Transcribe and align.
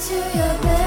to 0.00 0.14
your 0.14 0.62
bed. 0.62 0.79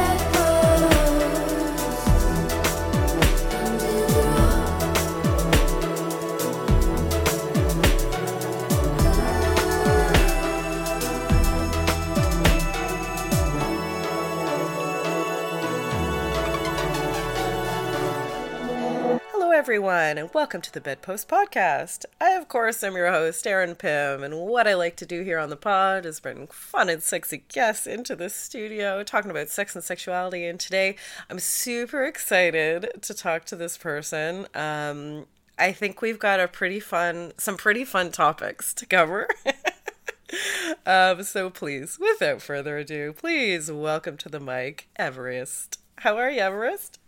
Everyone, 19.74 20.20
and 20.20 20.32
welcome 20.36 20.62
to 20.62 20.72
the 20.72 20.80
Bedpost 20.80 21.28
Podcast. 21.28 22.06
I, 22.22 22.34
of 22.34 22.48
course, 22.48 22.84
am 22.84 22.96
your 22.96 23.10
host, 23.10 23.48
Erin 23.48 23.74
Pym, 23.74 24.22
and 24.22 24.38
what 24.38 24.68
I 24.68 24.76
like 24.76 24.96
to 24.98 25.06
do 25.08 25.24
here 25.24 25.40
on 25.40 25.50
the 25.50 25.56
pod 25.56 26.06
is 26.06 26.20
bring 26.20 26.46
fun 26.46 26.90
and 26.90 27.02
sexy 27.02 27.44
guests 27.48 27.88
into 27.88 28.16
the 28.16 28.30
studio 28.30 29.02
talking 29.02 29.32
about 29.32 29.50
sex 29.50 29.74
and 29.74 29.84
sexuality. 29.84 30.46
And 30.46 30.60
today, 30.60 30.96
I'm 31.28 31.40
super 31.40 32.04
excited 32.04 32.88
to 33.02 33.14
talk 33.16 33.46
to 33.46 33.56
this 33.56 33.76
person. 33.76 34.46
Um, 34.54 35.26
I 35.58 35.72
think 35.72 36.04
we've 36.04 36.20
got 36.20 36.40
a 36.40 36.48
pretty 36.48 36.80
fun, 36.80 37.32
some 37.40 37.58
pretty 37.58 37.84
fun 37.84 38.12
topics 38.12 38.76
to 38.76 38.86
cover. 38.86 39.28
um, 40.86 41.24
so 41.24 41.50
please, 41.50 41.98
without 41.98 42.44
further 42.44 42.78
ado, 42.78 43.12
please 43.12 43.72
welcome 43.72 44.18
to 44.18 44.30
the 44.30 44.40
mic, 44.40 44.88
Evariste. 45.00 45.78
How 45.98 46.18
are 46.18 46.30
you, 46.30 46.42
Evariste? 46.42 47.00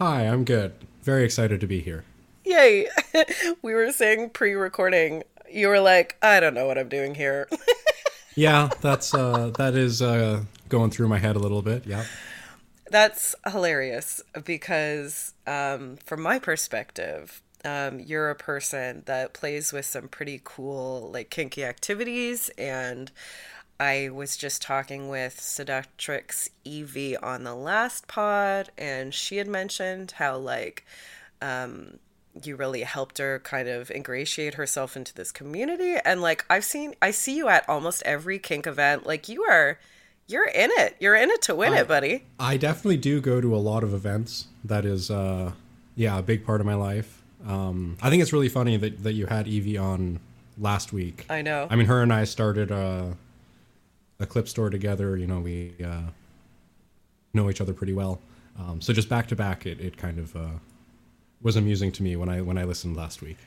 Hi, 0.00 0.22
I'm 0.26 0.44
good. 0.44 0.72
Very 1.02 1.24
excited 1.24 1.60
to 1.60 1.68
be 1.68 1.78
here. 1.78 2.04
Yay! 2.44 2.88
we 3.62 3.74
were 3.74 3.92
saying 3.92 4.30
pre-recording. 4.30 5.22
You 5.48 5.68
were 5.68 5.78
like, 5.78 6.16
I 6.20 6.40
don't 6.40 6.54
know 6.54 6.66
what 6.66 6.78
I'm 6.78 6.88
doing 6.88 7.14
here. 7.14 7.48
yeah, 8.34 8.70
that's 8.80 9.14
uh 9.14 9.52
that 9.56 9.76
is 9.76 10.02
uh 10.02 10.42
going 10.68 10.90
through 10.90 11.06
my 11.06 11.18
head 11.18 11.36
a 11.36 11.38
little 11.38 11.62
bit. 11.62 11.86
Yeah. 11.86 12.04
That's 12.90 13.36
hilarious 13.46 14.20
because 14.44 15.32
um 15.46 15.98
from 16.04 16.22
my 16.22 16.40
perspective, 16.40 17.40
um, 17.64 18.00
you're 18.00 18.30
a 18.30 18.34
person 18.34 19.04
that 19.06 19.32
plays 19.32 19.72
with 19.72 19.86
some 19.86 20.08
pretty 20.08 20.40
cool 20.42 21.08
like 21.12 21.30
kinky 21.30 21.64
activities 21.64 22.50
and 22.58 23.12
I 23.80 24.08
was 24.10 24.36
just 24.36 24.62
talking 24.62 25.08
with 25.08 25.40
Seductrix 25.40 26.48
Evie 26.64 27.16
on 27.16 27.42
the 27.42 27.54
last 27.54 28.06
pod, 28.06 28.70
and 28.78 29.12
she 29.12 29.38
had 29.38 29.48
mentioned 29.48 30.12
how, 30.12 30.36
like, 30.38 30.86
um, 31.42 31.98
you 32.42 32.56
really 32.56 32.82
helped 32.82 33.18
her 33.18 33.40
kind 33.40 33.68
of 33.68 33.90
ingratiate 33.90 34.54
herself 34.54 34.96
into 34.96 35.12
this 35.12 35.32
community. 35.32 35.96
And, 36.04 36.22
like, 36.22 36.44
I've 36.48 36.64
seen, 36.64 36.94
I 37.02 37.10
see 37.10 37.36
you 37.36 37.48
at 37.48 37.68
almost 37.68 38.02
every 38.04 38.38
kink 38.38 38.66
event. 38.66 39.06
Like, 39.06 39.28
you 39.28 39.42
are, 39.42 39.78
you're 40.28 40.46
in 40.46 40.70
it. 40.78 40.96
You're 41.00 41.16
in 41.16 41.30
it 41.30 41.42
to 41.42 41.54
win 41.54 41.72
I, 41.72 41.80
it, 41.80 41.88
buddy. 41.88 42.24
I 42.38 42.56
definitely 42.56 42.98
do 42.98 43.20
go 43.20 43.40
to 43.40 43.54
a 43.54 43.58
lot 43.58 43.82
of 43.82 43.92
events. 43.92 44.46
That 44.64 44.84
is, 44.84 45.10
uh, 45.10 45.52
yeah, 45.96 46.18
a 46.18 46.22
big 46.22 46.46
part 46.46 46.60
of 46.60 46.66
my 46.66 46.74
life. 46.74 47.22
Um, 47.46 47.98
I 48.00 48.08
think 48.08 48.22
it's 48.22 48.32
really 48.32 48.48
funny 48.48 48.76
that, 48.76 49.02
that 49.02 49.12
you 49.14 49.26
had 49.26 49.48
Evie 49.48 49.78
on 49.78 50.20
last 50.58 50.92
week. 50.92 51.26
I 51.28 51.42
know. 51.42 51.66
I 51.68 51.76
mean, 51.76 51.86
her 51.86 52.00
and 52.02 52.12
I 52.12 52.24
started, 52.24 52.70
uh, 52.70 53.06
a 54.20 54.26
clip 54.26 54.48
store 54.48 54.70
together. 54.70 55.16
You 55.16 55.26
know, 55.26 55.40
we 55.40 55.74
uh, 55.84 56.10
know 57.32 57.50
each 57.50 57.60
other 57.60 57.72
pretty 57.72 57.92
well. 57.92 58.20
Um, 58.58 58.80
so 58.80 58.92
just 58.92 59.08
back 59.08 59.26
to 59.28 59.36
back, 59.36 59.66
it, 59.66 59.80
it 59.80 59.96
kind 59.96 60.18
of 60.18 60.36
uh, 60.36 60.58
was 61.42 61.56
amusing 61.56 61.92
to 61.92 62.02
me 62.02 62.16
when 62.16 62.28
I 62.28 62.40
when 62.40 62.58
I 62.58 62.64
listened 62.64 62.96
last 62.96 63.22
week. 63.22 63.38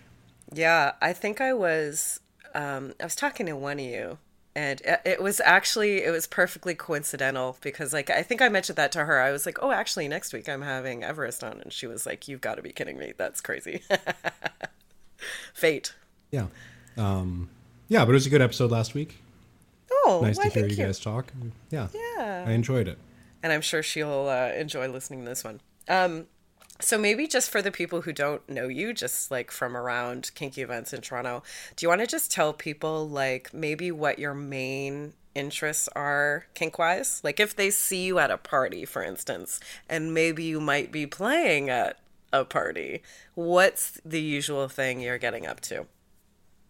Yeah, 0.54 0.94
I 1.02 1.14
think 1.14 1.42
I 1.42 1.54
was 1.54 2.20
um, 2.54 2.94
I 3.00 3.04
was 3.04 3.16
talking 3.16 3.46
to 3.48 3.56
one 3.56 3.80
of 3.80 3.86
you, 3.86 4.18
and 4.56 4.82
it 5.06 5.22
was 5.22 5.40
actually 5.42 6.04
it 6.04 6.12
was 6.12 6.28
perfectly 6.28 6.76
coincidental 6.76 7.58
because 7.62 7.94
like 7.94 8.10
I 8.10 8.24
think 8.24 8.42
I 8.42 8.50
mentioned 8.50 8.78
that 8.78 8.92
to 8.94 9.06
her. 9.06 9.20
I 9.20 9.32
was 9.32 9.46
like, 9.46 9.60
oh, 9.62 9.72
actually 9.72 10.08
next 10.08 10.34
week 10.34 10.50
I'm 10.50 10.62
having 10.62 11.02
Evariste 11.02 11.50
on, 11.50 11.62
and 11.62 11.72
she 11.72 11.88
was 11.88 12.06
like, 12.06 12.28
you've 12.28 12.42
got 12.42 12.56
to 12.56 12.62
be 12.62 12.72
kidding 12.72 12.98
me. 12.98 13.14
That's 13.18 13.42
crazy. 13.42 13.82
Fate. 15.54 15.94
Yeah. 16.32 16.48
Um, 16.98 17.50
yeah, 17.88 18.04
but 18.04 18.12
it 18.12 18.16
was 18.16 18.26
a 18.26 18.30
good 18.30 18.42
episode 18.42 18.72
last 18.72 18.94
week. 18.94 19.22
Oh, 20.08 20.22
nice 20.22 20.38
to 20.38 20.50
hear 20.50 20.68
you, 20.68 20.76
you 20.76 20.84
guys 20.84 21.00
talk. 21.00 21.34
Yeah, 21.70 21.88
yeah, 21.94 22.46
I 22.48 22.52
enjoyed 22.52 22.88
it, 22.88 22.98
and 23.44 23.52
I'm 23.52 23.62
sure 23.62 23.84
she'll 23.84 24.28
uh, 24.28 24.52
enjoy 24.56 24.88
listening 24.88 25.24
to 25.24 25.30
this 25.30 25.44
one. 25.44 25.62
Um, 25.90 26.28
so 26.80 26.98
maybe 26.98 27.28
just 27.28 27.50
for 27.50 27.62
the 27.62 27.72
people 27.72 28.02
who 28.02 28.14
don't 28.14 28.48
know 28.48 28.68
you, 28.68 28.94
just 28.94 29.32
like 29.32 29.52
from 29.52 29.76
around 29.76 30.32
kinky 30.36 30.62
events 30.62 30.94
in 30.94 31.02
Toronto, 31.02 31.44
do 31.76 31.84
you 31.84 31.90
want 31.90 32.02
to 32.02 32.08
just 32.08 32.32
tell 32.32 32.54
people 32.54 33.08
like 33.08 33.54
maybe 33.54 33.92
what 33.92 34.20
your 34.20 34.34
main 34.34 35.14
interests 35.34 35.90
are 35.96 36.46
kink 36.54 36.78
wise? 36.78 37.22
Like 37.24 37.40
if 37.40 37.56
they 37.56 37.70
see 37.70 38.06
you 38.06 38.20
at 38.20 38.32
a 38.32 38.38
party, 38.38 38.86
for 38.86 39.04
instance, 39.04 39.60
and 39.90 40.14
maybe 40.14 40.44
you 40.44 40.62
might 40.62 40.92
be 40.92 41.08
playing 41.08 41.70
at 41.70 42.00
a 42.32 42.46
party, 42.46 43.02
what's 43.34 44.00
the 44.06 44.22
usual 44.22 44.68
thing 44.68 45.00
you're 45.02 45.18
getting 45.18 45.48
up 45.48 45.60
to? 45.62 45.88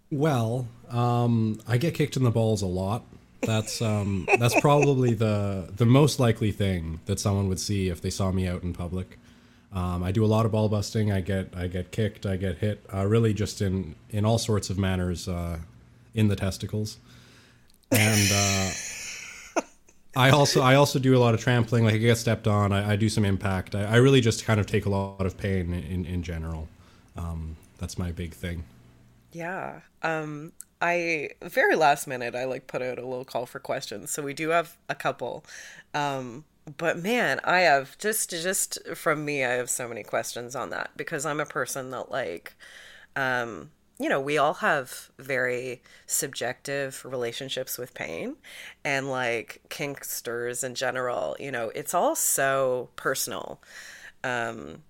Well, 0.09 0.69
um, 0.89 1.59
I 1.67 1.77
get 1.77 1.93
kicked 1.93 2.15
in 2.15 2.23
the 2.23 2.31
balls 2.31 2.61
a 2.61 2.67
lot. 2.67 3.03
That's 3.41 3.81
um, 3.81 4.27
that's 4.39 4.59
probably 4.59 5.13
the 5.13 5.69
the 5.75 5.85
most 5.85 6.19
likely 6.19 6.51
thing 6.51 6.99
that 7.05 7.19
someone 7.19 7.47
would 7.49 7.59
see 7.59 7.89
if 7.89 8.01
they 8.01 8.09
saw 8.09 8.31
me 8.31 8.47
out 8.47 8.63
in 8.63 8.73
public. 8.73 9.17
Um, 9.73 10.01
I 10.03 10.11
do 10.11 10.23
a 10.23 10.27
lot 10.27 10.45
of 10.45 10.51
ball 10.51 10.69
busting. 10.69 11.11
I 11.11 11.21
get 11.21 11.53
I 11.55 11.67
get 11.67 11.91
kicked. 11.91 12.25
I 12.25 12.37
get 12.37 12.57
hit. 12.57 12.85
Uh, 12.93 13.05
really, 13.05 13.33
just 13.33 13.61
in 13.61 13.95
in 14.09 14.25
all 14.25 14.37
sorts 14.37 14.69
of 14.69 14.77
manners 14.77 15.27
uh, 15.27 15.59
in 16.13 16.27
the 16.29 16.35
testicles. 16.35 16.97
And 17.91 18.31
uh, 18.33 19.61
I 20.15 20.31
also 20.31 20.61
I 20.61 20.75
also 20.75 20.99
do 20.99 21.15
a 21.15 21.19
lot 21.19 21.33
of 21.33 21.39
trampling. 21.39 21.83
Like 21.85 21.95
I 21.95 21.97
get 21.97 22.17
stepped 22.17 22.47
on. 22.47 22.71
I, 22.71 22.93
I 22.93 22.95
do 22.95 23.09
some 23.09 23.25
impact. 23.25 23.75
I, 23.75 23.83
I, 23.83 23.95
really 23.97 24.19
just 24.19 24.45
kind 24.45 24.59
of 24.59 24.65
take 24.65 24.85
a 24.85 24.89
lot 24.89 25.25
of 25.25 25.37
pain 25.37 25.73
in 25.73 26.05
in 26.05 26.23
general. 26.23 26.67
Um, 27.15 27.55
that's 27.77 27.97
my 27.97 28.11
big 28.11 28.33
thing. 28.33 28.63
Yeah. 29.31 29.81
Um, 30.01 30.53
I 30.81 31.29
very 31.41 31.75
last 31.75 32.07
minute 32.07 32.35
I 32.35 32.45
like 32.45 32.67
put 32.67 32.81
out 32.81 32.99
a 32.99 33.05
little 33.07 33.25
call 33.25 33.45
for 33.45 33.59
questions. 33.59 34.11
So 34.11 34.21
we 34.21 34.33
do 34.33 34.49
have 34.49 34.77
a 34.89 34.95
couple. 34.95 35.43
Um, 35.93 36.45
but 36.77 36.97
man, 36.99 37.39
I 37.43 37.61
have 37.61 37.97
just 37.97 38.29
just 38.29 38.77
from 38.95 39.25
me 39.25 39.43
I 39.43 39.51
have 39.53 39.69
so 39.69 39.87
many 39.87 40.03
questions 40.03 40.55
on 40.55 40.69
that 40.71 40.91
because 40.97 41.25
I'm 41.25 41.39
a 41.39 41.45
person 41.45 41.91
that 41.91 42.11
like 42.11 42.55
um 43.15 43.71
you 43.99 44.09
know, 44.09 44.21
we 44.21 44.37
all 44.37 44.55
have 44.55 45.09
very 45.17 45.81
subjective 46.05 47.03
relationships 47.03 47.79
with 47.79 47.95
pain 47.95 48.35
and 48.85 49.09
like 49.09 49.61
kinksters 49.69 50.63
in 50.63 50.75
general, 50.75 51.35
you 51.39 51.51
know, 51.51 51.71
it's 51.73 51.93
all 51.95 52.15
so 52.15 52.89
personal. 52.95 53.59
Um 54.23 54.83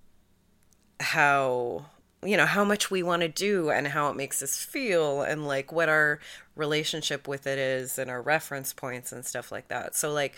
how 0.99 1.85
you 2.23 2.35
know 2.35 2.45
how 2.45 2.63
much 2.63 2.89
we 2.89 3.03
want 3.03 3.21
to 3.21 3.27
do 3.27 3.69
and 3.69 3.87
how 3.87 4.09
it 4.09 4.15
makes 4.15 4.41
us 4.41 4.57
feel 4.57 5.21
and 5.21 5.47
like 5.47 5.71
what 5.71 5.87
our 5.87 6.19
relationship 6.55 7.27
with 7.27 7.45
it 7.45 7.59
is 7.59 7.99
and 7.99 8.09
our 8.09 8.21
reference 8.21 8.73
points 8.73 9.11
and 9.11 9.25
stuff 9.25 9.51
like 9.51 9.67
that. 9.67 9.95
So 9.95 10.11
like 10.11 10.35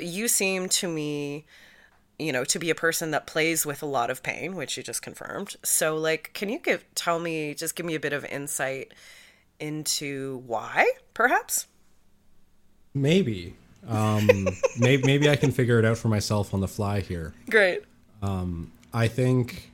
you 0.00 0.28
seem 0.28 0.68
to 0.68 0.88
me 0.88 1.46
you 2.18 2.32
know 2.32 2.44
to 2.44 2.58
be 2.58 2.70
a 2.70 2.74
person 2.74 3.10
that 3.10 3.26
plays 3.26 3.64
with 3.64 3.82
a 3.82 3.86
lot 3.86 4.10
of 4.10 4.22
pain 4.22 4.56
which 4.56 4.76
you 4.76 4.82
just 4.82 5.02
confirmed. 5.02 5.54
So 5.62 5.96
like 5.96 6.32
can 6.34 6.48
you 6.48 6.58
give 6.58 6.84
tell 6.94 7.20
me 7.20 7.54
just 7.54 7.76
give 7.76 7.86
me 7.86 7.94
a 7.94 8.00
bit 8.00 8.12
of 8.12 8.24
insight 8.24 8.92
into 9.60 10.42
why 10.46 10.90
perhaps? 11.14 11.66
Maybe. 12.94 13.54
Um 13.86 14.48
maybe 14.78 15.04
maybe 15.04 15.30
i 15.30 15.36
can 15.36 15.52
figure 15.52 15.78
it 15.78 15.84
out 15.84 15.98
for 15.98 16.08
myself 16.08 16.52
on 16.52 16.60
the 16.60 16.68
fly 16.68 17.00
here. 17.00 17.32
Great. 17.48 17.84
Um 18.22 18.72
i 18.92 19.06
think 19.06 19.70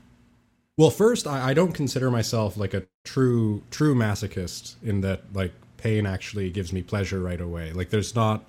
well, 0.77 0.91
first, 0.91 1.27
I, 1.27 1.51
I 1.51 1.55
don't 1.55 1.73
consider 1.73 2.11
myself 2.11 2.57
like 2.57 2.75
a 2.75 2.85
true 3.05 3.63
true 3.71 3.95
masochist 3.95 4.77
in 4.83 5.01
that 5.03 5.23
like 5.35 5.53
pain 5.77 6.07
actually 6.07 6.51
gives 6.51 6.73
me 6.73 6.83
pleasure 6.83 7.21
right 7.21 7.41
away. 7.41 7.73
Like 7.73 7.91
there's 7.91 8.15
not 8.15 8.45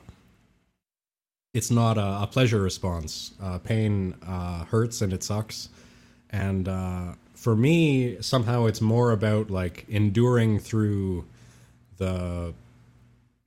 it's 1.54 1.70
not 1.70 1.98
a, 1.98 2.24
a 2.24 2.28
pleasure 2.28 2.62
response. 2.62 3.34
Uh, 3.42 3.60
pain 3.60 4.16
uh, 4.26 4.66
hurts 4.66 5.02
and 5.02 5.14
it 5.14 5.24
sucks, 5.24 5.70
and 6.30 6.68
uh, 6.68 7.14
for 7.36 7.56
me, 7.56 8.22
somehow 8.22 8.66
it's 8.66 8.82
more 8.82 9.12
about 9.12 9.52
like 9.52 9.86
enduring 9.90 10.60
through 10.60 11.26
the 11.98 12.54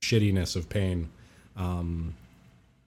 shittiness 0.03 0.55
of 0.55 0.69
pain, 0.69 1.09
um, 1.57 2.15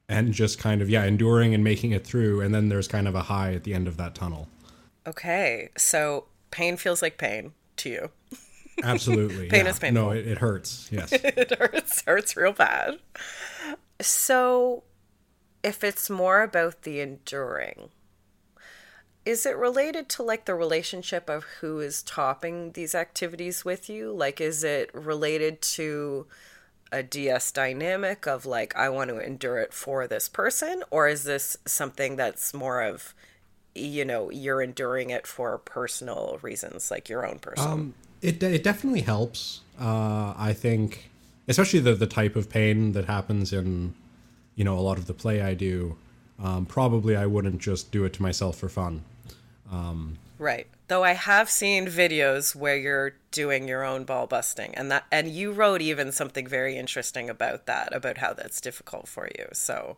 and 0.07 0.33
just 0.33 0.59
kind 0.59 0.81
of 0.81 0.89
yeah, 0.89 1.03
enduring 1.03 1.53
and 1.53 1.63
making 1.63 1.91
it 1.91 2.05
through, 2.05 2.41
and 2.41 2.53
then 2.53 2.69
there's 2.69 2.87
kind 2.87 3.07
of 3.07 3.15
a 3.15 3.23
high 3.23 3.53
at 3.53 3.63
the 3.63 3.73
end 3.73 3.87
of 3.87 3.97
that 3.97 4.13
tunnel. 4.15 4.47
Okay, 5.09 5.69
so 5.75 6.25
pain 6.51 6.77
feels 6.77 7.01
like 7.01 7.17
pain 7.17 7.53
to 7.77 7.89
you. 7.89 8.09
Absolutely. 8.83 9.47
pain 9.49 9.65
yeah. 9.65 9.71
is 9.71 9.79
painful. 9.79 10.03
No, 10.03 10.11
it, 10.11 10.27
it 10.27 10.37
hurts. 10.37 10.87
Yes. 10.91 11.11
it 11.13 11.57
hurts. 11.57 12.03
Hurts 12.05 12.37
real 12.37 12.53
bad. 12.53 12.99
So, 13.99 14.83
if 15.63 15.83
it's 15.83 16.09
more 16.09 16.43
about 16.43 16.83
the 16.83 16.99
enduring, 17.01 17.89
is 19.25 19.45
it 19.45 19.57
related 19.57 20.09
to 20.09 20.23
like 20.23 20.45
the 20.45 20.55
relationship 20.55 21.29
of 21.29 21.43
who 21.59 21.79
is 21.79 22.03
topping 22.03 22.73
these 22.73 22.93
activities 22.93 23.65
with 23.65 23.89
you? 23.89 24.11
Like, 24.11 24.39
is 24.39 24.63
it 24.63 24.93
related 24.93 25.61
to 25.61 26.27
a 26.91 27.03
DS 27.03 27.51
dynamic 27.51 28.27
of 28.27 28.45
like, 28.45 28.75
I 28.75 28.89
want 28.89 29.09
to 29.09 29.19
endure 29.19 29.57
it 29.57 29.73
for 29.73 30.07
this 30.07 30.29
person? 30.29 30.83
Or 30.91 31.07
is 31.07 31.23
this 31.23 31.57
something 31.65 32.15
that's 32.15 32.53
more 32.53 32.81
of, 32.81 33.13
you 33.79 34.05
know, 34.05 34.29
you're 34.29 34.61
enduring 34.61 35.09
it 35.09 35.25
for 35.25 35.57
personal 35.57 36.39
reasons, 36.41 36.91
like 36.91 37.09
your 37.09 37.25
own 37.25 37.39
person? 37.39 37.71
Um, 37.71 37.93
it, 38.21 38.41
it 38.43 38.63
definitely 38.63 39.01
helps. 39.01 39.61
Uh, 39.79 40.33
I 40.37 40.53
think, 40.53 41.09
especially 41.47 41.79
the, 41.79 41.95
the 41.95 42.07
type 42.07 42.35
of 42.35 42.49
pain 42.49 42.91
that 42.93 43.05
happens 43.05 43.53
in, 43.53 43.93
you 44.55 44.63
know, 44.63 44.77
a 44.77 44.81
lot 44.81 44.97
of 44.97 45.07
the 45.07 45.13
play 45.13 45.41
I 45.41 45.53
do. 45.53 45.97
Um, 46.41 46.65
probably 46.65 47.15
I 47.15 47.25
wouldn't 47.25 47.59
just 47.59 47.91
do 47.91 48.05
it 48.05 48.13
to 48.13 48.21
myself 48.21 48.57
for 48.57 48.69
fun. 48.69 49.03
Um, 49.71 50.17
right. 50.37 50.67
Though 50.87 51.03
I 51.03 51.13
have 51.13 51.49
seen 51.49 51.85
videos 51.85 52.55
where 52.55 52.77
you're 52.77 53.13
doing 53.31 53.67
your 53.67 53.83
own 53.83 54.05
ball 54.05 54.25
busting, 54.25 54.73
and 54.75 54.89
that 54.89 55.05
and 55.11 55.29
you 55.29 55.51
wrote 55.51 55.81
even 55.81 56.11
something 56.11 56.47
very 56.47 56.77
interesting 56.77 57.29
about 57.29 57.67
that, 57.67 57.93
about 57.93 58.17
how 58.17 58.33
that's 58.33 58.59
difficult 58.59 59.07
for 59.07 59.29
you. 59.37 59.47
So, 59.53 59.97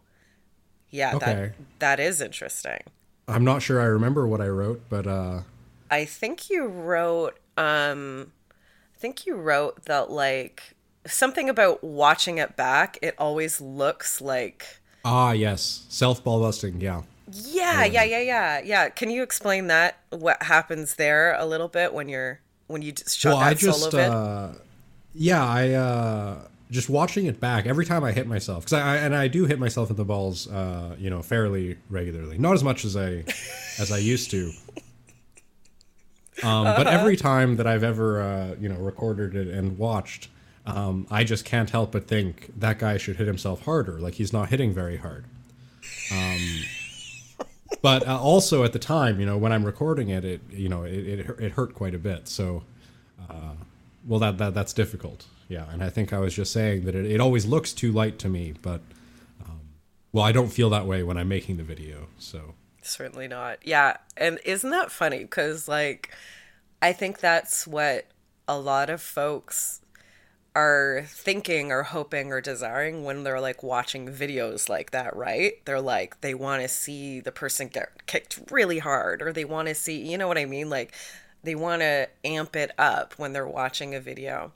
yeah, 0.89 1.15
okay. 1.15 1.25
that 1.25 1.53
that 1.79 1.99
is 1.99 2.21
interesting. 2.21 2.81
I'm 3.31 3.43
not 3.43 3.61
sure 3.61 3.79
I 3.81 3.85
remember 3.85 4.27
what 4.27 4.41
I 4.41 4.47
wrote, 4.47 4.81
but 4.89 5.07
uh, 5.07 5.41
I 5.89 6.05
think 6.05 6.49
you 6.49 6.65
wrote. 6.65 7.37
Um, 7.57 8.31
I 8.95 8.99
think 8.99 9.25
you 9.25 9.35
wrote 9.35 9.85
that 9.85 10.11
like 10.11 10.75
something 11.05 11.49
about 11.49 11.83
watching 11.83 12.37
it 12.37 12.55
back. 12.55 12.97
It 13.01 13.15
always 13.17 13.61
looks 13.61 14.21
like. 14.21 14.79
Ah, 15.03 15.31
yes, 15.31 15.85
self 15.89 16.23
ball 16.23 16.39
busting. 16.39 16.81
Yeah. 16.81 17.03
Yeah, 17.33 17.85
yeah, 17.85 18.03
yeah, 18.03 18.19
yeah, 18.19 18.61
yeah. 18.61 18.89
Can 18.89 19.09
you 19.09 19.23
explain 19.23 19.67
that? 19.67 19.97
What 20.09 20.43
happens 20.43 20.95
there 20.95 21.33
a 21.39 21.45
little 21.45 21.69
bit 21.69 21.93
when 21.93 22.09
you're 22.09 22.41
when 22.67 22.81
you 22.81 22.93
shot 23.07 23.29
well, 23.29 23.39
that 23.39 23.45
I 23.45 23.53
just, 23.53 23.79
solo 23.79 23.91
vid? 23.91 24.09
Uh, 24.09 24.49
yeah, 25.13 25.45
I 25.45 25.69
uh, 25.71 26.41
just 26.71 26.89
watching 26.89 27.25
it 27.25 27.39
back 27.39 27.65
every 27.65 27.85
time 27.85 28.03
I 28.03 28.13
hit 28.13 28.27
myself 28.27 28.63
because 28.63 28.73
I, 28.73 28.93
I, 28.93 28.97
and 28.97 29.13
I 29.13 29.27
do 29.27 29.45
hit 29.45 29.59
myself 29.59 29.89
in 29.89 29.97
the 29.97 30.05
balls, 30.05 30.47
uh, 30.47 30.95
you 30.97 31.09
know, 31.09 31.21
fairly 31.21 31.77
regularly. 31.89 32.37
Not 32.37 32.53
as 32.53 32.63
much 32.63 32.85
as 32.85 32.95
I 32.95 33.25
as 33.77 33.91
I 33.91 33.97
used 33.97 34.31
to. 34.31 34.51
Um, 36.43 36.65
uh-huh. 36.65 36.73
But 36.77 36.87
every 36.87 37.17
time 37.17 37.57
that 37.57 37.67
I've 37.67 37.83
ever 37.83 38.21
uh, 38.21 38.55
you 38.59 38.69
know 38.69 38.77
recorded 38.77 39.35
it 39.35 39.49
and 39.49 39.77
watched, 39.77 40.29
um, 40.65 41.05
I 41.11 41.25
just 41.25 41.43
can't 41.43 41.69
help 41.69 41.91
but 41.91 42.07
think 42.07 42.57
that 42.57 42.79
guy 42.79 42.97
should 42.97 43.17
hit 43.17 43.27
himself 43.27 43.65
harder. 43.65 43.99
Like 43.99 44.15
he's 44.15 44.31
not 44.31 44.49
hitting 44.49 44.73
very 44.73 44.97
hard. 44.97 45.25
Um, 46.11 46.39
but 47.81 48.07
uh, 48.07 48.19
also 48.19 48.63
at 48.63 48.73
the 48.73 48.79
time, 48.79 49.19
you 49.19 49.25
know, 49.25 49.37
when 49.37 49.51
I'm 49.51 49.65
recording 49.65 50.09
it, 50.09 50.23
it 50.23 50.41
you 50.49 50.69
know 50.69 50.83
it 50.83 50.93
it, 50.93 51.29
it 51.39 51.51
hurt 51.51 51.75
quite 51.75 51.93
a 51.93 51.99
bit. 51.99 52.29
So, 52.29 52.63
uh, 53.29 53.55
well, 54.05 54.19
that 54.19 54.37
that 54.37 54.53
that's 54.53 54.73
difficult. 54.73 55.25
Yeah, 55.47 55.65
and 55.71 55.83
I 55.83 55.89
think 55.89 56.13
I 56.13 56.19
was 56.19 56.33
just 56.33 56.53
saying 56.53 56.85
that 56.85 56.95
it, 56.95 57.05
it 57.05 57.19
always 57.19 57.45
looks 57.45 57.73
too 57.73 57.91
light 57.91 58.17
to 58.19 58.29
me, 58.29 58.53
but 58.61 58.81
um, 59.43 59.59
well, 60.13 60.23
I 60.23 60.31
don't 60.31 60.51
feel 60.51 60.69
that 60.69 60.85
way 60.85 61.03
when 61.03 61.17
I'm 61.17 61.27
making 61.27 61.57
the 61.57 61.63
video. 61.63 62.07
So 62.17 62.55
certainly 62.81 63.27
not. 63.27 63.59
Yeah, 63.65 63.97
and 64.15 64.39
isn't 64.45 64.69
that 64.69 64.91
funny? 64.91 65.19
Because 65.19 65.67
like, 65.67 66.09
I 66.81 66.93
think 66.93 67.19
that's 67.19 67.67
what 67.67 68.05
a 68.47 68.57
lot 68.57 68.89
of 68.89 69.01
folks 69.01 69.81
are 70.53 71.05
thinking 71.07 71.71
or 71.71 71.83
hoping 71.83 72.31
or 72.33 72.41
desiring 72.41 73.05
when 73.05 73.23
they're 73.23 73.39
like 73.39 73.63
watching 73.63 74.07
videos 74.07 74.67
like 74.67 74.91
that, 74.91 75.15
right? 75.15 75.53
They're 75.65 75.79
like, 75.79 76.19
they 76.21 76.33
want 76.33 76.61
to 76.61 76.67
see 76.67 77.21
the 77.21 77.31
person 77.31 77.67
get 77.67 78.05
kicked 78.05 78.39
really 78.51 78.79
hard, 78.79 79.21
or 79.21 79.31
they 79.31 79.45
want 79.45 79.69
to 79.69 79.75
see, 79.75 80.09
you 80.09 80.17
know 80.17 80.27
what 80.27 80.37
I 80.37 80.45
mean? 80.45 80.69
Like, 80.69 80.93
they 81.43 81.55
want 81.55 81.81
to 81.81 82.07
amp 82.23 82.55
it 82.55 82.71
up 82.77 83.13
when 83.17 83.33
they're 83.33 83.47
watching 83.47 83.95
a 83.95 83.99
video. 83.99 84.51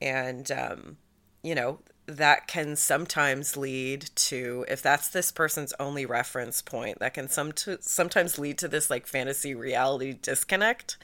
And, 0.00 0.50
um, 0.50 0.96
you 1.42 1.54
know, 1.54 1.80
that 2.06 2.46
can 2.46 2.76
sometimes 2.76 3.56
lead 3.56 4.10
to 4.14 4.64
if 4.68 4.80
that's 4.80 5.08
this 5.08 5.32
person's 5.32 5.72
only 5.80 6.06
reference 6.06 6.62
point 6.62 7.00
that 7.00 7.14
can 7.14 7.28
some 7.28 7.52
sometimes 7.80 8.38
lead 8.38 8.58
to 8.58 8.68
this 8.68 8.90
like 8.90 9.06
fantasy 9.06 9.56
reality 9.56 10.12
disconnect 10.22 10.96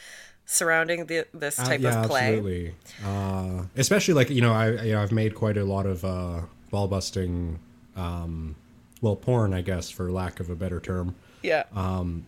surrounding 0.46 1.06
the, 1.06 1.26
this 1.34 1.58
uh, 1.58 1.64
type 1.64 1.80
uh, 1.80 1.84
yeah, 1.84 2.02
of 2.02 2.08
play. 2.08 2.36
Absolutely. 2.36 2.74
Uh, 3.04 3.64
especially 3.76 4.14
like 4.14 4.30
you 4.30 4.40
know, 4.40 4.52
I 4.52 4.70
you 4.82 4.92
know, 4.92 5.02
I've 5.02 5.12
made 5.12 5.34
quite 5.34 5.56
a 5.56 5.64
lot 5.64 5.86
of 5.86 6.04
uh, 6.04 6.42
ball 6.70 6.88
busting, 6.88 7.58
um, 7.96 8.54
well, 9.00 9.16
porn, 9.16 9.54
I 9.54 9.62
guess, 9.62 9.90
for 9.90 10.10
lack 10.10 10.40
of 10.40 10.50
a 10.50 10.54
better 10.54 10.80
term. 10.80 11.14
Yeah. 11.42 11.64
Um, 11.74 12.26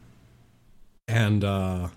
and 1.07 1.45
uh, 1.45 1.89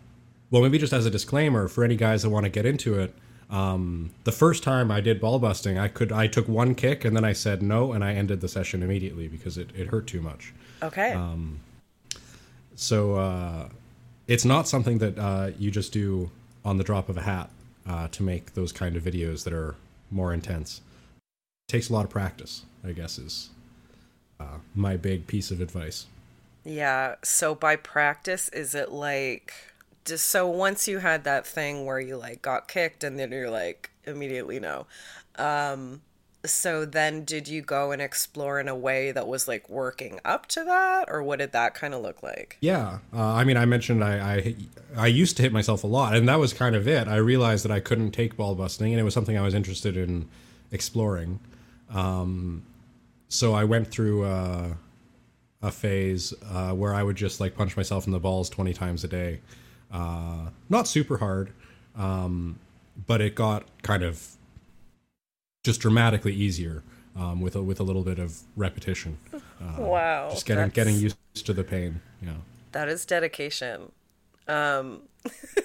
well, 0.50 0.62
maybe 0.62 0.78
just 0.78 0.94
as 0.94 1.06
a 1.06 1.10
disclaimer 1.10 1.68
for 1.68 1.84
any 1.84 1.96
guys 1.96 2.24
that 2.24 2.30
want 2.30 2.46
to 2.46 2.50
get 2.50 2.66
into 2.66 3.00
it. 3.00 3.14
Um, 3.50 4.12
the 4.24 4.32
first 4.32 4.64
time 4.64 4.92
I 4.92 5.00
did 5.00 5.22
ball 5.22 5.40
busting, 5.40 5.78
I 5.78 5.88
could 5.88 6.12
I 6.12 6.28
took 6.28 6.48
one 6.48 6.76
kick 6.76 7.06
and 7.06 7.16
then 7.16 7.24
I 7.24 7.34
said 7.34 7.62
no, 7.62 7.94
and 7.94 8.04
I 8.04 8.14
ended 8.14 8.42
the 8.42 8.48
session 8.48 8.84
immediately 8.84 9.28
because 9.28 9.58
it, 9.58 9.70
it 9.76 9.88
hurt 9.88 10.08
too 10.08 10.22
much. 10.22 10.54
Okay. 10.84 11.14
Um, 11.14 11.60
so 12.76 13.16
uh, 13.16 13.70
it's 14.28 14.46
not 14.46 14.68
something 14.68 14.98
that 15.00 15.18
uh, 15.18 15.52
you 15.58 15.72
just 15.72 15.92
do 15.92 16.30
on 16.66 16.78
the 16.78 16.84
drop 16.84 17.10
of 17.10 17.18
a 17.18 17.22
hat 17.22 17.50
uh, 17.88 18.08
to 18.10 18.24
make 18.24 18.54
those 18.54 18.72
kind 18.72 18.96
of 18.96 19.04
videos 19.04 19.44
that 19.46 19.54
are 19.54 19.76
more 20.12 20.34
intense. 20.34 20.82
It 21.70 21.72
takes 21.72 21.90
a 21.90 21.94
lot 21.94 22.06
of 22.06 22.10
practice, 22.12 22.64
I 22.86 22.92
guess, 22.92 23.18
is 23.18 23.50
uh, 24.40 24.60
my 24.76 24.98
big 24.98 25.28
piece 25.28 25.52
of 25.52 25.62
advice. 25.62 26.06
Yeah. 26.66 27.16
So 27.24 27.56
by 27.56 27.78
practice, 27.78 28.50
is 28.50 28.76
it 28.76 28.92
like 28.92 29.54
just 30.08 30.28
so 30.28 30.48
once 30.48 30.88
you 30.88 31.00
had 31.00 31.26
that 31.26 31.46
thing 31.46 31.86
where 31.86 32.00
you 32.00 32.18
like 32.18 32.42
got 32.42 32.68
kicked 32.68 33.04
and 33.04 33.20
then 33.20 33.32
you're 33.32 33.50
like 33.50 33.92
immediately 34.06 34.60
no. 34.60 34.88
Um, 35.36 36.02
so 36.46 36.86
then 36.86 37.26
did 37.26 37.48
you 37.48 37.62
go 37.62 37.92
and 37.92 38.02
explore 38.02 38.60
in 38.60 38.70
a 38.70 38.76
way 38.76 39.12
that 39.12 39.28
was 39.28 39.48
like 39.48 39.70
working 39.70 40.20
up 40.24 40.48
to 40.48 40.64
that? 40.64 41.10
Or 41.10 41.22
what 41.22 41.40
did 41.40 41.52
that 41.52 41.74
kind 41.74 41.94
of 41.94 42.02
look 42.02 42.24
like? 42.24 42.58
Yeah 42.62 43.00
uh, 43.14 43.34
i 43.34 43.44
mean 43.44 43.58
i 43.58 43.66
mentioned 43.66 44.04
I, 44.04 44.36
I, 44.36 44.56
I 44.96 45.08
used 45.08 45.36
to 45.38 45.44
hit 45.44 45.52
myself 45.52 45.84
a 45.84 45.88
lot 45.88 46.16
and 46.16 46.28
that 46.30 46.40
was 46.40 46.54
kind 46.54 46.76
of 46.76 46.88
it. 46.88 47.08
I 47.08 47.18
realized 47.18 47.66
that 47.66 47.72
i 47.72 47.80
couldn't 47.80 48.12
take 48.12 48.38
ball 48.38 48.56
busting 48.56 48.92
and 48.94 49.00
it 49.00 49.04
was 49.04 49.14
something 49.14 49.38
i 49.38 49.42
was 49.42 49.54
interested 49.54 49.98
in 49.98 50.28
exploring. 50.72 51.40
Um, 51.94 52.64
so 53.28 53.54
i 53.54 53.66
went 53.66 53.90
through 53.90 54.24
uh, 54.24 54.70
a 55.62 55.72
phase 55.72 56.34
uh, 56.50 56.72
where 56.72 56.94
i 56.94 57.04
would 57.04 57.18
just 57.18 57.42
like 57.42 57.56
punch 57.56 57.76
myself 57.76 58.06
in 58.06 58.14
the 58.14 58.20
balls 58.20 58.50
20 58.50 58.74
times 58.74 59.04
a 59.04 59.08
day 59.08 59.42
uh, 59.92 60.50
not 60.70 60.88
super 60.88 61.18
hard 61.18 61.52
um, 61.98 62.60
but 63.06 63.22
it 63.22 63.36
got 63.36 63.66
kind 63.82 64.04
of 64.04 64.36
just 65.64 65.82
dramatically 65.82 66.34
easier 66.34 66.84
um, 67.16 67.42
with 67.42 67.56
a, 67.56 67.62
with 67.62 67.80
a 67.80 67.84
little 67.84 68.04
bit 68.04 68.20
of 68.20 68.40
repetition. 68.56 69.18
Uh, 69.34 69.40
wow, 69.80 70.30
just 70.30 70.46
getting 70.46 70.70
getting 70.70 70.96
used 70.96 71.18
to 71.34 71.54
the 71.54 71.64
pain. 71.64 72.02
Yeah, 72.22 72.36
that 72.72 72.88
is 72.88 73.06
dedication. 73.06 73.92
Um, 74.48 75.02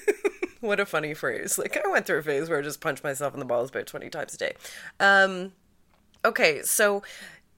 what 0.60 0.80
a 0.80 0.86
funny 0.86 1.14
phrase! 1.14 1.58
Like 1.58 1.76
I 1.76 1.88
went 1.88 2.06
through 2.06 2.18
a 2.18 2.22
phase 2.22 2.48
where 2.48 2.58
I 2.58 2.62
just 2.62 2.80
punched 2.80 3.04
myself 3.04 3.34
in 3.34 3.40
the 3.40 3.46
balls 3.46 3.70
about 3.70 3.86
twenty 3.86 4.08
times 4.08 4.34
a 4.34 4.38
day. 4.38 4.54
Um, 4.98 5.52
okay, 6.24 6.62
so 6.62 7.02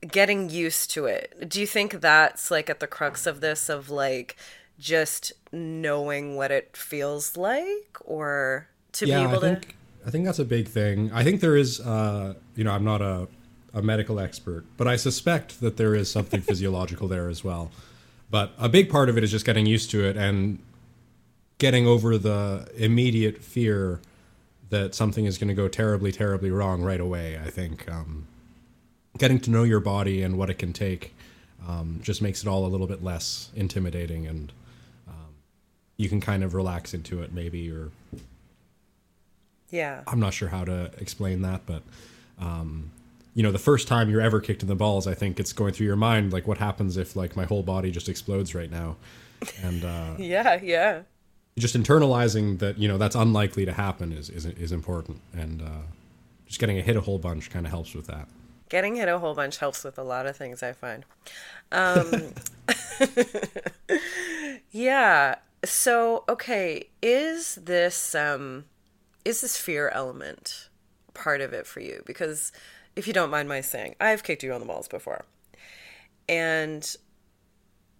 getting 0.07 0.51
used 0.51 0.91
to 0.91 1.07
it. 1.07 1.49
Do 1.49 1.61
you 1.61 1.67
think 1.67 2.01
that's 2.01 2.51
like 2.51 2.69
at 2.69 2.81
the 2.81 2.87
crux 2.87 3.27
of 3.27 3.41
this 3.41 3.69
of 3.69 3.89
like 3.91 4.37
just 4.85 5.33
knowing 5.51 6.37
what 6.37 6.51
it 6.51 6.77
feels 6.77 7.39
like 7.39 7.97
or 8.05 8.69
to 8.93 9.07
yeah, 9.07 9.21
be 9.21 9.25
able 9.25 9.39
I 9.39 9.41
think, 9.41 9.69
to 9.69 9.75
I 10.07 10.11
think 10.11 10.27
that's 10.27 10.39
a 10.39 10.45
big 10.45 10.69
thing. 10.69 11.11
I 11.13 11.25
think 11.25 11.41
there 11.41 11.57
is, 11.57 11.81
uh, 11.81 12.35
you 12.55 12.65
know, 12.65 12.71
I'm 12.71 12.85
not 12.85 13.01
a, 13.01 13.27
a 13.73 13.81
medical 13.81 14.21
expert, 14.21 14.67
but 14.77 14.87
I 14.87 14.97
suspect 14.97 15.63
that 15.63 15.79
there 15.79 15.95
is 15.95 16.11
something 16.11 16.41
physiological 16.51 17.09
there 17.09 17.31
as 17.31 17.43
well. 17.43 17.73
But 18.31 18.53
a 18.59 18.69
big 18.69 18.91
part 18.91 19.09
of 19.09 19.17
it 19.17 19.25
is 19.25 19.31
just 19.31 19.47
getting 19.47 19.65
used 19.65 19.91
to 19.93 20.05
it 20.05 20.19
and 20.19 20.59
getting 21.57 21.87
over 21.87 22.19
the 22.19 22.69
immediate 22.77 23.43
fear 23.43 24.03
that 24.69 24.95
something 24.95 25.25
is 25.25 25.39
going 25.39 25.49
to 25.49 25.55
go 25.55 25.67
terribly, 25.67 26.13
terribly 26.13 26.51
wrong 26.51 26.83
right 26.83 27.01
away. 27.01 27.41
I 27.43 27.49
think 27.49 27.91
um, 27.91 28.27
getting 29.17 29.41
to 29.41 29.51
know 29.51 29.63
your 29.63 29.81
body 29.81 30.23
and 30.23 30.37
what 30.37 30.51
it 30.51 30.59
can 30.59 30.75
take 30.75 31.15
um, 31.67 32.01
just 32.03 32.21
makes 32.21 32.43
it 32.43 32.49
all 32.49 32.67
a 32.67 32.69
little 32.69 32.87
bit 32.87 33.03
less 33.03 33.51
intimidating, 33.55 34.27
and 34.27 34.53
you 35.97 36.09
can 36.09 36.21
kind 36.21 36.43
of 36.43 36.55
relax 36.55 36.95
into 36.95 37.23
it, 37.23 37.33
maybe, 37.33 37.71
or 37.71 37.91
yeah. 39.71 40.03
I'm 40.07 40.21
not 40.21 40.35
sure 40.35 40.49
how 40.49 40.65
to 40.65 40.91
explain 40.99 41.43
that, 41.43 41.63
but 41.67 41.83
um, 42.41 42.91
you 43.35 43.43
know, 43.43 43.53
the 43.53 43.59
first 43.59 43.89
time 43.89 44.11
you're 44.11 44.21
ever 44.21 44.41
kicked 44.41 44.63
in 44.63 44.69
the 44.69 44.75
balls, 44.75 45.07
I 45.07 45.15
think 45.15 45.39
it's 45.39 45.53
going 45.53 45.73
through 45.73 45.87
your 45.87 45.97
mind 45.97 46.33
like, 46.33 46.47
what 46.47 46.59
happens 46.59 46.97
if 46.97 47.17
like 47.17 47.37
my 47.37 47.45
whole 47.45 47.63
body 47.63 47.91
just 47.91 48.09
explodes 48.09 48.55
right 48.55 48.71
now? 48.71 48.97
And 49.63 49.85
uh, 49.85 50.15
yeah, 50.19 50.61
yeah. 50.63 51.03
Just 51.57 51.77
internalizing 51.77 52.59
that 52.59 52.79
you 52.79 52.89
know 52.89 52.99
that's 52.99 53.15
unlikely 53.15 53.65
to 53.65 53.73
happen 53.73 54.13
is 54.13 54.29
is 54.29 54.45
is 54.45 54.73
important, 54.73 55.21
and 55.33 55.63
uh, 55.63 55.83
just 56.47 56.59
getting 56.59 56.79
a 56.79 56.83
hit 56.83 56.97
a 56.97 57.01
whole 57.01 57.19
bunch 57.19 57.49
kind 57.51 57.65
of 57.65 57.71
helps 57.71 57.95
with 57.95 58.09
that. 58.09 58.27
Getting 58.69 58.97
hit 58.97 59.09
a 59.09 59.21
whole 59.21 59.35
bunch 59.35 59.59
helps 59.59 59.85
with 59.85 59.97
a 59.97 60.03
lot 60.03 60.27
of 60.27 60.37
things 60.37 60.65
I 60.65 60.73
find. 60.73 61.05
Um, 61.71 62.33
Yeah. 64.75 65.37
So, 65.65 66.25
okay, 66.29 66.89
is 67.03 67.57
this 67.57 68.15
um 68.15 68.65
is 69.25 69.41
this 69.41 69.57
fear 69.57 69.89
element 69.89 70.69
part 71.15 71.41
of 71.41 71.53
it 71.53 71.67
for 71.67 71.81
you? 71.81 72.03
Because 72.07 72.53
if 72.97 73.07
you 73.07 73.13
don't 73.13 73.31
mind 73.31 73.49
my 73.49 73.61
saying, 73.61 73.95
I've 74.01 74.23
kicked 74.23 74.43
you 74.43 74.53
on 74.53 74.61
the 74.61 74.67
balls 74.67 74.89
before. 74.89 75.25
And 76.29 76.97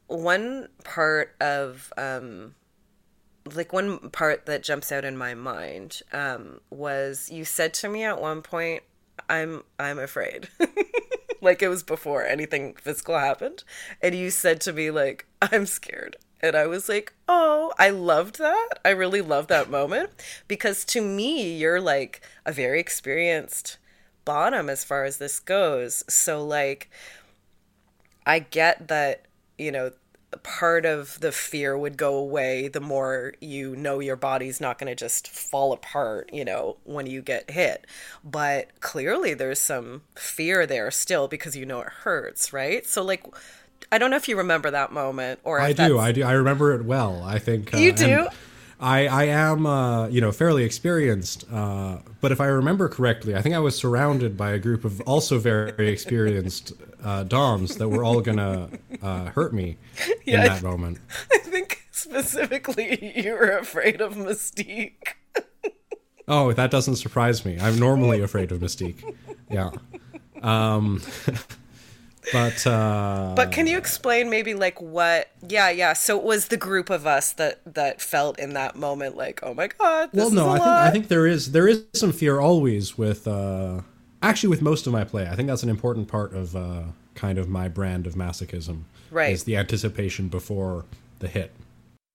one 0.07 0.69
part 0.85 1.35
of 1.41 1.93
um 1.97 2.55
like 3.55 3.73
one 3.73 4.11
part 4.11 4.47
that 4.47 4.63
jumps 4.63 4.91
out 4.91 5.05
in 5.05 5.17
my 5.17 5.35
mind 5.35 6.01
um 6.13 6.61
was 6.71 7.31
you 7.31 7.45
said 7.45 7.75
to 7.75 7.89
me 7.89 8.05
at 8.05 8.21
one 8.21 8.43
point 8.43 8.83
I'm 9.29 9.63
I'm 9.79 9.99
afraid. 9.99 10.49
like 11.41 11.63
it 11.63 11.69
was 11.69 11.83
before 11.83 12.25
anything 12.25 12.75
physical 12.75 13.19
happened 13.19 13.65
and 14.03 14.15
you 14.15 14.31
said 14.31 14.61
to 14.63 14.73
me 14.73 14.91
like 14.91 15.27
I'm 15.43 15.67
scared. 15.67 16.17
And 16.45 16.55
I 16.57 16.67
was 16.67 16.89
like, 16.91 17.15
"Oh, 17.27 17.73
I 17.79 17.89
loved 17.91 18.39
that. 18.39 18.69
I 18.85 18.91
really 18.91 19.23
loved 19.23 19.49
that 19.49 19.71
moment 19.71 20.11
because 20.47 20.85
to 20.87 21.01
me 21.01 21.57
you're 21.57 21.81
like 21.81 22.21
a 22.45 22.53
very 22.53 22.81
experienced 22.81 23.79
bottom 24.25 24.69
as 24.69 24.85
far 24.85 25.05
as 25.05 25.19
this 25.19 25.41
goes. 25.41 26.05
So 26.09 26.45
like 26.45 26.91
I 28.27 28.41
get 28.41 28.89
that, 28.89 29.27
you 29.59 29.73
know, 29.73 29.93
part 30.43 30.85
of 30.85 31.21
the 31.21 31.31
fear 31.33 31.79
would 31.79 31.97
go 31.97 32.17
away 32.17 32.69
the 32.69 32.81
more 32.81 33.35
you 33.41 33.77
know 33.77 34.01
your 34.01 34.17
body's 34.17 34.61
not 34.61 34.79
going 34.79 34.89
to 34.91 34.95
just 34.95 35.29
fall 35.29 35.73
apart, 35.73 36.29
you 36.33 36.45
know, 36.45 36.77
when 36.85 37.07
you 37.07 37.23
get 37.23 37.51
hit. 37.51 37.87
But 38.25 38.81
clearly 38.81 39.35
there's 39.35 39.61
some 39.61 40.03
fear 40.17 40.67
there 40.67 40.91
still 40.91 41.29
because 41.29 41.57
you 41.57 41.65
know 41.67 41.81
it 41.81 41.89
hurts, 41.89 42.53
right? 42.53 42.85
So, 42.87 43.03
like, 43.03 43.25
I 43.93 43.99
don't 43.99 44.11
know 44.11 44.17
if 44.17 44.29
you 44.29 44.37
remember 44.37 44.71
that 44.71 44.93
moment 44.93 45.41
or 45.45 45.61
I 45.61 45.73
do, 45.73 45.99
I 45.99 46.13
do. 46.13 46.23
I 46.23 46.33
remember 46.33 46.73
it 46.75 46.85
well. 46.85 47.23
I 47.23 47.39
think 47.39 47.75
uh, 47.75 47.79
you 47.79 47.93
do. 47.93 48.29
I, 48.81 49.07
I 49.07 49.25
am, 49.25 49.67
uh, 49.67 50.09
you 50.09 50.21
know, 50.21 50.33
fairly 50.33 50.65
experienced, 50.65 51.45
uh, 51.51 51.99
but 52.21 52.33
if 52.33 52.41
I 52.41 52.47
remember 52.47 52.89
correctly, 52.89 53.35
I 53.35 53.41
think 53.41 53.55
I 53.55 53.61
was 53.61 53.77
surrounded 53.77 54.37
by 54.37 54.51
a 54.51 54.59
group 54.59 54.85
of 54.85 55.01
also 55.03 55.39
very 55.39 55.89
experienced 55.89 56.73
uh, 57.03 57.23
DOMs 57.25 57.77
that 57.77 57.89
were 57.89 58.05
all 58.05 58.21
gonna 58.21 58.69
uh, 59.01 59.27
hurt 59.27 59.55
me 59.55 59.77
yeah, 60.25 60.43
in 60.43 60.49
that 60.49 60.63
moment. 60.63 60.99
I 61.33 61.39
think 61.39 61.85
specifically 61.93 63.23
you 63.25 63.33
were 63.33 63.57
afraid 63.57 64.01
of 64.01 64.17
Mystique. 64.17 65.15
oh, 66.27 66.53
that 66.53 66.71
doesn't 66.71 66.97
surprise 66.97 67.45
me. 67.45 67.59
I'm 67.61 67.79
normally 67.79 68.23
afraid 68.23 68.51
of 68.53 68.61
Mystique. 68.61 69.15
Yeah. 69.51 69.71
Um, 70.43 71.01
but 72.33 72.67
uh 72.67 73.33
but 73.37 73.53
can 73.53 73.67
you 73.67 73.77
explain 73.77 74.31
maybe 74.31 74.55
like 74.55 74.81
what 74.81 75.31
yeah 75.47 75.69
yeah 75.69 75.93
so 75.93 76.19
it 76.19 76.25
was 76.25 76.49
the 76.49 76.57
group 76.57 76.89
of 76.89 77.07
us 77.07 77.33
that 77.33 77.61
that 77.67 78.01
felt 78.01 78.39
in 78.39 78.55
that 78.55 78.77
moment 78.77 79.17
like 79.17 79.41
oh 79.43 79.53
my 79.53 79.67
god 79.67 80.09
well 80.13 80.31
no 80.31 80.49
i 80.49 80.59
think 80.59 80.67
i 80.69 80.91
think 80.91 81.09
there 81.09 81.27
is 81.27 81.53
there 81.53 81.69
is 81.69 81.85
some 81.93 82.13
fear 82.13 82.41
always 82.41 82.97
with 82.97 83.29
uh 83.29 83.81
actually 84.25 84.49
with 84.49 84.63
most 84.63 84.87
of 84.87 84.93
my 84.93 85.05
play. 85.05 85.29
I 85.29 85.37
think 85.37 85.49
that's 85.49 85.63
an 85.63 85.69
important 85.69 86.09
part 86.09 86.33
of 86.33 86.57
uh 86.57 86.83
kind 87.15 87.39
of 87.39 87.49
my 87.49 87.69
brand 87.69 88.07
of 88.07 88.15
masochism 88.15 88.83
right. 89.11 89.33
is 89.33 89.45
the 89.45 89.57
anticipation 89.57 90.29
before 90.29 90.85
the 91.21 91.29
hit. 91.29 91.53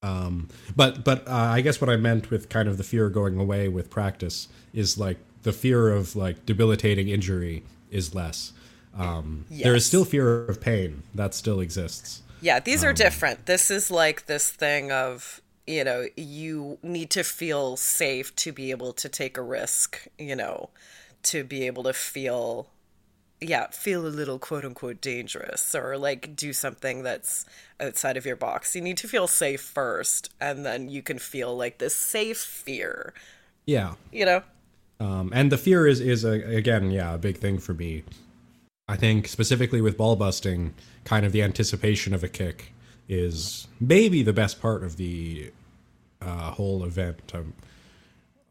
Um 0.01 0.49
but 0.75 1.03
but 1.03 1.27
uh, 1.27 1.31
i 1.57 1.61
guess 1.61 1.81
what 1.81 1.89
i 1.89 1.97
meant 1.97 2.29
with 2.29 2.47
kind 2.49 2.69
of 2.69 2.77
the 2.77 2.83
fear 2.83 3.09
going 3.09 3.37
away 3.37 3.67
with 3.67 3.89
practice 3.89 4.47
is 4.73 4.97
like 4.97 5.17
the 5.43 5.51
fear 5.51 5.89
of 5.89 6.15
like 6.15 6.45
debilitating 6.45 7.09
injury 7.09 7.63
is 7.91 8.15
less 8.15 8.53
um, 8.99 9.45
yes. 9.49 9.63
There 9.63 9.75
is 9.75 9.85
still 9.85 10.05
fear 10.05 10.45
of 10.45 10.59
pain 10.59 11.03
that 11.15 11.33
still 11.33 11.59
exists. 11.61 12.21
Yeah, 12.41 12.59
these 12.59 12.83
are 12.83 12.89
um, 12.89 12.95
different. 12.95 13.45
This 13.45 13.71
is 13.71 13.89
like 13.89 14.25
this 14.25 14.49
thing 14.51 14.91
of 14.91 15.41
you 15.65 15.83
know 15.83 16.05
you 16.17 16.77
need 16.83 17.09
to 17.11 17.23
feel 17.23 17.77
safe 17.77 18.35
to 18.37 18.51
be 18.51 18.71
able 18.71 18.93
to 18.93 19.09
take 19.09 19.37
a 19.37 19.41
risk. 19.41 20.07
You 20.17 20.35
know, 20.35 20.69
to 21.23 21.43
be 21.43 21.65
able 21.65 21.83
to 21.83 21.93
feel 21.93 22.67
yeah 23.41 23.67
feel 23.67 24.05
a 24.05 24.09
little 24.09 24.37
quote 24.37 24.65
unquote 24.65 24.99
dangerous 24.99 25.73
or 25.73 25.97
like 25.97 26.35
do 26.35 26.51
something 26.51 27.03
that's 27.03 27.45
outside 27.79 28.17
of 28.17 28.25
your 28.25 28.35
box 28.35 28.75
you 28.75 28.81
need 28.81 28.97
to 28.97 29.07
feel 29.07 29.27
safe 29.27 29.61
first 29.61 30.29
and 30.41 30.65
then 30.65 30.89
you 30.89 31.01
can 31.01 31.17
feel 31.17 31.55
like 31.55 31.77
this 31.77 31.95
safe 31.95 32.37
fear 32.37 33.13
yeah 33.65 33.93
you 34.11 34.25
know 34.25 34.43
um, 34.99 35.31
and 35.33 35.53
the 35.53 35.57
fear 35.57 35.87
is 35.87 36.01
is 36.01 36.25
a, 36.25 36.31
again 36.53 36.91
yeah 36.91 37.13
a 37.13 37.17
big 37.17 37.37
thing 37.37 37.57
for 37.57 37.73
me 37.73 38.03
I 38.89 38.95
think 38.95 39.27
specifically 39.27 39.81
with 39.81 39.97
ball 39.97 40.15
busting, 40.15 40.73
kind 41.03 41.23
of 41.23 41.31
the 41.31 41.43
anticipation 41.43 42.11
of 42.11 42.23
a 42.23 42.27
kick 42.27 42.73
is 43.07 43.67
maybe 43.79 44.23
the 44.23 44.33
best 44.33 44.59
part 44.59 44.83
of 44.83 44.97
the 44.97 45.51
uh, 46.19 46.51
whole 46.51 46.83
event. 46.83 47.31
Um, 47.35 47.53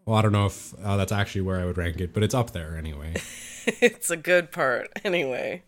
well, 0.05 0.17
I 0.17 0.23
don't 0.23 0.31
know 0.31 0.47
if 0.47 0.75
uh, 0.81 0.97
that's 0.97 1.11
actually 1.11 1.41
where 1.41 1.59
I 1.61 1.65
would 1.65 1.77
rank 1.77 2.01
it, 2.01 2.15
but 2.15 2.23
it's 2.23 2.35
up 2.35 2.53
there 2.53 2.77
anyway. 2.79 3.15
it's 3.67 4.11
a 4.11 4.17
good 4.17 4.53
part 4.53 4.93
anyway. 5.05 5.65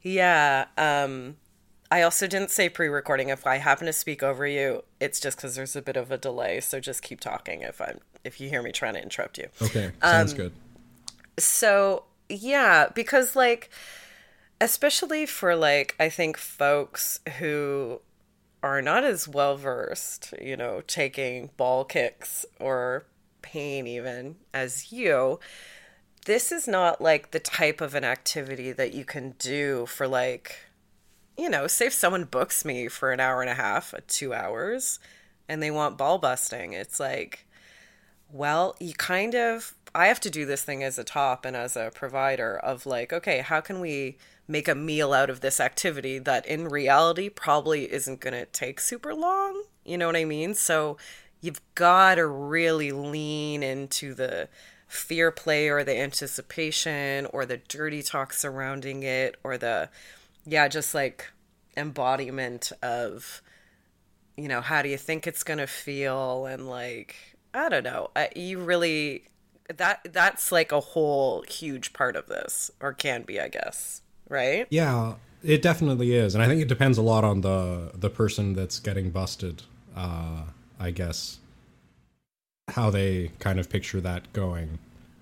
Yeah. 0.00 0.64
Um, 0.78 1.36
I 1.90 2.00
also 2.00 2.26
didn't 2.26 2.50
say 2.50 2.70
pre-recording. 2.70 3.28
If 3.28 3.46
I 3.46 3.58
happen 3.58 3.84
to 3.84 3.92
speak 3.92 4.22
over 4.22 4.46
you, 4.46 4.82
it's 4.98 5.20
just 5.20 5.36
because 5.36 5.56
there's 5.56 5.76
a 5.76 5.82
bit 5.82 5.98
of 5.98 6.10
a 6.10 6.16
delay. 6.16 6.60
So 6.60 6.80
just 6.80 7.02
keep 7.02 7.20
talking 7.20 7.60
if 7.60 7.82
I'm 7.82 7.98
if 8.24 8.40
you 8.40 8.48
hear 8.48 8.62
me 8.62 8.72
trying 8.72 8.94
to 8.94 9.02
interrupt 9.02 9.36
you. 9.36 9.48
Okay, 9.60 9.92
sounds 10.00 10.32
um, 10.32 10.36
good. 10.38 10.52
So 11.38 12.04
yeah, 12.30 12.88
because 12.94 13.36
like 13.36 13.70
especially 14.60 15.26
for 15.26 15.56
like 15.56 15.94
I 15.98 16.08
think 16.08 16.36
folks 16.36 17.20
who 17.38 18.00
are 18.62 18.82
not 18.82 19.04
as 19.04 19.26
well 19.26 19.56
versed, 19.56 20.34
you 20.40 20.56
know, 20.56 20.82
taking 20.86 21.50
ball 21.56 21.84
kicks 21.84 22.44
or 22.58 23.06
pain 23.42 23.86
even 23.86 24.36
as 24.52 24.92
you, 24.92 25.40
this 26.26 26.52
is 26.52 26.68
not 26.68 27.00
like 27.00 27.30
the 27.30 27.40
type 27.40 27.80
of 27.80 27.94
an 27.94 28.04
activity 28.04 28.70
that 28.72 28.92
you 28.92 29.04
can 29.04 29.34
do 29.38 29.86
for 29.86 30.06
like 30.06 30.58
you 31.38 31.48
know, 31.48 31.66
say 31.66 31.86
if 31.86 31.94
someone 31.94 32.24
books 32.24 32.66
me 32.66 32.86
for 32.88 33.12
an 33.12 33.20
hour 33.20 33.40
and 33.40 33.48
a 33.48 33.54
half, 33.54 33.94
2 34.08 34.34
hours 34.34 34.98
and 35.48 35.62
they 35.62 35.70
want 35.70 35.96
ball 35.96 36.18
busting, 36.18 36.74
it's 36.74 37.00
like 37.00 37.46
well, 38.32 38.76
you 38.78 38.94
kind 38.94 39.34
of 39.34 39.74
I 39.94 40.06
have 40.06 40.20
to 40.20 40.30
do 40.30 40.46
this 40.46 40.62
thing 40.62 40.82
as 40.82 40.98
a 40.98 41.04
top 41.04 41.44
and 41.44 41.56
as 41.56 41.76
a 41.76 41.90
provider 41.94 42.56
of 42.56 42.86
like, 42.86 43.12
okay, 43.12 43.40
how 43.40 43.60
can 43.60 43.80
we 43.80 44.16
make 44.46 44.68
a 44.68 44.74
meal 44.74 45.12
out 45.12 45.30
of 45.30 45.40
this 45.40 45.60
activity 45.60 46.18
that 46.18 46.46
in 46.46 46.68
reality 46.68 47.28
probably 47.28 47.90
isn't 47.92 48.20
going 48.20 48.34
to 48.34 48.46
take 48.46 48.80
super 48.80 49.14
long? 49.14 49.64
You 49.84 49.98
know 49.98 50.06
what 50.06 50.16
I 50.16 50.24
mean? 50.24 50.54
So 50.54 50.96
you've 51.40 51.60
got 51.74 52.16
to 52.16 52.26
really 52.26 52.92
lean 52.92 53.62
into 53.62 54.14
the 54.14 54.48
fear 54.86 55.30
play 55.30 55.68
or 55.68 55.84
the 55.84 55.96
anticipation 55.96 57.26
or 57.26 57.46
the 57.46 57.58
dirty 57.58 58.02
talk 58.02 58.32
surrounding 58.32 59.02
it 59.02 59.36
or 59.44 59.56
the, 59.56 59.88
yeah, 60.44 60.68
just 60.68 60.94
like 60.94 61.30
embodiment 61.76 62.72
of, 62.82 63.42
you 64.36 64.48
know, 64.48 64.60
how 64.60 64.82
do 64.82 64.88
you 64.88 64.96
think 64.96 65.26
it's 65.26 65.44
going 65.44 65.58
to 65.58 65.66
feel? 65.66 66.46
And 66.46 66.68
like, 66.68 67.14
I 67.54 67.68
don't 67.68 67.84
know. 67.84 68.10
you 68.34 68.60
really 68.60 69.24
that 69.76 70.00
that's 70.12 70.50
like 70.50 70.72
a 70.72 70.80
whole 70.80 71.42
huge 71.42 71.92
part 71.92 72.16
of 72.16 72.26
this 72.26 72.70
or 72.80 72.92
can 72.92 73.22
be 73.22 73.40
i 73.40 73.48
guess 73.48 74.02
right? 74.28 74.66
Yeah 74.70 75.14
it 75.42 75.62
definitely 75.62 76.14
is 76.14 76.34
and 76.34 76.42
i 76.44 76.46
think 76.46 76.60
it 76.60 76.68
depends 76.68 76.98
a 76.98 77.02
lot 77.02 77.24
on 77.24 77.40
the 77.40 77.90
the 77.94 78.10
person 78.10 78.54
that's 78.54 78.78
getting 78.78 79.10
busted 79.10 79.62
uh 79.96 80.42
i 80.78 80.90
guess 80.90 81.38
how 82.68 82.90
they 82.90 83.32
kind 83.40 83.58
of 83.58 83.68
picture 83.68 84.00
that 84.00 84.32
going. 84.32 84.78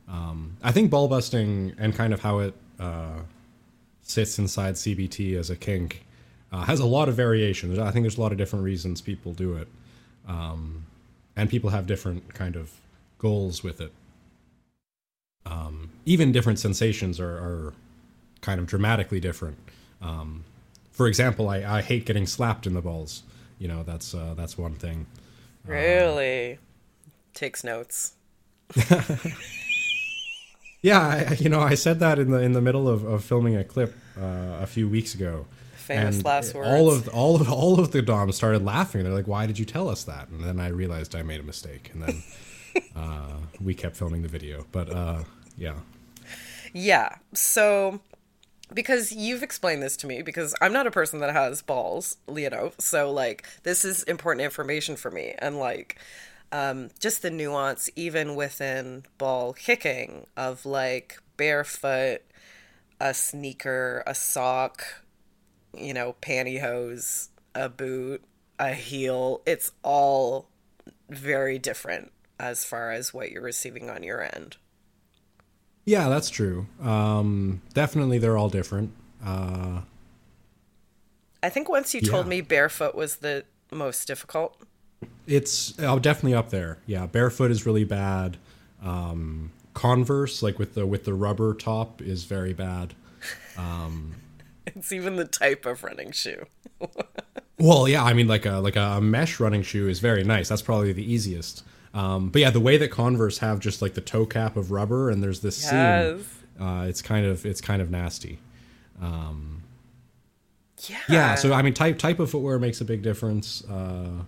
Um 0.09 0.57
i 0.63 0.73
think 0.73 0.91
ball 0.91 1.09
busting 1.09 1.75
and 1.79 1.95
kind 1.95 2.13
of 2.13 2.21
how 2.21 2.41
it 2.41 2.55
uh 2.79 3.21
sits 4.03 4.39
inside 4.39 4.75
cbt 4.75 5.39
as 5.39 5.51
a 5.51 5.57
kink 5.57 6.05
uh, 6.51 6.63
has 6.63 6.81
a 6.81 6.87
lot 6.87 7.11
of 7.11 7.15
variation. 7.15 7.79
I 7.79 7.91
think 7.91 8.05
there's 8.05 8.17
a 8.17 8.21
lot 8.23 8.33
of 8.33 8.39
different 8.39 8.65
reasons 8.65 9.01
people 9.01 9.33
do 9.35 9.55
it 9.55 9.69
um 10.27 10.85
and 11.37 11.49
people 11.49 11.71
have 11.71 11.87
different 11.87 12.35
kind 12.35 12.57
of 12.57 12.73
goals 13.19 13.63
with 13.63 13.81
it 13.81 13.93
um, 15.47 15.91
even 16.05 16.33
different 16.33 16.59
sensations 16.59 17.21
are, 17.21 17.37
are, 17.37 17.75
kind 18.41 18.61
of 18.61 18.67
dramatically 18.67 19.19
different. 19.19 19.59
Um, 20.01 20.45
for 20.93 21.09
example, 21.09 21.49
I, 21.49 21.79
I, 21.79 21.83
hate 21.83 22.07
getting 22.07 22.25
slapped 22.25 22.69
in 22.69 22.75
the 22.75 22.81
balls. 22.81 23.25
You 23.59 23.67
know, 23.67 23.83
that's 23.83 24.15
uh, 24.15 24.35
that's 24.37 24.57
one 24.57 24.75
thing. 24.75 25.07
Really 25.67 26.53
um, 26.53 26.59
takes 27.35 27.65
notes. 27.65 28.13
yeah, 30.83 31.27
I, 31.31 31.37
you 31.41 31.49
know, 31.49 31.61
I 31.61 31.75
said 31.75 31.99
that 32.01 32.19
in 32.19 32.31
the 32.31 32.39
in 32.39 32.53
the 32.53 32.61
middle 32.61 32.89
of, 32.89 33.05
of 33.05 33.25
filming 33.25 33.57
a 33.57 33.65
clip 33.65 33.95
uh, 34.17 34.59
a 34.61 34.67
few 34.67 34.89
weeks 34.89 35.15
ago. 35.15 35.47
Famous 35.77 36.17
and 36.17 36.25
last 36.25 36.55
words. 36.55 36.69
All 36.69 36.91
of 36.91 37.09
all 37.09 37.37
of 37.41 37.51
all 37.51 37.81
of 37.81 37.93
the 37.93 38.03
DOMs 38.03 38.37
started 38.37 38.65
laughing. 38.65 39.05
They're 39.05 39.13
like, 39.13 39.27
"Why 39.27 39.47
did 39.47 39.59
you 39.59 39.65
tell 39.65 39.89
us 39.89 40.05
that?" 40.05 40.29
And 40.29 40.45
then 40.45 40.61
I 40.61 40.69
realized 40.69 41.17
I 41.17 41.23
made 41.23 41.41
a 41.41 41.45
mistake, 41.45 41.91
and 41.93 42.03
then 42.03 42.23
uh, 42.97 43.37
we 43.61 43.75
kept 43.75 43.97
filming 43.97 44.23
the 44.23 44.29
video. 44.29 44.67
But 44.73 44.91
uh, 44.91 45.25
yeah. 45.57 45.75
Yeah. 46.73 47.17
So 47.35 48.01
because 48.73 49.13
you've 49.13 49.43
explained 49.43 49.83
this 49.83 49.97
to 49.99 50.07
me 50.07 50.23
because 50.23 50.55
I'm 50.61 50.73
not 50.73 50.87
a 50.87 50.91
person 50.91 51.21
that 51.21 51.33
has 51.33 51.63
balls, 51.63 52.17
you 52.35 52.51
know. 52.51 52.73
So 52.79 53.11
like 53.11 53.47
this 53.63 53.85
is 53.85 54.03
important 54.05 54.45
information 54.45 54.97
for 54.97 55.11
me 55.11 55.35
and 55.39 55.59
like 55.59 55.99
um 56.51 56.89
just 56.99 57.23
the 57.23 57.31
nuance 57.31 57.91
even 57.95 58.35
within 58.35 59.05
ball 59.19 59.53
kicking 59.53 60.27
of 60.37 60.67
like 60.67 61.19
barefoot, 61.37 62.21
a 63.01 63.15
sneaker, 63.15 64.03
a 64.07 64.15
sock, 64.15 65.03
you 65.77 65.95
know, 65.95 66.17
pantyhose, 66.21 67.29
a 67.55 67.69
boot, 67.69 68.23
a 68.59 68.73
heel. 68.73 69.43
It's 69.47 69.73
all 69.83 70.49
very 71.09 71.59
different 71.59 72.13
as 72.41 72.65
far 72.65 72.91
as 72.93 73.13
what 73.15 73.31
you're 73.31 73.43
receiving 73.43 73.91
on 73.91 74.03
your 74.03 74.23
end. 74.23 74.57
Yeah, 75.85 76.09
that's 76.09 76.29
true. 76.31 76.67
Um, 76.83 77.63
definitely, 77.75 78.19
they're 78.19 78.37
all 78.37 78.51
different. 78.51 78.93
Uh, 79.25 79.81
I 81.43 81.49
think 81.49 81.69
once 81.69 81.95
you 81.95 82.01
Yeah. 82.03 82.11
told 82.11 82.27
me 82.27 82.41
barefoot 82.41 82.95
was 82.95 83.17
the 83.17 83.45
most 83.73 84.07
difficult. 84.07 84.61
it's 85.27 85.75
oh, 85.79 85.99
definitely 85.99 86.35
up 86.35 86.51
there. 86.51 86.79
Yeah, 86.87 87.07
barefoot 87.07 87.51
is 87.51 87.65
really 87.67 87.85
bad. 87.85 88.37
Um, 88.83 89.53
Converse, 89.75 90.43
like 90.43 90.59
with 90.59 90.75
the 90.75 90.87
with 90.87 91.05
the 91.05 91.15
rubber 91.15 91.55
top, 91.55 92.03
is 92.03 92.25
very 92.25 92.53
bad. 92.53 92.95
It's 94.67 94.93
even 94.93 95.17
the 95.17 95.25
type 95.25 95.65
of 95.67 95.83
running 95.83 96.13
shoe. 96.13 96.47
Well, 97.61 97.89
yeah, 97.89 98.05
I 98.05 98.13
mean, 98.13 98.29
like 98.29 98.47
a 98.47 98.59
like 98.59 98.77
a 98.77 99.01
mesh 99.01 99.41
running 99.41 99.63
shoe 99.63 99.89
is 99.89 99.99
very 99.99 100.23
nice. 100.23 100.49
That's 100.49 100.63
probably 100.63 100.93
the 100.93 101.03
easiest. 101.13 101.65
Um, 101.95 102.29
but 102.31 102.41
yeah, 102.43 102.51
the 102.51 102.61
way 102.61 102.77
that 102.77 102.89
Converse 102.91 103.39
have 103.39 103.61
just 103.61 103.81
like 103.83 103.95
the 103.95 104.01
toe 104.01 104.27
cap 104.27 104.57
of 104.57 104.71
rubber, 104.71 105.11
and 105.11 105.23
there's 105.23 105.41
this 105.41 105.63
Yes. 105.63 106.21
seam, 106.59 106.65
uh, 106.67 106.83
it's 106.89 107.03
kind 107.03 107.25
of 107.27 107.45
it's 107.47 107.61
kind 107.61 107.81
of 107.83 107.91
nasty. 107.91 108.39
Yeah. 110.89 110.99
Yeah, 111.09 111.35
so 111.35 111.53
I 111.53 111.63
mean, 111.63 111.75
type 111.75 111.99
type 111.99 112.21
of 112.21 112.31
footwear 112.31 112.59
makes 112.59 112.81
a 112.81 112.85
big 112.85 113.03
difference. 113.03 113.65
Uh, 113.65 114.23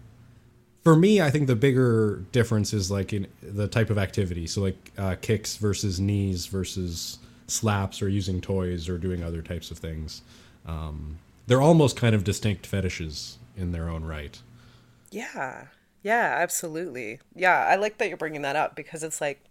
for 0.83 0.97
me, 0.97 1.21
I 1.21 1.31
think 1.31 1.47
the 1.47 1.55
bigger 1.57 2.25
difference 2.33 2.73
is 2.73 2.91
like 2.91 3.13
in 3.13 3.27
the 3.43 3.69
type 3.69 3.91
of 3.91 3.99
activity. 3.99 4.47
So 4.47 4.63
like 4.63 4.91
uh, 4.99 5.15
kicks 5.21 5.57
versus 5.57 6.01
knees 6.01 6.47
versus 6.47 7.19
slaps, 7.47 8.03
or 8.03 8.09
using 8.09 8.41
toys, 8.41 8.89
or 8.89 8.99
doing 8.99 9.23
other 9.23 9.43
types 9.43 9.71
of 9.71 9.79
things. 9.79 10.23
Um, 10.67 11.19
they're 11.47 11.61
almost 11.61 11.97
kind 11.97 12.15
of 12.15 12.25
distinct 12.25 12.67
fetishes 12.67 13.39
in 13.57 13.73
their 13.73 13.89
own 13.89 14.05
right. 14.05 14.41
Yeah. 15.11 15.67
Yeah, 16.03 16.37
absolutely. 16.39 17.21
Yeah, 17.35 17.67
I 17.67 17.77
like 17.77 17.99
that 17.99 18.09
you're 18.09 18.17
bringing 18.17 18.43
that 18.43 18.57
up 18.57 18.75
because 18.77 19.03
it's 19.03 19.21
like 19.21 19.45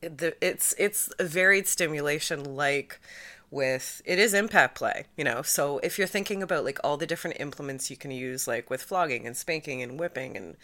the 0.00 0.34
it's 0.44 0.74
it's 0.78 1.10
a 1.18 1.24
varied 1.24 1.66
stimulation 1.66 2.56
like 2.56 3.00
with 3.50 4.02
it 4.04 4.18
is 4.18 4.34
impact 4.34 4.76
play, 4.76 5.04
you 5.16 5.24
know. 5.24 5.42
So 5.42 5.78
if 5.78 5.98
you're 5.98 6.06
thinking 6.06 6.42
about 6.42 6.64
like 6.64 6.78
all 6.82 6.96
the 6.96 7.06
different 7.06 7.38
implements 7.40 7.90
you 7.90 7.96
can 7.96 8.10
use 8.10 8.48
like 8.48 8.70
with 8.70 8.82
flogging 8.82 9.26
and 9.26 9.36
spanking 9.36 9.82
and 9.82 9.98
whipping 10.00 10.36
and 10.36 10.56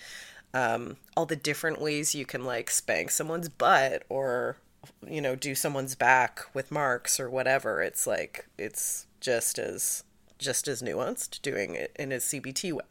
um 0.55 0.97
all 1.17 1.27
the 1.27 1.37
different 1.37 1.81
ways 1.81 2.15
you 2.15 2.25
can 2.27 2.45
like 2.45 2.71
spank 2.71 3.11
someone's 3.11 3.49
butt 3.51 4.05
or 4.09 4.57
you 5.07 5.21
know 5.21 5.37
do 5.37 5.55
someone's 5.55 5.95
back 5.95 6.41
with 6.55 6.71
marks 6.73 7.21
or 7.21 7.31
whatever, 7.31 7.83
it's 7.83 8.07
like 8.07 8.49
it's 8.59 9.07
just 9.21 9.59
as 9.59 10.05
just 10.39 10.69
as 10.69 10.83
nuanced 10.83 11.43
doing 11.43 11.75
it 11.75 11.93
in 11.99 12.13
a 12.13 12.21
CBT 12.21 12.73
way. 12.73 12.83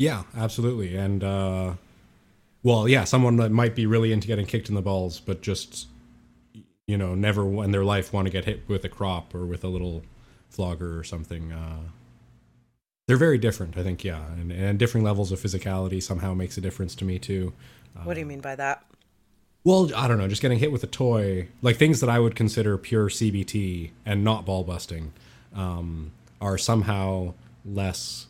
Yeah, 0.00 0.22
absolutely. 0.34 0.96
And 0.96 1.22
uh 1.22 1.74
well, 2.62 2.88
yeah, 2.88 3.04
someone 3.04 3.36
that 3.36 3.50
might 3.50 3.74
be 3.74 3.84
really 3.84 4.12
into 4.12 4.26
getting 4.26 4.46
kicked 4.46 4.70
in 4.70 4.74
the 4.74 4.80
balls, 4.80 5.20
but 5.20 5.42
just 5.42 5.88
you 6.86 6.96
know, 6.96 7.14
never 7.14 7.42
in 7.62 7.70
their 7.70 7.84
life 7.84 8.10
want 8.10 8.26
to 8.26 8.32
get 8.32 8.46
hit 8.46 8.62
with 8.66 8.82
a 8.84 8.88
crop 8.88 9.34
or 9.34 9.44
with 9.44 9.62
a 9.62 9.68
little 9.68 10.02
flogger 10.48 10.98
or 10.98 11.04
something. 11.04 11.52
Uh 11.52 11.80
they're 13.06 13.18
very 13.18 13.36
different, 13.36 13.76
I 13.76 13.82
think, 13.82 14.02
yeah. 14.02 14.24
And 14.32 14.50
and 14.50 14.78
different 14.78 15.04
levels 15.04 15.32
of 15.32 15.38
physicality 15.38 16.02
somehow 16.02 16.32
makes 16.32 16.56
a 16.56 16.62
difference 16.62 16.94
to 16.94 17.04
me 17.04 17.18
too. 17.18 17.52
What 18.04 18.14
do 18.14 18.20
you 18.20 18.26
mean 18.26 18.40
by 18.40 18.56
that? 18.56 18.82
Well, 19.64 19.90
I 19.94 20.08
don't 20.08 20.16
know, 20.16 20.28
just 20.28 20.40
getting 20.40 20.60
hit 20.60 20.72
with 20.72 20.82
a 20.82 20.86
toy, 20.86 21.48
like 21.60 21.76
things 21.76 22.00
that 22.00 22.08
I 22.08 22.20
would 22.20 22.34
consider 22.34 22.78
pure 22.78 23.10
CBT 23.10 23.90
and 24.06 24.24
not 24.24 24.46
ball 24.46 24.64
busting, 24.64 25.12
um, 25.54 26.12
are 26.40 26.56
somehow 26.56 27.34
less 27.66 28.28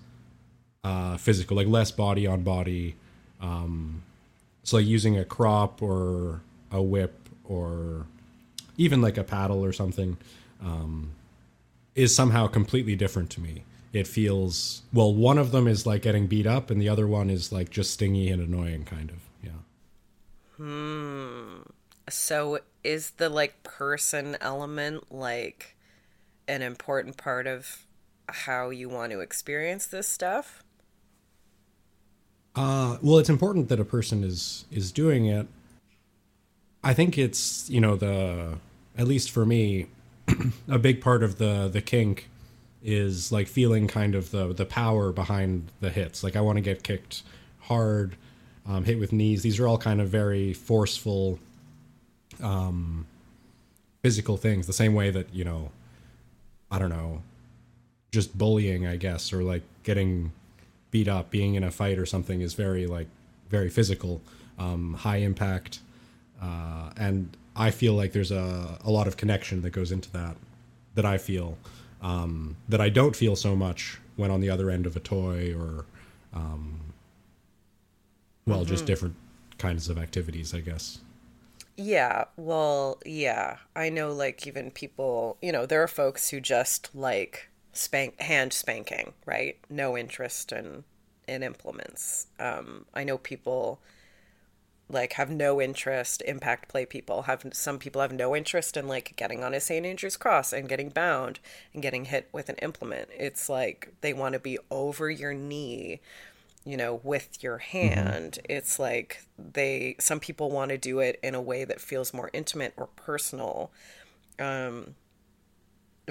uh, 0.85 1.17
physical, 1.17 1.57
like 1.57 1.67
less 1.67 1.91
body 1.91 2.27
on 2.27 2.43
body. 2.43 2.97
Um, 3.41 4.03
so, 4.63 4.77
like 4.77 4.87
using 4.87 5.19
a 5.19 5.25
crop 5.25 5.83
or 5.83 6.41
a 6.71 6.83
whip 6.83 7.29
or 7.45 8.07
even 8.77 9.03
like 9.03 9.19
a 9.19 9.25
paddle 9.25 9.65
or 9.65 9.73
something 9.73 10.17
um, 10.63 11.11
is 11.95 12.15
somehow 12.15 12.47
completely 12.47 12.97
different 12.97 13.31
to 13.31 13.41
me. 13.41 13.65
It 13.93 14.07
feels 14.07 14.83
well. 14.93 15.13
One 15.13 15.39
of 15.39 15.51
them 15.51 15.67
is 15.67 15.85
like 15.85 16.03
getting 16.03 16.27
beat 16.27 16.47
up, 16.47 16.71
and 16.71 16.81
the 16.81 16.89
other 16.89 17.07
one 17.07 17.29
is 17.29 17.51
like 17.51 17.71
just 17.71 17.93
stingy 17.93 18.31
and 18.31 18.41
annoying, 18.41 18.85
kind 18.85 19.11
of. 19.11 19.17
Yeah. 19.43 19.51
Hmm. 20.57 21.63
So 22.09 22.61
is 22.85 23.11
the 23.11 23.29
like 23.29 23.63
person 23.63 24.37
element 24.41 25.13
like 25.13 25.77
an 26.47 26.63
important 26.63 27.17
part 27.17 27.47
of 27.47 27.85
how 28.29 28.71
you 28.71 28.89
want 28.89 29.13
to 29.13 29.21
experience 29.21 29.87
this 29.87 30.09
stuff? 30.09 30.63
Uh, 32.61 32.99
well, 33.01 33.17
it's 33.17 33.31
important 33.31 33.71
that 33.71 33.81
a 33.81 33.85
person 33.87 34.23
is 34.23 34.67
is 34.71 34.93
doing 34.93 35.25
it. 35.25 35.47
I 36.85 36.93
think 36.93 37.17
it's 37.17 37.71
you 37.71 37.81
know 37.81 37.97
the 37.97 38.59
at 38.99 39.09
least 39.09 39.31
for 39.31 39.47
me, 39.47 39.87
a 40.69 40.79
big 40.79 41.01
part 41.01 41.23
of 41.23 41.39
the 41.39 41.71
the 41.73 41.81
kink 41.81 42.29
is 42.83 43.33
like 43.33 43.49
feeling 43.49 43.89
kind 43.89 44.15
of 44.15 44.31
the 44.31 44.53
the 44.53 44.67
power 44.67 45.11
behind 45.11 45.73
the 45.81 45.89
hits. 45.89 46.23
Like 46.23 46.37
I 46.37 46.43
want 46.43 46.57
to 46.57 46.61
get 46.61 46.83
kicked 46.83 47.23
hard, 47.61 48.17
um, 48.67 48.85
hit 48.85 48.99
with 48.99 49.11
knees. 49.11 49.41
These 49.41 49.59
are 49.59 49.67
all 49.67 49.79
kind 49.79 49.99
of 49.99 50.11
very 50.11 50.53
forceful, 50.53 51.39
um, 52.43 53.07
physical 54.03 54.37
things. 54.37 54.67
The 54.67 54.75
same 54.75 54.93
way 54.93 55.11
that 55.11 55.35
you 55.35 55.45
know, 55.45 55.71
I 56.71 56.79
don't 56.79 56.91
know, 56.91 57.23
just 58.13 58.37
bullying, 58.37 58.87
I 58.87 58.97
guess, 58.97 59.33
or 59.33 59.43
like 59.43 59.63
getting 59.83 60.33
beat 60.91 61.09
up, 61.09 61.31
being 61.31 61.55
in 61.55 61.65
a 61.65 61.71
fight 61.71 61.99
or 61.99 62.07
something 62.07 62.41
is 62.41 62.55
very 62.55 62.87
like 62.87 63.09
very 63.49 63.69
physical, 63.69 64.21
um, 64.59 64.95
high 64.95 65.19
impact, 65.19 65.81
uh, 66.41 66.91
and 66.97 67.37
I 67.57 67.71
feel 67.71 67.95
like 67.95 68.13
there's 68.13 68.33
a 68.33 68.79
a 68.85 68.91
lot 68.91 69.07
of 69.07 69.17
connection 69.17 69.63
that 69.63 69.71
goes 69.71 69.93
into 69.93 70.11
that 70.13 70.37
that 70.95 71.05
I 71.05 71.19
feel 71.19 71.59
um, 72.03 72.57
that 72.69 72.81
I 72.81 72.89
don't 72.89 73.15
feel 73.15 73.37
so 73.37 73.55
much 73.55 73.99
when 74.17 74.31
on 74.31 74.41
the 74.41 74.51
other 74.51 74.71
end 74.71 74.87
of 74.87 74.97
a 74.97 75.01
toy 75.01 75.55
or 75.55 75.85
um, 76.33 76.81
well, 78.47 78.65
just 78.65 78.87
different 78.87 79.15
kinds 79.59 79.89
of 79.89 79.99
activities, 79.99 80.55
I 80.55 80.61
guess. 80.61 80.99
Yeah, 81.77 82.25
well, 82.37 82.99
yeah. 83.07 83.59
I 83.77 83.89
know 83.89 84.13
like 84.13 84.47
even 84.47 84.71
people, 84.71 85.37
you 85.41 85.53
know, 85.53 85.67
there 85.67 85.83
are 85.83 85.89
folks 85.89 86.31
who 86.31 86.41
just 86.41 86.95
like 86.95 87.49
spank 87.73 88.21
hand 88.21 88.53
spanking, 88.53 89.15
right? 89.27 89.59
No 89.69 89.97
interest 89.97 90.53
in 90.53 90.85
in 91.29 91.43
implements. 91.43 92.27
Um 92.39 92.87
I 92.95 93.05
know 93.05 93.19
people 93.19 93.81
like 94.89 95.13
have 95.13 95.31
no 95.31 95.61
interest 95.61 96.21
impact 96.27 96.69
play 96.69 96.85
people 96.85 97.23
have 97.23 97.45
some 97.53 97.79
people 97.79 98.01
have 98.01 98.13
no 98.13 98.35
interest 98.35 98.77
in 98.77 98.89
like 98.89 99.15
getting 99.17 99.45
on 99.45 99.55
a 99.55 99.61
St. 99.61 99.87
Andrew's 99.87 100.17
cross 100.17 100.53
and 100.53 100.69
getting 100.69 100.89
bound 100.89 101.39
and 101.73 101.83
getting 101.83 102.07
hit 102.07 102.29
with 102.33 102.49
an 102.49 102.57
implement. 102.57 103.09
It's 103.17 103.49
like 103.49 103.95
they 104.01 104.13
want 104.13 104.33
to 104.35 104.41
be 104.41 104.59
over 104.71 105.11
your 105.11 105.35
knee 105.35 106.01
you 106.65 106.77
know, 106.77 107.01
with 107.03 107.43
your 107.43 107.59
hand. 107.59 108.39
It's 108.45 108.79
like 108.79 109.25
they 109.39 109.97
some 109.99 110.21
people 110.21 110.51
want 110.51 110.71
to 110.71 110.79
do 110.79 111.01
it 111.01 111.19
in 111.23 111.35
a 111.35 111.41
way 111.41 111.65
that 111.65 111.81
feels 111.81 112.13
more 112.13 112.31
intimate 112.33 112.75
or 112.77 112.89
personal. 112.97 113.71
Um 114.39 114.95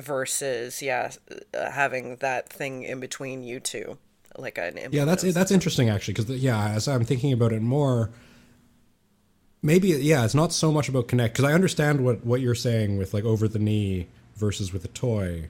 versus 0.02 0.82
yeah, 0.82 1.12
uh, 1.54 1.72
having 1.72 2.18
that 2.18 2.50
thing 2.50 2.84
in 2.84 3.00
between 3.00 3.44
you 3.44 3.60
two 3.60 3.98
like 4.38 4.58
an. 4.58 4.78
Yeah, 4.92 5.06
that's 5.06 5.24
that's 5.34 5.52
interesting 5.52 5.90
actually 5.90 6.16
because 6.16 6.30
yeah, 6.30 6.70
as 6.70 6.88
I'm 6.88 7.04
thinking 7.04 7.34
about 7.34 7.54
it 7.54 7.62
more, 7.62 8.10
maybe 9.62 9.90
yeah, 9.90 10.26
it's 10.26 10.36
not 10.36 10.54
so 10.54 10.72
much 10.72 10.90
about 10.90 11.08
connect 11.08 11.34
because 11.36 11.50
I 11.50 11.54
understand 11.54 12.04
what 12.04 12.26
what 12.26 12.42
you're 12.42 12.56
saying 12.56 12.98
with 12.98 13.14
like 13.14 13.24
over 13.24 13.48
the 13.48 13.60
knee 13.60 14.08
versus 14.36 14.74
with 14.74 14.86
a 14.86 14.90
toy. 14.90 15.50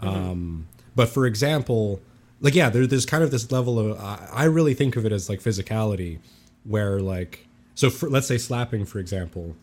Um, 0.00 0.68
but 0.94 1.08
for 1.08 1.26
example, 1.26 2.00
like 2.40 2.54
yeah, 2.54 2.70
there, 2.70 2.86
there's 2.86 3.06
kind 3.06 3.24
of 3.24 3.30
this 3.30 3.50
level 3.50 3.78
of 3.78 4.00
I, 4.00 4.28
I 4.32 4.44
really 4.44 4.74
think 4.74 4.96
of 4.96 5.04
it 5.04 5.12
as 5.12 5.28
like 5.28 5.40
physicality, 5.40 6.18
where 6.64 7.00
like 7.00 7.46
so 7.74 7.90
for, 7.90 8.08
let's 8.08 8.26
say 8.26 8.38
slapping 8.38 8.84
for 8.84 8.98
example, 8.98 9.56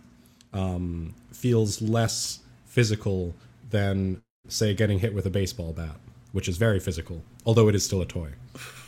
um, 0.54 1.13
feels 1.32 1.82
less 1.82 2.39
physical 2.65 3.34
than 3.69 4.21
say 4.47 4.73
getting 4.73 4.99
hit 4.99 5.13
with 5.13 5.25
a 5.25 5.30
baseball 5.30 5.73
bat, 5.73 5.95
which 6.32 6.47
is 6.47 6.58
very 6.58 6.80
physical, 6.80 7.23
although 7.45 7.67
it 7.67 7.75
is 7.75 7.84
still 7.84 8.01
a 8.01 8.06
toy. 8.06 8.30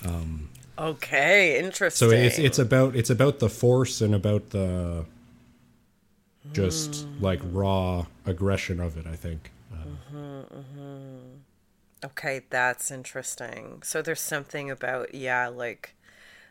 Um, 0.06 0.50
okay, 0.78 1.60
interesting. 1.60 2.10
So 2.10 2.16
it's 2.16 2.38
it's 2.38 2.60
about 2.60 2.96
it's 2.96 3.10
about 3.10 3.40
the 3.40 3.50
force 3.50 4.02
and 4.02 4.13
about 4.13 4.52
the 4.52 5.06
just 6.54 7.06
hmm. 7.06 7.24
like 7.24 7.40
raw 7.52 8.06
aggression 8.26 8.80
of 8.80 8.98
it. 8.98 9.08
I 9.08 9.16
think. 9.16 9.52
Uh, 9.74 9.78
mm-hmm, 10.16 10.58
mm-hmm. 10.58 11.18
Okay, 12.06 12.42
that's 12.50 12.92
interesting. 12.92 13.82
So 13.84 14.02
there's 14.02 14.22
something 14.22 14.70
about 14.70 15.16
yeah, 15.16 15.48
like 15.48 15.96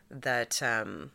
that 0.09 0.61
um 0.61 1.11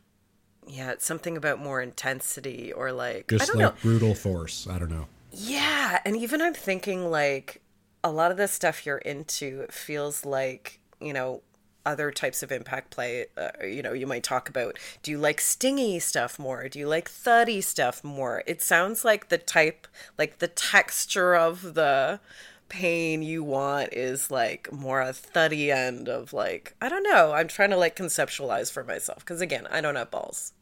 yeah, 0.67 0.93
it's 0.93 1.05
something 1.05 1.37
about 1.37 1.59
more 1.59 1.83
intensity 1.83 2.73
or 2.73 2.93
like 2.93 3.33
I 3.33 3.39
Just 3.39 3.53
don't 3.53 3.63
like 3.63 3.75
know. 3.75 3.81
brutal 3.83 4.15
force. 4.15 4.67
I 4.69 4.79
don't 4.79 4.91
know. 4.91 5.07
Yeah, 5.33 5.99
and 6.05 6.17
even 6.17 6.43
I'm 6.43 6.55
thinking 6.55 7.11
like 7.11 7.63
a 8.05 8.11
lot 8.13 8.31
of 8.31 8.37
the 8.37 8.49
stuff 8.49 8.85
you're 8.85 8.99
into 8.99 9.67
feels 9.71 10.25
like, 10.27 10.81
you 11.01 11.13
know, 11.13 11.43
other 11.85 12.11
types 12.13 12.43
of 12.43 12.53
impact 12.53 12.91
play, 12.91 13.27
uh, 13.37 13.51
you 13.65 13.83
know, 13.83 13.93
you 13.93 14.07
might 14.07 14.23
talk 14.23 14.49
about 14.49 14.79
do 15.03 15.11
you 15.11 15.19
like 15.19 15.41
stingy 15.41 15.99
stuff 15.99 16.39
more? 16.39 16.69
Do 16.69 16.79
you 16.79 16.87
like 16.87 17.09
thuddy 17.09 17.61
stuff 17.63 18.05
more? 18.05 18.43
It 18.47 18.61
sounds 18.63 19.05
like 19.05 19.31
the 19.31 19.39
type 19.39 19.87
like 20.19 20.39
the 20.39 20.49
texture 20.49 21.35
of 21.35 21.75
the 21.75 22.21
pain 22.69 23.23
you 23.23 23.43
want 23.43 23.93
is 23.93 24.31
like 24.31 24.71
more 24.73 25.01
a 25.01 25.13
thuddy 25.13 25.71
end 25.71 26.09
of 26.09 26.33
like 26.33 26.75
I 26.81 26.89
don't 26.91 27.03
know. 27.03 27.33
I'm 27.33 27.49
trying 27.49 27.71
to 27.71 27.77
like 27.77 27.97
conceptualize 27.97 28.71
for 28.71 28.85
myself 28.85 29.21
because 29.21 29.41
again, 29.41 29.67
I 29.71 29.81
don't 29.81 29.97
have 29.97 30.11
balls. 30.11 30.53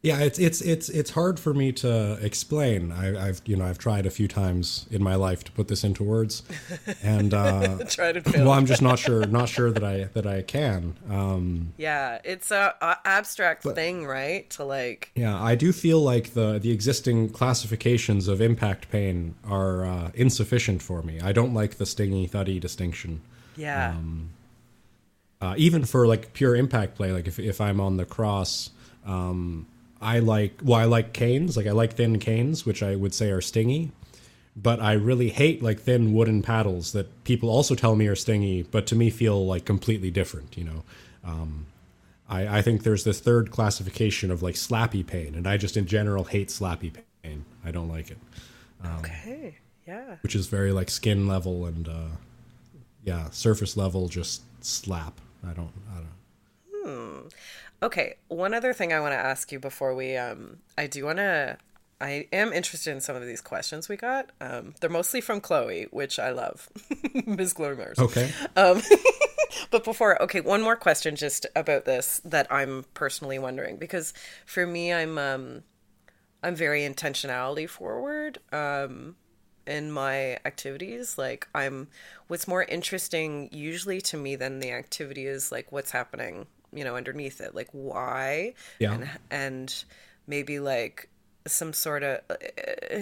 Yeah, 0.00 0.20
it's 0.20 0.38
it's 0.38 0.60
it's 0.60 0.88
it's 0.88 1.10
hard 1.10 1.40
for 1.40 1.52
me 1.52 1.72
to 1.72 2.18
explain. 2.22 2.92
I, 2.92 3.28
I've 3.28 3.42
you 3.44 3.56
know 3.56 3.64
I've 3.64 3.78
tried 3.78 4.06
a 4.06 4.10
few 4.10 4.28
times 4.28 4.86
in 4.92 5.02
my 5.02 5.16
life 5.16 5.42
to 5.44 5.50
put 5.52 5.66
this 5.66 5.82
into 5.82 6.04
words, 6.04 6.44
and 7.02 7.34
uh, 7.34 7.78
Try 7.88 8.12
to 8.12 8.22
well, 8.38 8.52
I'm 8.52 8.66
just 8.66 8.80
not 8.80 9.00
sure 9.00 9.26
not 9.38 9.48
sure 9.48 9.72
that 9.72 9.82
I 9.82 10.04
that 10.14 10.24
I 10.24 10.42
can. 10.42 10.94
Um, 11.10 11.72
yeah, 11.76 12.20
it's 12.22 12.52
a, 12.52 12.76
a 12.80 12.98
abstract 13.04 13.64
thing, 13.64 14.06
right? 14.06 14.48
To 14.50 14.64
like 14.64 15.10
yeah, 15.16 15.36
I 15.42 15.56
do 15.56 15.72
feel 15.72 16.00
like 16.00 16.32
the 16.32 16.60
the 16.60 16.70
existing 16.70 17.30
classifications 17.30 18.28
of 18.28 18.40
impact 18.40 18.90
pain 18.92 19.34
are 19.44 19.84
uh, 19.84 20.10
insufficient 20.14 20.80
for 20.80 21.02
me. 21.02 21.20
I 21.20 21.32
don't 21.32 21.54
like 21.54 21.78
the 21.78 21.86
stingy 21.86 22.28
thuddy 22.28 22.60
distinction. 22.60 23.20
yeah. 23.56 23.96
uh, 25.40 25.54
even 25.56 25.84
for 25.84 26.06
like 26.06 26.32
pure 26.34 26.54
impact 26.54 26.94
play 26.94 27.10
like 27.12 27.26
if, 27.26 27.38
if 27.38 27.60
i'm 27.60 27.80
on 27.80 27.96
the 27.96 28.04
cross 28.04 28.70
um, 29.06 29.66
i 30.00 30.18
like 30.18 30.60
well 30.62 30.78
i 30.80 30.84
like 30.84 31.12
canes. 31.12 31.56
Like 31.56 31.66
i 31.66 31.72
like 31.72 31.94
thin 31.94 32.18
canes 32.18 32.64
which 32.66 32.82
i 32.82 32.94
would 32.96 33.14
say 33.14 33.30
are 33.30 33.40
stingy 33.40 33.90
but 34.56 34.80
i 34.80 34.92
really 34.92 35.28
hate 35.30 35.62
like 35.62 35.80
thin 35.80 36.12
wooden 36.12 36.42
paddles 36.42 36.92
that 36.92 37.24
people 37.24 37.48
also 37.50 37.74
tell 37.74 37.94
me 37.96 38.06
are 38.06 38.16
stingy 38.16 38.62
but 38.62 38.86
to 38.88 38.96
me 38.96 39.10
feel 39.10 39.46
like 39.46 39.64
completely 39.64 40.10
different 40.10 40.56
you 40.56 40.64
know? 40.64 40.84
Um, 41.24 41.66
I, 42.28 42.58
I 42.58 42.62
think 42.62 42.82
there's 42.82 43.04
this 43.04 43.20
third 43.20 43.50
classification 43.50 44.30
of 44.30 44.42
like 44.42 44.54
slappy 44.54 45.06
pain 45.06 45.34
and 45.34 45.46
i 45.46 45.56
just 45.56 45.76
in 45.76 45.86
general 45.86 46.24
hate 46.24 46.48
slappy 46.48 46.92
pain. 46.92 47.44
I 47.64 47.70
don't 47.70 47.88
like 47.88 48.10
it. 48.10 48.18
Okay. 48.98 49.56
Yeah. 49.86 50.16
which 50.22 50.34
is 50.34 50.46
very 50.46 50.70
like 50.72 50.90
skin 50.90 51.26
level 51.26 51.64
and 51.66 51.88
uh, 51.88 52.08
yeah 53.04 53.30
surface 53.30 53.76
level 53.76 54.08
just 54.08 54.42
slap. 54.64 55.20
I 55.46 55.52
don't 55.52 55.72
i 55.92 55.96
don't 55.96 56.08
Okay. 57.82 58.16
One 58.28 58.54
other 58.54 58.72
thing 58.72 58.92
I 58.92 59.00
want 59.00 59.12
to 59.12 59.18
ask 59.18 59.52
you 59.52 59.58
before 59.60 59.94
we 59.94 60.16
um 60.16 60.58
I 60.76 60.86
do 60.86 61.04
want 61.04 61.18
to 61.18 61.58
I 62.00 62.28
am 62.32 62.52
interested 62.52 62.92
in 62.92 63.00
some 63.00 63.16
of 63.16 63.26
these 63.26 63.40
questions 63.40 63.88
we 63.88 63.96
got. 63.96 64.30
Um 64.40 64.74
they're 64.80 64.90
mostly 64.90 65.20
from 65.20 65.40
Chloe, 65.40 65.86
which 65.90 66.18
I 66.18 66.30
love. 66.30 66.68
Ms. 67.26 67.52
Chloe 67.52 67.76
Mars. 67.76 67.98
okay 67.98 68.30
But 69.70 69.84
before, 69.84 70.20
okay, 70.22 70.40
one 70.40 70.62
more 70.62 70.76
question 70.76 71.16
just 71.16 71.46
about 71.56 71.84
this 71.84 72.20
that 72.24 72.46
I'm 72.50 72.84
personally 72.94 73.38
wondering 73.38 73.76
because 73.76 74.12
for 74.46 74.66
me 74.66 74.92
I'm 74.92 75.18
um 75.18 75.62
I'm 76.42 76.54
very 76.54 76.82
intentionality 76.82 77.68
forward 77.68 78.38
um 78.52 79.16
in 79.66 79.90
my 79.92 80.38
activities. 80.44 81.18
Like 81.18 81.46
I'm 81.54 81.88
what's 82.28 82.48
more 82.48 82.62
interesting 82.62 83.48
usually 83.52 84.00
to 84.02 84.16
me 84.16 84.36
than 84.36 84.60
the 84.60 84.72
activity 84.72 85.26
is 85.26 85.52
like 85.52 85.70
what's 85.70 85.90
happening, 85.90 86.46
you 86.72 86.84
know, 86.84 86.96
underneath 86.96 87.40
it. 87.40 87.54
Like 87.54 87.68
why 87.72 88.54
Yeah. 88.78 88.92
and 88.94 89.10
and 89.30 89.84
maybe 90.26 90.58
like 90.60 91.08
some 91.46 91.72
sort 91.72 92.02
of 92.02 92.20
uh, 92.30 92.34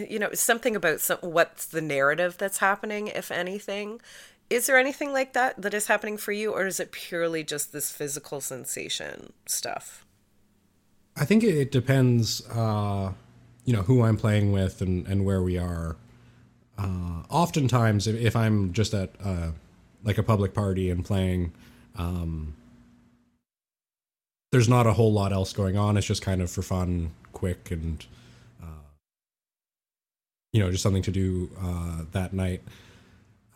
you 0.08 0.18
know 0.18 0.30
something 0.32 0.76
about 0.76 1.00
some, 1.00 1.18
what's 1.20 1.66
the 1.66 1.80
narrative 1.80 2.36
that's 2.38 2.58
happening 2.58 3.08
if 3.08 3.32
anything 3.32 4.00
is 4.48 4.66
there 4.68 4.78
anything 4.78 5.12
like 5.12 5.32
that 5.32 5.60
that 5.60 5.74
is 5.74 5.88
happening 5.88 6.16
for 6.16 6.30
you 6.30 6.52
or 6.52 6.64
is 6.64 6.78
it 6.78 6.92
purely 6.92 7.42
just 7.42 7.72
this 7.72 7.90
physical 7.90 8.40
sensation 8.40 9.32
stuff 9.46 10.04
I 11.16 11.24
think 11.24 11.42
it 11.42 11.54
it 11.56 11.72
depends, 11.72 12.46
uh, 12.50 13.12
you 13.64 13.72
know, 13.72 13.82
who 13.82 14.02
I'm 14.02 14.16
playing 14.16 14.52
with 14.52 14.82
and, 14.82 15.06
and 15.06 15.24
where 15.24 15.42
we 15.42 15.56
are. 15.58 15.96
Uh, 16.78 17.22
oftentimes, 17.30 18.06
if, 18.06 18.16
if 18.16 18.36
I'm 18.36 18.72
just 18.72 18.92
at 18.92 19.14
uh, 19.24 19.52
like 20.04 20.18
a 20.18 20.22
public 20.22 20.52
party 20.52 20.90
and 20.90 21.02
playing, 21.04 21.52
um, 21.96 22.54
there's 24.52 24.68
not 24.68 24.86
a 24.86 24.92
whole 24.92 25.12
lot 25.12 25.32
else 25.32 25.52
going 25.52 25.76
on. 25.76 25.96
It's 25.96 26.06
just 26.06 26.22
kind 26.22 26.40
of 26.40 26.50
for 26.50 26.62
fun, 26.62 27.10
quick, 27.32 27.70
and 27.70 28.04
uh, 28.62 28.66
you 30.52 30.60
know, 30.60 30.70
just 30.70 30.82
something 30.82 31.02
to 31.02 31.10
do 31.10 31.50
uh, 31.60 32.02
that 32.12 32.32
night. 32.32 32.62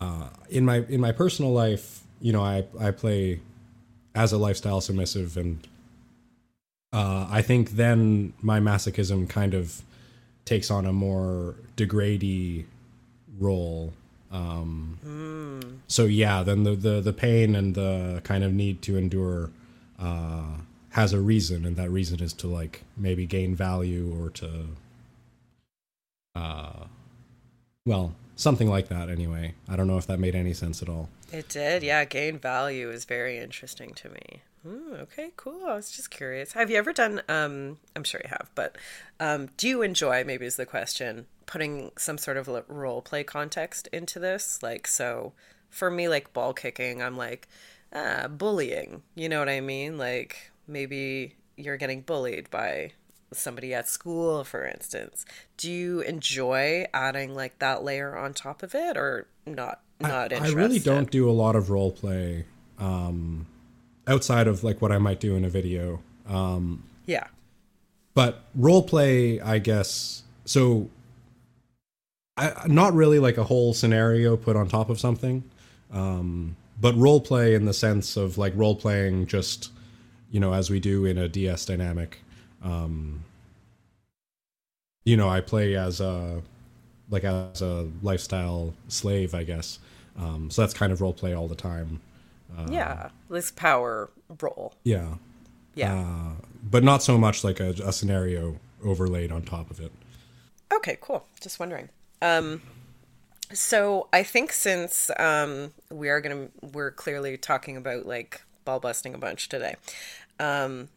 Uh, 0.00 0.28
in 0.48 0.64
my 0.64 0.78
in 0.88 1.00
my 1.00 1.12
personal 1.12 1.52
life, 1.52 2.00
you 2.20 2.32
know, 2.32 2.42
I 2.42 2.64
I 2.78 2.90
play 2.90 3.40
as 4.14 4.32
a 4.32 4.38
lifestyle 4.38 4.80
submissive 4.80 5.36
and 5.36 5.66
uh, 6.92 7.28
I 7.30 7.42
think 7.42 7.70
then 7.72 8.32
my 8.42 8.58
masochism 8.58 9.28
kind 9.28 9.54
of 9.54 9.82
takes 10.44 10.70
on 10.70 10.84
a 10.86 10.92
more 10.92 11.54
degrady 11.76 12.64
role. 13.38 13.92
Um, 14.32 14.98
So 15.86 16.04
yeah, 16.06 16.42
then 16.42 16.64
the, 16.64 16.74
the 16.74 17.00
the 17.00 17.12
pain 17.12 17.54
and 17.54 17.74
the 17.74 18.20
kind 18.24 18.42
of 18.44 18.52
need 18.52 18.82
to 18.82 18.96
endure 18.96 19.50
uh, 19.98 20.58
has 20.90 21.12
a 21.12 21.20
reason, 21.20 21.64
and 21.64 21.76
that 21.76 21.90
reason 21.90 22.20
is 22.22 22.32
to 22.34 22.46
like 22.48 22.82
maybe 22.96 23.26
gain 23.26 23.54
value 23.54 24.14
or 24.20 24.30
to, 24.30 24.66
uh, 26.34 26.84
well, 27.86 28.14
something 28.36 28.68
like 28.68 28.88
that. 28.88 29.08
Anyway, 29.08 29.54
I 29.68 29.76
don't 29.76 29.86
know 29.86 29.98
if 29.98 30.06
that 30.06 30.18
made 30.18 30.34
any 30.34 30.52
sense 30.54 30.82
at 30.82 30.88
all. 30.88 31.08
it 31.32 31.48
did 31.48 31.82
yeah. 31.82 32.04
Gain 32.04 32.38
value 32.38 32.90
is 32.90 33.04
very 33.04 33.38
interesting 33.38 33.94
to 33.94 34.08
me. 34.08 34.42
Hmm, 34.66 34.92
okay 34.94 35.30
cool. 35.36 35.64
I 35.64 35.74
was 35.74 35.90
just 35.90 36.10
curious. 36.10 36.52
Have 36.52 36.70
you 36.70 36.76
ever 36.76 36.92
done 36.92 37.22
um 37.28 37.78
i'm 37.96 38.04
sure 38.04 38.20
you 38.22 38.28
have 38.28 38.50
but 38.54 38.76
um 39.18 39.48
do 39.56 39.66
you 39.66 39.80
enjoy 39.80 40.22
maybe 40.22 40.44
is 40.44 40.56
the 40.56 40.66
question 40.66 41.26
putting 41.46 41.90
some 41.96 42.18
sort 42.18 42.36
of 42.36 42.46
role 42.68 43.00
play 43.00 43.24
context 43.24 43.88
into 43.90 44.18
this? 44.18 44.62
Like 44.62 44.86
so 44.86 45.32
for 45.70 45.90
me 45.90 46.08
like 46.08 46.32
ball 46.34 46.52
kicking 46.52 47.00
i'm 47.02 47.16
like 47.16 47.48
ah 47.94 48.26
bullying. 48.28 49.02
You 49.14 49.30
know 49.30 49.38
what 49.38 49.48
i 49.48 49.60
mean? 49.62 49.96
Like 49.96 50.50
maybe 50.70 51.34
you're 51.56 51.76
getting 51.76 52.00
bullied 52.00 52.48
by 52.50 52.92
somebody 53.32 53.72
at 53.74 53.88
school 53.88 54.42
for 54.42 54.64
instance 54.66 55.24
do 55.56 55.70
you 55.70 56.00
enjoy 56.00 56.84
adding 56.92 57.34
like 57.34 57.58
that 57.60 57.84
layer 57.84 58.16
on 58.16 58.34
top 58.34 58.62
of 58.62 58.74
it 58.74 58.96
or 58.96 59.26
not 59.46 59.80
not 60.00 60.32
I 60.32 60.36
interested 60.36 60.58
I 60.58 60.62
really 60.62 60.78
don't 60.78 61.10
do 61.10 61.28
a 61.28 61.32
lot 61.32 61.54
of 61.54 61.70
role 61.70 61.92
play 61.92 62.44
um, 62.78 63.46
outside 64.08 64.48
of 64.48 64.64
like 64.64 64.80
what 64.80 64.90
I 64.90 64.96
might 64.96 65.20
do 65.20 65.36
in 65.36 65.44
a 65.44 65.50
video. 65.50 66.00
Um, 66.26 66.84
yeah 67.04 67.26
but 68.14 68.42
role 68.54 68.82
play, 68.82 69.40
I 69.40 69.58
guess. 69.58 70.22
So, 70.44 70.90
I, 72.36 72.52
not 72.66 72.94
really 72.94 73.18
like 73.18 73.38
a 73.38 73.44
whole 73.44 73.74
scenario 73.74 74.36
put 74.36 74.56
on 74.56 74.68
top 74.68 74.90
of 74.90 74.98
something, 74.98 75.44
um, 75.92 76.56
but 76.80 76.96
role 76.96 77.20
play 77.20 77.54
in 77.54 77.66
the 77.66 77.74
sense 77.74 78.16
of 78.16 78.38
like 78.38 78.52
role 78.56 78.74
playing 78.74 79.26
just, 79.26 79.70
you 80.30 80.40
know, 80.40 80.52
as 80.52 80.70
we 80.70 80.80
do 80.80 81.04
in 81.04 81.18
a 81.18 81.28
DS 81.28 81.64
dynamic. 81.66 82.18
Um, 82.62 83.24
you 85.04 85.16
know, 85.16 85.28
I 85.28 85.40
play 85.40 85.76
as 85.76 86.00
a 86.00 86.42
like 87.08 87.24
as 87.24 87.62
a 87.62 87.88
lifestyle 88.02 88.74
slave, 88.88 89.34
I 89.34 89.44
guess. 89.44 89.78
Um, 90.18 90.50
so 90.50 90.62
that's 90.62 90.74
kind 90.74 90.92
of 90.92 91.00
role 91.00 91.12
play 91.12 91.34
all 91.34 91.48
the 91.48 91.54
time. 91.54 92.00
yeah 92.68 93.08
this 93.30 93.50
power 93.50 94.10
role 94.40 94.74
Yeah. 94.84 95.14
yeah 95.74 95.94
Uh, 95.94 96.32
but 96.62 96.84
not 96.84 97.02
so 97.02 97.16
much 97.16 97.42
like 97.44 97.60
a, 97.60 97.70
a 97.84 97.92
scenario 97.92 98.56
overlaid 98.84 99.32
on 99.32 99.42
top 99.42 99.70
of 99.70 99.80
it. 99.80 99.92
Okay, 100.72 100.96
cool. 101.00 101.26
Just 101.40 101.58
wondering. 101.58 101.88
Um, 102.22 102.62
so 103.52 104.08
I 104.12 104.22
think 104.22 104.52
since 104.52 105.10
um, 105.18 105.72
we 105.90 106.08
are 106.08 106.20
gonna, 106.20 106.48
we're 106.72 106.90
clearly 106.92 107.36
talking 107.36 107.76
about 107.76 108.06
like 108.06 108.42
ball 108.64 108.80
busting 108.80 109.14
a 109.14 109.18
bunch 109.18 109.48
today. 109.48 109.76
Um, 110.40 110.88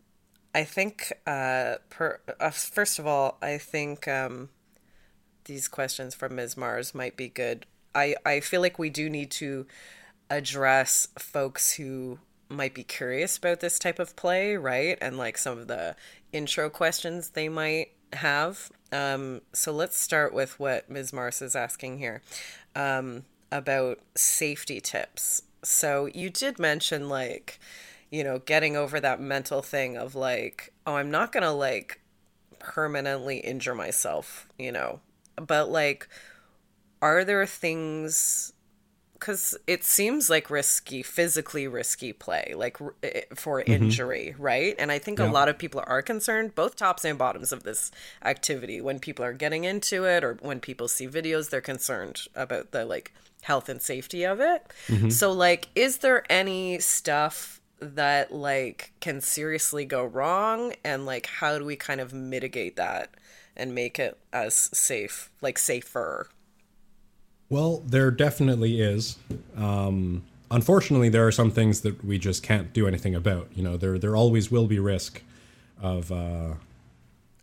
I 0.55 0.63
think, 0.63 1.11
uh, 1.27 1.75
per, 1.89 2.19
uh, 2.39 2.49
first 2.49 2.97
of 2.97 3.05
all, 3.05 3.37
I 3.41 3.57
think 3.57 4.07
um, 4.07 4.49
these 5.45 5.67
questions 5.67 6.15
from 6.15 6.35
Ms. 6.35 6.57
Mars 6.57 6.95
might 6.95 7.17
be 7.17 7.27
good. 7.27 7.65
I, 7.93 8.15
I 8.25 8.39
feel 8.39 8.61
like 8.61 8.79
we 8.79 8.89
do 8.89 9.09
need 9.09 9.29
to 9.31 9.67
address 10.29 11.07
folks 11.19 11.73
who 11.73 12.19
might 12.49 12.73
be 12.73 12.83
curious 12.83 13.37
about 13.37 13.59
this 13.59 13.77
type 13.77 13.99
of 13.99 14.15
play, 14.15 14.55
right? 14.55 14.97
And 15.01 15.17
like 15.17 15.37
some 15.37 15.57
of 15.59 15.67
the 15.67 15.95
intro 16.31 16.69
questions 16.69 17.29
they 17.29 17.49
might 17.49 17.89
have. 18.13 18.71
Um, 18.91 19.41
so 19.53 19.71
let's 19.71 19.97
start 19.97 20.33
with 20.33 20.59
what 20.59 20.89
Ms. 20.89 21.13
Mars 21.13 21.41
is 21.41 21.55
asking 21.55 21.97
here. 21.97 22.21
Um, 22.75 23.25
about 23.51 23.99
safety 24.15 24.81
tips. 24.81 25.43
So 25.63 26.09
you 26.13 26.29
did 26.29 26.57
mention 26.57 27.07
like, 27.07 27.59
you 28.13 28.23
know, 28.23 28.37
getting 28.37 28.77
over 28.77 28.99
that 28.99 29.19
mental 29.19 29.63
thing 29.63 29.97
of 29.97 30.13
like, 30.13 30.71
oh, 30.85 30.97
I'm 30.97 31.09
not 31.09 31.31
going 31.31 31.41
to 31.41 31.51
like 31.51 31.99
permanently 32.59 33.37
injure 33.37 33.73
myself, 33.73 34.47
you 34.59 34.71
know. 34.71 34.99
But 35.35 35.71
like 35.71 36.07
are 37.01 37.25
there 37.25 37.45
things 37.47 38.53
because 39.13 39.57
it 39.65 39.83
seems 39.83 40.29
like 40.29 40.51
risky, 40.51 41.01
physically 41.01 41.67
risky 41.67 42.13
play, 42.13 42.53
like 42.55 42.77
for 42.77 43.61
mm-hmm. 43.61 43.71
injury, 43.71 44.35
right? 44.37 44.75
And 44.77 44.91
I 44.91 44.99
think 44.99 45.17
yeah. 45.17 45.29
a 45.29 45.31
lot 45.31 45.49
of 45.49 45.57
people 45.57 45.83
are 45.87 46.03
concerned, 46.03 46.53
both 46.53 46.75
tops 46.75 47.03
and 47.03 47.17
bottoms 47.17 47.51
of 47.51 47.63
this 47.63 47.89
activity. 48.23 48.79
When 48.79 48.99
people 48.99 49.25
are 49.25 49.33
getting 49.33 49.63
into 49.63 50.03
it, 50.03 50.23
or 50.23 50.37
when 50.41 50.59
people 50.59 50.87
see 50.87 51.07
videos, 51.07 51.49
they're 51.49 51.61
concerned 51.61 52.21
about 52.35 52.71
the 52.71 52.85
like 52.85 53.11
health 53.41 53.69
and 53.69 53.81
safety 53.81 54.23
of 54.23 54.39
it. 54.39 54.71
Mm-hmm. 54.87 55.09
So, 55.09 55.31
like, 55.31 55.69
is 55.73 55.97
there 55.99 56.23
any 56.29 56.79
stuff 56.79 57.59
that 57.83 58.33
like 58.33 58.93
can 58.99 59.21
seriously 59.21 59.85
go 59.85 60.03
wrong, 60.03 60.73
and 60.83 61.05
like, 61.05 61.25
how 61.27 61.57
do 61.57 61.65
we 61.65 61.75
kind 61.75 62.01
of 62.01 62.13
mitigate 62.13 62.75
that 62.75 63.09
and 63.55 63.75
make 63.75 63.99
it 63.99 64.17
as 64.31 64.55
safe, 64.55 65.29
like 65.41 65.57
safer? 65.57 66.29
Well, 67.49 67.83
there 67.85 68.09
definitely 68.09 68.81
is. 68.81 69.17
Um, 69.55 70.23
unfortunately, 70.49 71.09
there 71.09 71.27
are 71.27 71.31
some 71.31 71.51
things 71.51 71.81
that 71.81 72.03
we 72.03 72.17
just 72.17 72.41
can't 72.41 72.73
do 72.73 72.87
anything 72.87 73.13
about. 73.13 73.49
You 73.53 73.63
know, 73.63 73.77
there 73.77 73.99
there 73.99 74.15
always 74.15 74.49
will 74.51 74.67
be 74.67 74.79
risk 74.79 75.21
of. 75.81 76.11
Uh, 76.11 76.53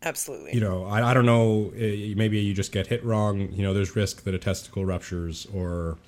Absolutely. 0.02 0.54
You 0.54 0.60
know, 0.60 0.86
I, 0.86 1.10
I 1.10 1.14
don't 1.14 1.26
know. 1.26 1.72
Eh, 1.76 2.14
maybe 2.16 2.40
you 2.40 2.54
just 2.54 2.72
get 2.72 2.86
hit 2.86 3.04
wrong. 3.04 3.52
You 3.52 3.62
know, 3.62 3.74
there's 3.74 3.94
risk 3.94 4.24
that 4.24 4.34
a 4.34 4.38
testicle 4.38 4.86
ruptures 4.86 5.46
or 5.54 5.98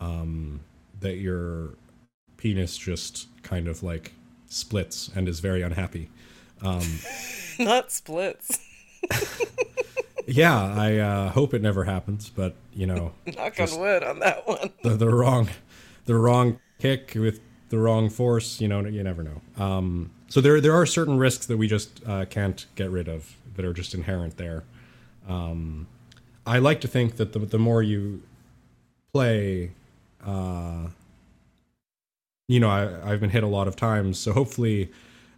um, 0.00 0.60
that 1.00 1.16
your 1.16 1.70
penis 2.36 2.76
just 2.76 3.28
kind 3.42 3.68
of 3.68 3.82
like 3.82 4.12
splits 4.48 5.10
and 5.14 5.28
is 5.28 5.40
very 5.40 5.62
unhappy. 5.62 6.10
Um, 6.62 7.00
Not 7.58 7.92
splits. 7.92 8.58
yeah, 10.26 10.74
I 10.74 10.96
uh, 10.96 11.28
hope 11.30 11.54
it 11.54 11.62
never 11.62 11.84
happens, 11.84 12.30
but 12.30 12.54
you 12.72 12.86
know, 12.86 13.12
knock 13.36 13.58
on 13.60 13.78
wood 13.78 14.02
on 14.02 14.18
that 14.20 14.46
one. 14.46 14.70
the, 14.82 14.90
the 14.90 15.08
wrong, 15.08 15.48
the 16.04 16.14
wrong 16.14 16.58
kick 16.78 17.12
with 17.14 17.40
the 17.68 17.78
wrong 17.78 18.10
force. 18.10 18.60
You 18.60 18.68
know, 18.68 18.80
you 18.80 19.02
never 19.02 19.22
know. 19.22 19.40
Um, 19.62 20.10
so 20.28 20.40
there, 20.40 20.60
there 20.60 20.74
are 20.74 20.86
certain 20.86 21.18
risks 21.18 21.46
that 21.46 21.56
we 21.56 21.68
just 21.68 22.00
uh, 22.06 22.24
can't 22.26 22.66
get 22.74 22.90
rid 22.90 23.08
of 23.08 23.36
that 23.54 23.64
are 23.64 23.72
just 23.72 23.94
inherent 23.94 24.36
there. 24.36 24.64
Um, 25.28 25.86
I 26.46 26.58
like 26.58 26.80
to 26.82 26.88
think 26.88 27.16
that 27.16 27.32
the 27.32 27.40
the 27.40 27.58
more 27.58 27.82
you 27.82 28.22
play, 29.12 29.72
uh, 30.24 30.88
you 32.48 32.60
know, 32.60 32.68
I, 32.70 33.12
I've 33.12 33.20
been 33.20 33.30
hit 33.30 33.42
a 33.42 33.48
lot 33.48 33.68
of 33.68 33.76
times, 33.76 34.18
so 34.18 34.32
hopefully, 34.32 34.90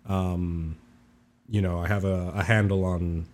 um, 0.08 0.76
you 1.48 1.62
know, 1.62 1.78
I 1.78 1.88
have 1.88 2.04
a, 2.04 2.32
a 2.34 2.44
handle 2.44 2.84
on 2.84 3.26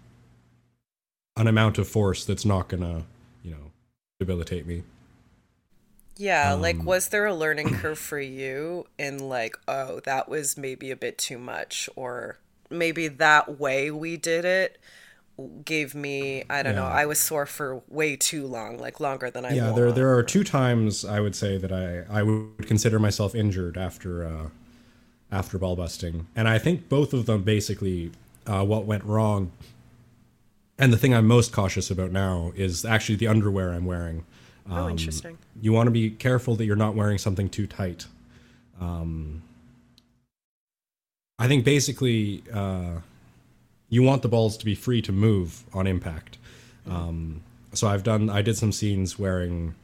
an 1.36 1.46
amount 1.46 1.78
of 1.78 1.88
force 1.88 2.24
that's 2.24 2.44
not 2.44 2.68
gonna, 2.68 3.04
you 3.42 3.50
know, 3.50 3.72
debilitate 4.20 4.66
me. 4.66 4.84
Yeah, 6.16 6.52
um, 6.52 6.62
like 6.62 6.82
was 6.84 7.08
there 7.08 7.26
a 7.26 7.34
learning 7.34 7.74
curve 7.74 7.98
for 7.98 8.20
you 8.20 8.86
in 8.98 9.18
like, 9.18 9.56
oh, 9.66 10.00
that 10.00 10.28
was 10.28 10.56
maybe 10.56 10.90
a 10.92 10.96
bit 10.96 11.18
too 11.18 11.38
much 11.38 11.88
or 11.96 12.38
maybe 12.70 13.08
that 13.08 13.58
way 13.58 13.90
we 13.90 14.16
did 14.16 14.44
it 14.44 14.78
gave 15.64 15.94
me 15.94 16.44
I 16.48 16.62
don't 16.62 16.74
yeah. 16.74 16.80
know, 16.80 16.86
I 16.86 17.06
was 17.06 17.18
sore 17.18 17.46
for 17.46 17.82
way 17.88 18.16
too 18.16 18.46
long, 18.46 18.78
like 18.78 19.00
longer 19.00 19.30
than 19.30 19.44
I 19.44 19.52
Yeah, 19.54 19.64
want. 19.64 19.76
there 19.76 19.92
there 19.92 20.14
are 20.16 20.22
two 20.22 20.44
times 20.44 21.04
I 21.04 21.20
would 21.20 21.34
say 21.34 21.58
that 21.58 21.72
I 21.72 22.04
I 22.10 22.22
would 22.22 22.66
consider 22.66 22.98
myself 22.98 23.34
injured 23.34 23.76
after 23.76 24.26
uh 24.26 24.48
after 25.32 25.58
ball 25.58 25.76
busting. 25.76 26.26
And 26.36 26.48
I 26.48 26.58
think 26.58 26.88
both 26.88 27.12
of 27.12 27.26
them 27.26 27.42
basically 27.42 28.12
uh, 28.46 28.64
what 28.64 28.84
went 28.84 29.02
wrong 29.04 29.50
and 30.78 30.92
the 30.92 30.96
thing 30.96 31.14
I'm 31.14 31.26
most 31.26 31.52
cautious 31.52 31.90
about 31.90 32.10
now 32.10 32.52
is 32.56 32.84
actually 32.84 33.16
the 33.16 33.28
underwear 33.28 33.72
I'm 33.72 33.84
wearing. 33.84 34.24
Oh, 34.68 34.74
um, 34.74 34.84
oh, 34.84 34.88
interesting. 34.90 35.38
You 35.60 35.72
want 35.72 35.86
to 35.86 35.90
be 35.92 36.10
careful 36.10 36.56
that 36.56 36.64
you're 36.64 36.76
not 36.76 36.94
wearing 36.94 37.18
something 37.18 37.48
too 37.48 37.66
tight. 37.66 38.06
Um, 38.80 39.42
I 41.38 41.48
think 41.48 41.64
basically 41.64 42.42
uh, 42.52 43.00
you 43.94 44.02
want 44.02 44.22
the 44.22 44.28
balls 44.28 44.56
to 44.56 44.64
be 44.64 44.74
free 44.74 45.00
to 45.02 45.12
move 45.12 45.62
on 45.72 45.86
impact. 45.86 46.36
Um, 46.86 47.42
so 47.72 47.86
I've 47.86 48.02
done 48.02 48.28
I 48.28 48.42
did 48.42 48.56
some 48.56 48.72
scenes 48.72 49.18
wearing 49.18 49.74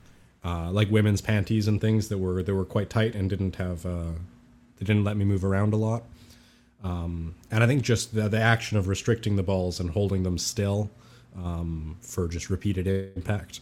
uh, 0.45 0.71
like 0.73 0.91
women's 0.91 1.21
panties 1.21 1.69
and 1.69 1.81
things 1.81 2.09
that 2.09 2.19
were 2.19 2.43
that 2.43 2.55
were 2.55 2.65
quite 2.65 2.91
tight 2.91 3.15
and 3.15 3.31
didn't 3.31 3.57
have 3.57 3.87
uh, 3.87 4.13
they 4.79 4.85
didn't 4.85 5.05
let 5.05 5.17
me 5.17 5.25
move 5.25 5.45
around 5.45 5.73
a 5.73 5.77
lot. 5.77 6.03
Um, 6.83 7.35
and 7.51 7.63
I 7.63 7.67
think 7.67 7.83
just 7.83 8.15
the, 8.15 8.29
the, 8.29 8.41
action 8.41 8.79
of 8.79 8.89
restricting 8.89 9.37
the 9.37 9.43
balls 9.43 9.81
and 9.81 9.91
holding 9.91 10.23
them 10.23 10.39
still 10.39 10.91
um, 11.37 11.99
for 12.01 12.27
just 12.27 12.49
repeated 12.49 12.87
impact 12.87 13.61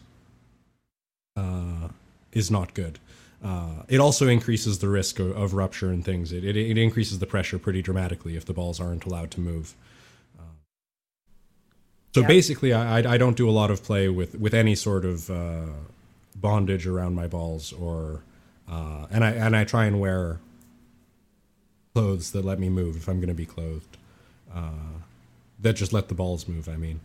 uh, 1.36 1.88
is 2.32 2.48
not 2.48 2.74
good. 2.74 3.00
Uh, 3.44 3.82
it 3.88 3.98
also 3.98 4.28
increases 4.28 4.78
the 4.78 4.88
risk 4.88 5.18
of, 5.18 5.36
of 5.36 5.52
rupture 5.52 5.90
and 5.90 6.04
things. 6.04 6.32
It, 6.32 6.44
it, 6.44 6.56
it, 6.56 6.78
increases 6.78 7.18
the 7.18 7.26
pressure 7.26 7.58
pretty 7.58 7.82
dramatically 7.82 8.36
if 8.36 8.44
the 8.44 8.52
balls 8.52 8.80
aren't 8.80 9.04
allowed 9.04 9.32
to 9.32 9.40
move. 9.40 9.74
So 12.14 12.22
yeah. 12.22 12.26
basically, 12.26 12.72
I, 12.72 13.14
I 13.14 13.18
don't 13.18 13.36
do 13.36 13.48
a 13.48 13.52
lot 13.52 13.70
of 13.70 13.82
play 13.82 14.08
with, 14.08 14.34
with 14.34 14.54
any 14.54 14.74
sort 14.74 15.04
of 15.04 15.30
uh, 15.30 15.66
bondage 16.34 16.86
around 16.86 17.14
my 17.14 17.26
balls, 17.26 17.72
or 17.72 18.22
uh, 18.68 19.06
and 19.10 19.24
I 19.24 19.30
and 19.30 19.54
I 19.54 19.64
try 19.64 19.84
and 19.84 20.00
wear 20.00 20.40
clothes 21.94 22.32
that 22.32 22.44
let 22.44 22.58
me 22.58 22.68
move 22.68 22.96
if 22.96 23.08
I'm 23.08 23.18
going 23.18 23.28
to 23.28 23.34
be 23.34 23.46
clothed. 23.46 23.96
Uh, 24.54 25.00
that 25.60 25.74
just 25.74 25.92
let 25.92 26.08
the 26.08 26.14
balls 26.14 26.48
move. 26.48 26.68
I 26.68 26.76
mean, 26.76 27.00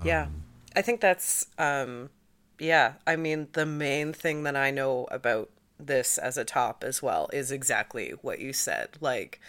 um, 0.00 0.06
yeah, 0.06 0.26
I 0.74 0.82
think 0.82 1.00
that's 1.00 1.46
um, 1.58 2.10
yeah. 2.58 2.94
I 3.06 3.16
mean, 3.16 3.48
the 3.52 3.66
main 3.66 4.12
thing 4.12 4.42
that 4.42 4.56
I 4.56 4.70
know 4.70 5.06
about 5.10 5.50
this 5.78 6.18
as 6.18 6.36
a 6.36 6.44
top 6.44 6.82
as 6.84 7.02
well 7.02 7.28
is 7.32 7.52
exactly 7.52 8.14
what 8.22 8.40
you 8.40 8.52
said. 8.52 8.90
Like, 9.00 9.40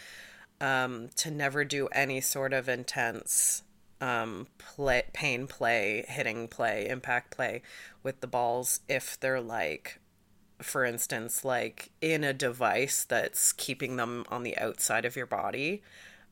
um, 0.61 1.09
to 1.17 1.31
never 1.31 1.65
do 1.65 1.87
any 1.87 2.21
sort 2.21 2.53
of 2.53 2.69
intense 2.69 3.63
um, 4.03 4.47
play, 4.57 5.03
pain 5.13 5.47
play, 5.47 6.03
hitting 6.07 6.49
play, 6.49 6.87
impact 6.89 7.35
play 7.35 7.61
with 8.03 8.19
the 8.19 8.27
balls 8.27 8.81
if 8.89 9.17
they're 9.19 9.41
like 9.41 9.99
for 10.61 10.85
instance, 10.85 11.43
like 11.43 11.89
in 12.01 12.23
a 12.23 12.33
device 12.33 13.03
that's 13.03 13.51
keeping 13.51 13.97
them 13.97 14.25
on 14.29 14.43
the 14.43 14.57
outside 14.57 15.03
of 15.05 15.15
your 15.15 15.25
body. 15.25 15.81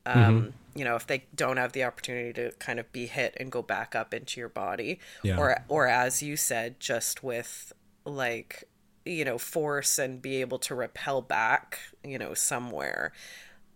Um, 0.05 0.15
mm-hmm. 0.15 0.79
You 0.79 0.85
know, 0.85 0.95
if 0.95 1.05
they 1.05 1.25
don't 1.35 1.57
have 1.57 1.73
the 1.73 1.83
opportunity 1.83 2.33
to 2.33 2.51
kind 2.53 2.79
of 2.79 2.91
be 2.91 3.07
hit 3.07 3.35
and 3.39 3.51
go 3.51 3.61
back 3.61 3.95
up 3.95 4.13
into 4.13 4.39
your 4.39 4.49
body, 4.49 4.99
yeah. 5.21 5.37
or 5.37 5.63
or 5.67 5.87
as 5.87 6.23
you 6.23 6.37
said, 6.37 6.79
just 6.79 7.23
with 7.23 7.73
like 8.05 8.63
you 9.05 9.25
know 9.25 9.37
force 9.37 9.99
and 9.99 10.21
be 10.21 10.41
able 10.41 10.59
to 10.59 10.75
repel 10.75 11.21
back, 11.21 11.79
you 12.03 12.17
know, 12.17 12.33
somewhere. 12.33 13.11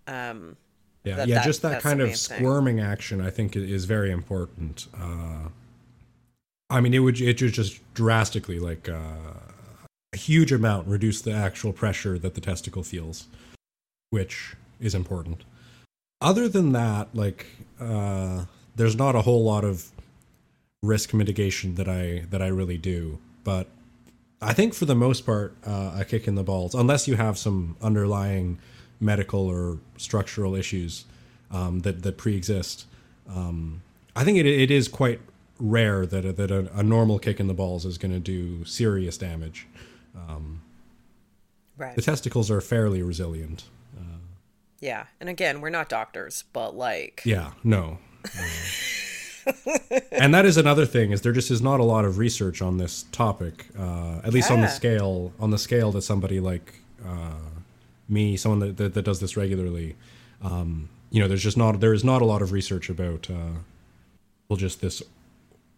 Um, 0.07 0.57
yeah, 1.05 1.15
that, 1.17 1.27
yeah, 1.27 1.35
that, 1.35 1.45
just 1.45 1.61
that 1.61 1.81
kind 1.81 2.01
of 2.01 2.15
squirming 2.15 2.77
thing. 2.77 2.85
action, 2.85 3.21
I 3.21 3.29
think, 3.29 3.55
is 3.55 3.85
very 3.85 4.11
important. 4.11 4.87
Uh, 4.97 5.49
I 6.69 6.81
mean, 6.81 6.93
it 6.93 6.99
would 6.99 7.19
it 7.21 7.41
would 7.41 7.53
just 7.53 7.81
drastically 7.93 8.59
like. 8.59 8.89
Uh, 8.89 9.15
a 10.15 10.17
huge 10.17 10.51
amount 10.53 10.87
reduce 10.87 11.21
the 11.21 11.33
actual 11.33 11.73
pressure 11.73 12.17
that 12.17 12.35
the 12.35 12.41
testicle 12.41 12.83
feels, 12.83 13.27
which 14.11 14.55
is 14.79 14.95
important. 14.95 15.43
Other 16.21 16.47
than 16.47 16.71
that, 16.71 17.13
like 17.13 17.47
uh, 17.79 18.45
there's 18.75 18.95
not 18.95 19.15
a 19.15 19.21
whole 19.21 19.43
lot 19.43 19.65
of 19.65 19.91
risk 20.81 21.13
mitigation 21.13 21.75
that 21.75 21.89
I 21.89 22.23
that 22.29 22.41
I 22.41 22.47
really 22.47 22.77
do, 22.77 23.19
but 23.43 23.67
I 24.41 24.53
think 24.53 24.73
for 24.73 24.85
the 24.85 24.95
most 24.95 25.25
part, 25.25 25.53
uh, 25.65 25.97
a 25.99 26.05
kick 26.05 26.27
in 26.27 26.35
the 26.35 26.43
balls, 26.43 26.73
unless 26.73 27.07
you 27.09 27.15
have 27.15 27.37
some 27.37 27.75
underlying 27.81 28.57
medical 28.99 29.47
or 29.47 29.79
structural 29.97 30.55
issues 30.55 31.05
um, 31.51 31.79
that 31.81 32.03
that 32.03 32.17
pre-exist, 32.17 32.85
um, 33.29 33.81
I 34.15 34.23
think 34.23 34.37
it 34.37 34.45
it 34.45 34.71
is 34.71 34.87
quite 34.87 35.19
rare 35.59 36.05
that 36.05 36.25
a, 36.25 36.33
that 36.33 36.51
a, 36.51 36.69
a 36.77 36.83
normal 36.83 37.19
kick 37.19 37.39
in 37.39 37.47
the 37.47 37.53
balls 37.53 37.85
is 37.85 37.97
going 37.97 38.11
to 38.13 38.19
do 38.19 38.65
serious 38.65 39.17
damage. 39.17 39.67
Um, 40.15 40.61
right. 41.77 41.95
The 41.95 42.01
testicles 42.01 42.51
are 42.51 42.61
fairly 42.61 43.01
resilient. 43.01 43.65
Uh, 43.97 44.19
yeah, 44.79 45.05
and 45.19 45.29
again, 45.29 45.61
we're 45.61 45.69
not 45.69 45.89
doctors, 45.89 46.43
but 46.53 46.75
like. 46.75 47.21
Yeah, 47.25 47.51
no. 47.63 47.99
Uh, 48.25 49.51
and 50.11 50.33
that 50.33 50.45
is 50.45 50.57
another 50.57 50.85
thing 50.85 51.11
is 51.11 51.21
there 51.21 51.31
just 51.31 51.51
is 51.51 51.61
not 51.61 51.79
a 51.79 51.83
lot 51.83 52.05
of 52.05 52.17
research 52.17 52.61
on 52.61 52.77
this 52.77 53.03
topic, 53.11 53.67
uh, 53.77 54.19
at 54.23 54.33
least 54.33 54.49
yeah. 54.49 54.55
on 54.55 54.61
the 54.61 54.67
scale 54.67 55.31
on 55.39 55.51
the 55.51 55.57
scale 55.57 55.91
that 55.91 56.01
somebody 56.01 56.39
like 56.39 56.81
uh, 57.05 57.33
me, 58.07 58.37
someone 58.37 58.59
that, 58.59 58.77
that, 58.77 58.93
that 58.93 59.01
does 59.03 59.19
this 59.19 59.35
regularly. 59.37 59.95
Um, 60.41 60.89
you 61.11 61.21
know, 61.21 61.27
there's 61.27 61.43
just 61.43 61.57
not 61.57 61.79
there 61.79 61.93
is 61.93 62.03
not 62.03 62.21
a 62.21 62.25
lot 62.25 62.41
of 62.41 62.51
research 62.51 62.89
about 62.89 63.29
uh, 63.29 63.59
well, 64.47 64.57
just 64.57 64.81
this 64.81 65.01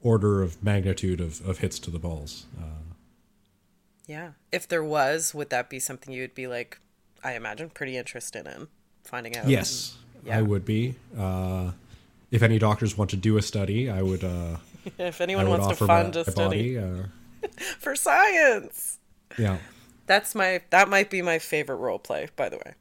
order 0.02 0.42
of 0.42 0.62
magnitude 0.64 1.20
of, 1.22 1.48
of 1.48 1.60
hits 1.60 1.80
to 1.80 1.92
the 1.92 2.00
balls. 2.00 2.46
Uh, 2.60 2.64
Yeah. 4.08 4.32
If 4.52 4.68
there 4.68 4.84
was, 4.84 5.34
would 5.34 5.50
that 5.50 5.70
be 5.70 5.80
something 5.80 6.14
you 6.14 6.22
would 6.22 6.36
be 6.36 6.48
like, 6.48 6.80
I 7.24 7.34
imagine, 7.34 7.70
pretty 7.70 7.98
interested 7.98 8.46
in 8.48 8.68
finding 9.04 9.36
out? 9.36 9.48
Yes, 9.48 9.98
Yeah. 10.26 10.38
I 10.40 10.42
would 10.42 10.66
be. 10.66 10.96
Uh, 11.18 11.72
if 12.32 12.42
any 12.44 12.60
doctors 12.60 12.98
want 12.98 13.10
to 13.12 13.16
do 13.18 13.38
a 13.38 13.42
study, 13.42 13.90
I 13.90 14.02
would. 14.02 14.24
Uh, 14.24 14.58
If 14.98 15.20
anyone 15.20 15.50
would 15.50 15.60
wants 15.60 15.80
to 15.80 15.86
fund 15.86 16.16
my 16.16 16.22
a 16.22 16.32
study 16.32 16.78
body. 16.78 17.04
Uh, 17.44 17.48
for 17.80 17.94
science, 17.96 19.00
yeah, 19.38 19.58
that's 20.08 20.34
my 20.34 20.62
that 20.72 20.90
might 20.90 21.10
be 21.10 21.22
my 21.22 21.38
favorite 21.40 21.76
role 21.78 22.00
play. 22.00 22.30
By 22.36 22.50
the 22.50 22.58
way, 22.58 22.74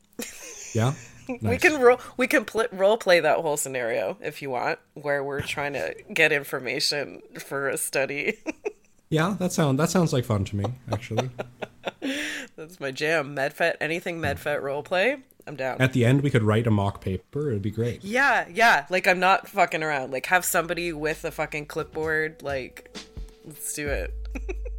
yeah. 0.73 0.95
we 1.43 1.59
can 1.59 1.81
ro- 1.81 1.99
we 2.17 2.27
can 2.27 2.45
pl- 2.45 2.69
role 2.73 2.97
play 2.97 3.21
that 3.21 3.39
whole 3.39 3.57
scenario 3.57 4.17
if 4.23 4.41
you 4.41 4.49
want, 4.51 4.79
where 4.95 5.23
we're 5.23 5.43
trying 5.43 5.75
to 5.75 5.95
get 6.15 6.33
information 6.33 7.21
for 7.39 7.69
a 7.69 7.77
study. 7.77 8.39
Yeah, 9.09 9.37
that 9.39 9.53
sound 9.53 9.79
that 9.79 9.89
sounds 9.89 10.13
like 10.13 10.25
fun 10.25 10.45
to 10.47 10.57
me. 10.57 10.65
Actually, 10.91 11.31
that's 12.57 12.81
my 12.81 12.91
jam. 12.91 13.37
Medfet, 13.37 13.75
anything 13.81 14.19
Medfet 14.21 14.61
role 14.63 14.83
play, 14.83 15.19
I'm 15.47 15.55
down. 15.55 15.81
at 15.81 15.93
the 15.93 16.05
end 16.05 16.23
we 16.23 16.31
could 16.31 16.43
write 16.43 16.67
a 16.67 16.73
mock 16.73 17.01
paper. 17.01 17.51
It'd 17.51 17.63
be 17.63 17.71
great. 17.71 18.03
Yeah, 18.03 18.47
yeah. 18.53 18.85
Like 18.91 19.07
I'm 19.07 19.21
not 19.21 19.47
fucking 19.49 19.85
around. 19.85 20.11
Like 20.11 20.27
have 20.27 20.45
somebody 20.45 20.93
with 20.93 21.25
a 21.25 21.31
fucking 21.31 21.67
clipboard. 21.67 22.43
Like, 22.43 22.97
let's 23.45 23.73
do 23.75 23.87
it. 23.87 24.13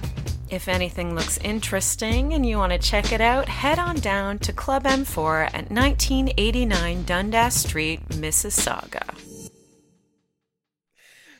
If 0.50 0.66
anything 0.66 1.14
looks 1.14 1.36
interesting 1.38 2.32
and 2.32 2.46
you 2.46 2.56
want 2.56 2.72
to 2.72 2.78
check 2.78 3.12
it 3.12 3.20
out, 3.20 3.48
head 3.48 3.78
on 3.78 3.96
down 3.96 4.38
to 4.40 4.52
Club 4.52 4.84
M4 4.84 5.44
at 5.46 5.70
1989 5.70 7.02
Dundas 7.02 7.60
Street, 7.60 8.08
Mississauga. 8.08 9.14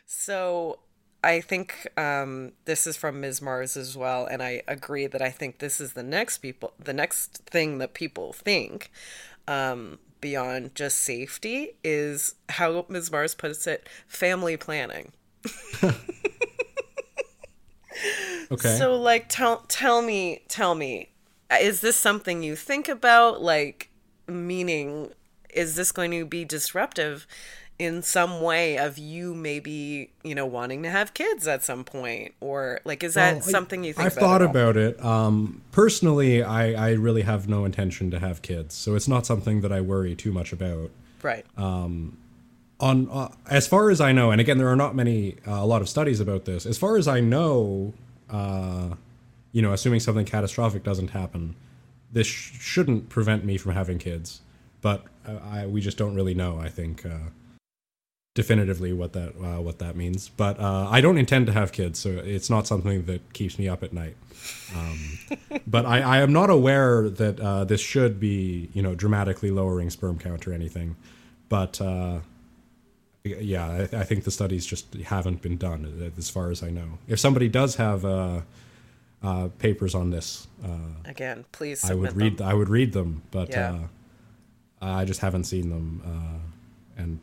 So 0.05 0.81
I 1.25 1.41
think 1.41 1.89
um, 1.97 2.53
this 2.67 2.87
is 2.87 2.99
from 2.99 3.21
Ms. 3.23 3.41
Mars 3.41 3.79
as 3.79 3.97
well, 3.97 4.27
and 4.27 4.43
I 4.43 4.63
agree 4.69 5.07
that 5.07 5.23
I 5.23 5.31
think 5.31 5.59
this 5.59 5.81
is 5.81 5.95
the 5.95 6.03
next 6.03 6.39
people, 6.39 6.75
the 6.79 6.93
next 6.93 7.39
thing 7.47 7.79
that 7.79 7.95
people 7.95 8.35
think 8.35 8.91
um, 9.47 10.01
beyond 10.21 10.75
just 10.75 10.99
safety 10.99 11.77
is 11.83 12.35
how 12.51 12.85
Ms. 12.91 13.11
Mars 13.11 13.35
puts 13.35 13.67
it: 13.67 13.89
family 14.07 14.59
planning. 14.59 15.13
Okay. 18.51 18.77
So, 18.79 18.97
like, 18.97 19.27
tell 19.29 19.65
tell 19.69 20.01
me, 20.01 20.43
tell 20.49 20.75
me, 20.75 21.11
is 21.61 21.81
this 21.81 21.97
something 21.97 22.43
you 22.43 22.57
think 22.57 22.89
about? 22.89 23.43
Like, 23.43 23.91
meaning, 24.27 25.11
is 25.53 25.75
this 25.75 25.93
going 25.93 26.11
to 26.13 26.25
be 26.25 26.45
disruptive 26.45 27.27
in 27.79 28.03
some 28.03 28.41
way 28.41 28.77
of 28.77 28.99
you 28.99 29.35
maybe 29.37 30.11
you 30.25 30.35
know 30.35 30.45
wanting 30.45 30.83
to 30.83 30.91
have 30.91 31.15
kids 31.15 31.47
at 31.47 31.63
some 31.63 31.85
point, 31.85 32.35
or 32.41 32.81
like, 32.85 33.03
is 33.03 33.15
that 33.15 33.35
Well, 33.35 33.43
something 33.43 33.85
you 33.85 33.93
think? 33.93 34.07
I've 34.07 34.13
about 34.17 34.21
thought 34.21 34.43
about 34.43 34.77
it. 34.77 35.05
Um, 35.05 35.63
personally, 35.71 36.43
I, 36.43 36.89
I 36.89 36.93
really 36.93 37.23
have 37.23 37.49
no 37.49 37.65
intention 37.65 38.11
to 38.13 38.19
have 38.19 38.43
kids, 38.43 38.75
so 38.75 38.95
it's 38.95 39.09
not 39.09 39.27
something 39.27 39.61
that 39.61 39.73
I 39.73 39.81
worry 39.81 40.15
too 40.15 40.33
much 40.33 40.53
about. 40.53 40.91
right? 41.23 41.45
On 42.81 43.09
uh, 43.11 43.29
as 43.49 43.67
far 43.67 43.91
as 43.91 44.01
I 44.01 44.13
know, 44.13 44.31
and 44.31 44.41
again, 44.41 44.59
there 44.59 44.69
are 44.69 44.77
not 44.77 44.95
many 44.95 45.37
uh, 45.47 45.53
a 45.53 45.67
lot 45.67 45.83
of 45.83 45.89
studies 45.89 46.21
about 46.21 46.45
this. 46.45 46.65
As 46.65 46.79
far 46.79 46.97
as 46.97 47.09
I 47.09 47.21
know, 47.21 47.93
uh, 48.31 48.95
you 49.53 49.63
know, 49.63 49.73
assuming 49.73 50.01
something 50.01 50.25
catastrophic 50.25 50.85
doesn't 50.85 51.09
happen, 51.09 51.57
this 52.13 52.27
sh- 52.27 52.53
shouldn't 52.61 53.09
prevent 53.09 53.45
me 53.45 53.57
from 53.57 53.73
having 53.73 53.99
kids. 53.99 54.43
But 54.81 55.05
uh, 55.27 55.39
I, 55.51 55.67
we 55.67 55.81
just 55.81 55.99
don't 55.99 56.15
really 56.15 56.35
know. 56.35 56.61
I 56.61 56.69
think 56.69 57.05
uh, 57.05 57.31
definitively 58.35 58.93
what 58.93 59.13
that 59.13 59.31
uh, 59.31 59.61
what 59.61 59.81
that 59.81 59.97
means. 59.97 60.29
But 60.29 60.61
I 60.61 61.01
don't 61.01 61.19
intend 61.19 61.47
to 61.47 61.53
have 61.53 61.73
kids, 61.73 61.99
so 61.99 62.11
it's 62.11 62.49
not 62.49 62.69
something 62.69 63.07
that 63.07 63.33
keeps 63.33 63.59
me 63.59 63.69
up 63.69 63.83
at 63.83 63.93
night. 63.93 64.15
Um, 64.77 65.19
but 65.67 65.85
I, 65.85 66.01
I 66.01 66.19
am 66.19 66.33
not 66.33 66.49
aware 66.49 67.09
that 67.09 67.67
this 67.67 67.81
should 67.81 68.21
be, 68.21 68.71
you 68.73 68.83
know, 68.83 68.95
dramatically 68.95 69.51
lowering 69.51 69.91
sperm 69.91 70.17
count 70.17 70.47
or 70.47 70.53
anything. 70.53 70.95
But 71.49 71.81
yeah, 73.37 73.67
I, 73.93 73.99
I 74.01 74.05
think 74.05 74.25
the 74.25 74.31
studies 74.31 74.67
just 74.67 74.95
haven't 74.95 75.43
been 75.43 75.57
done, 75.57 75.85
uh, 75.87 76.19
as 76.19 76.31
far 76.31 76.51
as 76.51 76.63
I 76.63 76.71
know. 76.71 76.99
If 77.07 77.19
somebody 77.21 77.49
does 77.49 77.77
have 77.77 78.05
uh, 78.05 78.41
uh, 79.23 79.49
papers 79.59 79.95
on 79.95 80.11
this, 80.11 80.47
uh, 80.65 80.69
Again, 81.05 81.45
please. 81.53 81.85
I 81.85 81.95
would 81.95 82.17
read. 82.17 82.39
Them. 82.39 82.49
I 82.49 82.55
would 82.55 82.69
read 82.69 82.93
them, 82.93 83.23
but 83.31 83.51
Yeah. 83.51 83.73
uh, 84.83 85.01
I 85.01 85.05
just 85.05 85.21
haven't 85.21 85.45
seen 85.45 85.71
them. 85.71 86.03
Uh, 86.05 87.03
and 87.03 87.21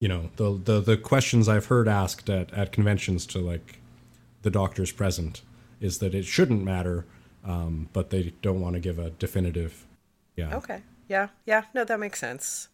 you 0.00 0.08
know, 0.08 0.30
the, 0.36 0.60
the 0.62 0.80
the 0.80 0.96
questions 0.96 1.48
I've 1.48 1.66
heard 1.66 1.88
asked 1.88 2.28
at, 2.28 2.52
at 2.52 2.72
conventions 2.72 3.26
to 3.26 3.38
like 3.38 3.78
the 4.42 4.50
doctors 4.50 4.92
present 4.92 5.42
is 5.80 5.98
that 5.98 6.14
it 6.14 6.24
shouldn't 6.24 6.62
matter, 6.64 7.04
um, 7.44 7.88
but 7.92 8.10
they 8.10 8.32
don't 8.42 8.60
want 8.60 8.74
to 8.74 8.80
give 8.80 8.98
a 8.98 9.10
definitive. 9.10 9.86
Yeah. 10.36 10.54
Okay. 10.56 10.82
Yeah. 11.08 11.28
Yeah. 11.46 11.64
No, 11.74 11.84
that 11.84 11.98
makes 12.00 12.18
sense. 12.18 12.68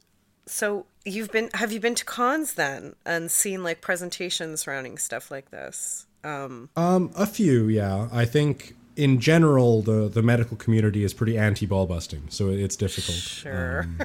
So 0.46 0.86
you've 1.04 1.30
been 1.32 1.50
have 1.54 1.72
you 1.72 1.80
been 1.80 1.94
to 1.96 2.04
cons 2.04 2.54
then 2.54 2.94
and 3.04 3.30
seen 3.30 3.62
like 3.62 3.80
presentations 3.80 4.62
surrounding 4.62 4.98
stuff 4.98 5.30
like 5.30 5.50
this? 5.50 6.06
Um, 6.24 6.68
Um, 6.76 7.10
a 7.16 7.26
few, 7.26 7.68
yeah. 7.68 8.08
I 8.12 8.24
think 8.24 8.74
in 8.96 9.20
general 9.20 9.82
the 9.82 10.08
the 10.08 10.22
medical 10.22 10.56
community 10.56 11.02
is 11.04 11.14
pretty 11.14 11.36
anti 11.38 11.66
ball 11.66 11.86
busting, 11.86 12.24
so 12.28 12.48
it's 12.48 12.76
difficult. 12.76 13.16
sure. 13.16 13.80
Um, 13.82 13.98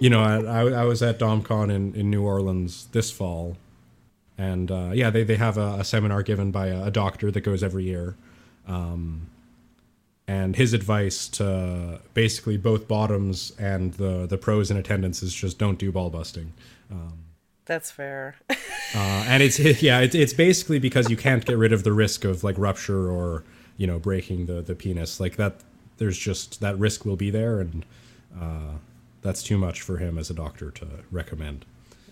you 0.00 0.10
know, 0.10 0.20
I, 0.22 0.42
I, 0.42 0.82
I 0.82 0.84
was 0.84 1.02
at 1.02 1.18
DomCon 1.18 1.72
in, 1.72 1.94
in 1.94 2.10
New 2.10 2.22
Orleans 2.22 2.88
this 2.92 3.10
fall, 3.10 3.56
and 4.36 4.70
uh, 4.70 4.90
yeah, 4.92 5.08
they, 5.10 5.24
they 5.24 5.36
have 5.36 5.56
a, 5.56 5.76
a 5.80 5.84
seminar 5.84 6.22
given 6.22 6.50
by 6.50 6.66
a, 6.66 6.84
a 6.84 6.90
doctor 6.90 7.30
that 7.30 7.40
goes 7.40 7.62
every 7.62 7.84
year. 7.84 8.16
Um, 8.66 9.28
and 10.28 10.56
his 10.56 10.72
advice 10.72 11.28
to 11.28 12.00
basically 12.14 12.56
both 12.56 12.88
bottoms 12.88 13.52
and 13.58 13.94
the, 13.94 14.26
the 14.26 14.36
pros 14.38 14.70
in 14.70 14.76
attendance 14.76 15.22
is 15.22 15.32
just 15.32 15.58
don't 15.58 15.78
do 15.78 15.92
ball 15.92 16.10
busting. 16.10 16.52
That's 17.66 17.90
fair. 17.90 18.36
Uh, 18.94 19.24
and 19.26 19.42
it's 19.42 19.58
yeah, 19.82 19.98
it's 19.98 20.14
it's 20.14 20.32
basically 20.32 20.78
because 20.78 21.10
you 21.10 21.16
can't 21.16 21.44
get 21.44 21.58
rid 21.58 21.72
of 21.72 21.82
the 21.82 21.92
risk 21.92 22.24
of 22.24 22.44
like 22.44 22.56
rupture 22.56 23.10
or 23.10 23.42
you 23.76 23.84
know 23.84 23.98
breaking 23.98 24.46
the 24.46 24.62
the 24.62 24.76
penis 24.76 25.18
like 25.18 25.34
that. 25.36 25.56
There's 25.98 26.16
just 26.16 26.60
that 26.60 26.78
risk 26.78 27.04
will 27.04 27.16
be 27.16 27.28
there, 27.28 27.60
and 27.60 27.84
uh, 28.40 28.74
that's 29.22 29.42
too 29.42 29.58
much 29.58 29.82
for 29.82 29.96
him 29.96 30.18
as 30.18 30.30
a 30.30 30.34
doctor 30.34 30.70
to 30.70 30.86
recommend. 31.10 31.66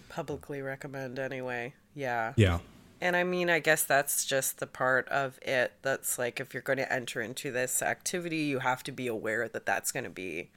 Publicly 0.08 0.62
recommend 0.62 1.20
anyway. 1.20 1.74
Yeah. 1.94 2.32
Yeah, 2.34 2.58
And 3.00 3.16
I 3.16 3.24
mean, 3.24 3.50
I 3.50 3.58
guess 3.58 3.84
that's 3.84 4.24
just 4.24 4.58
the 4.58 4.66
part 4.66 5.08
of 5.08 5.38
it 5.42 5.72
that's 5.82 6.18
like 6.18 6.40
if 6.40 6.54
you're 6.54 6.62
going 6.62 6.78
to 6.78 6.92
enter 6.92 7.20
into 7.20 7.50
this 7.50 7.82
activity, 7.82 8.38
you 8.38 8.60
have 8.60 8.82
to 8.84 8.92
be 8.92 9.06
aware 9.06 9.48
that 9.48 9.66
that's 9.66 9.92
going 9.92 10.04
to 10.04 10.10
be, 10.10 10.50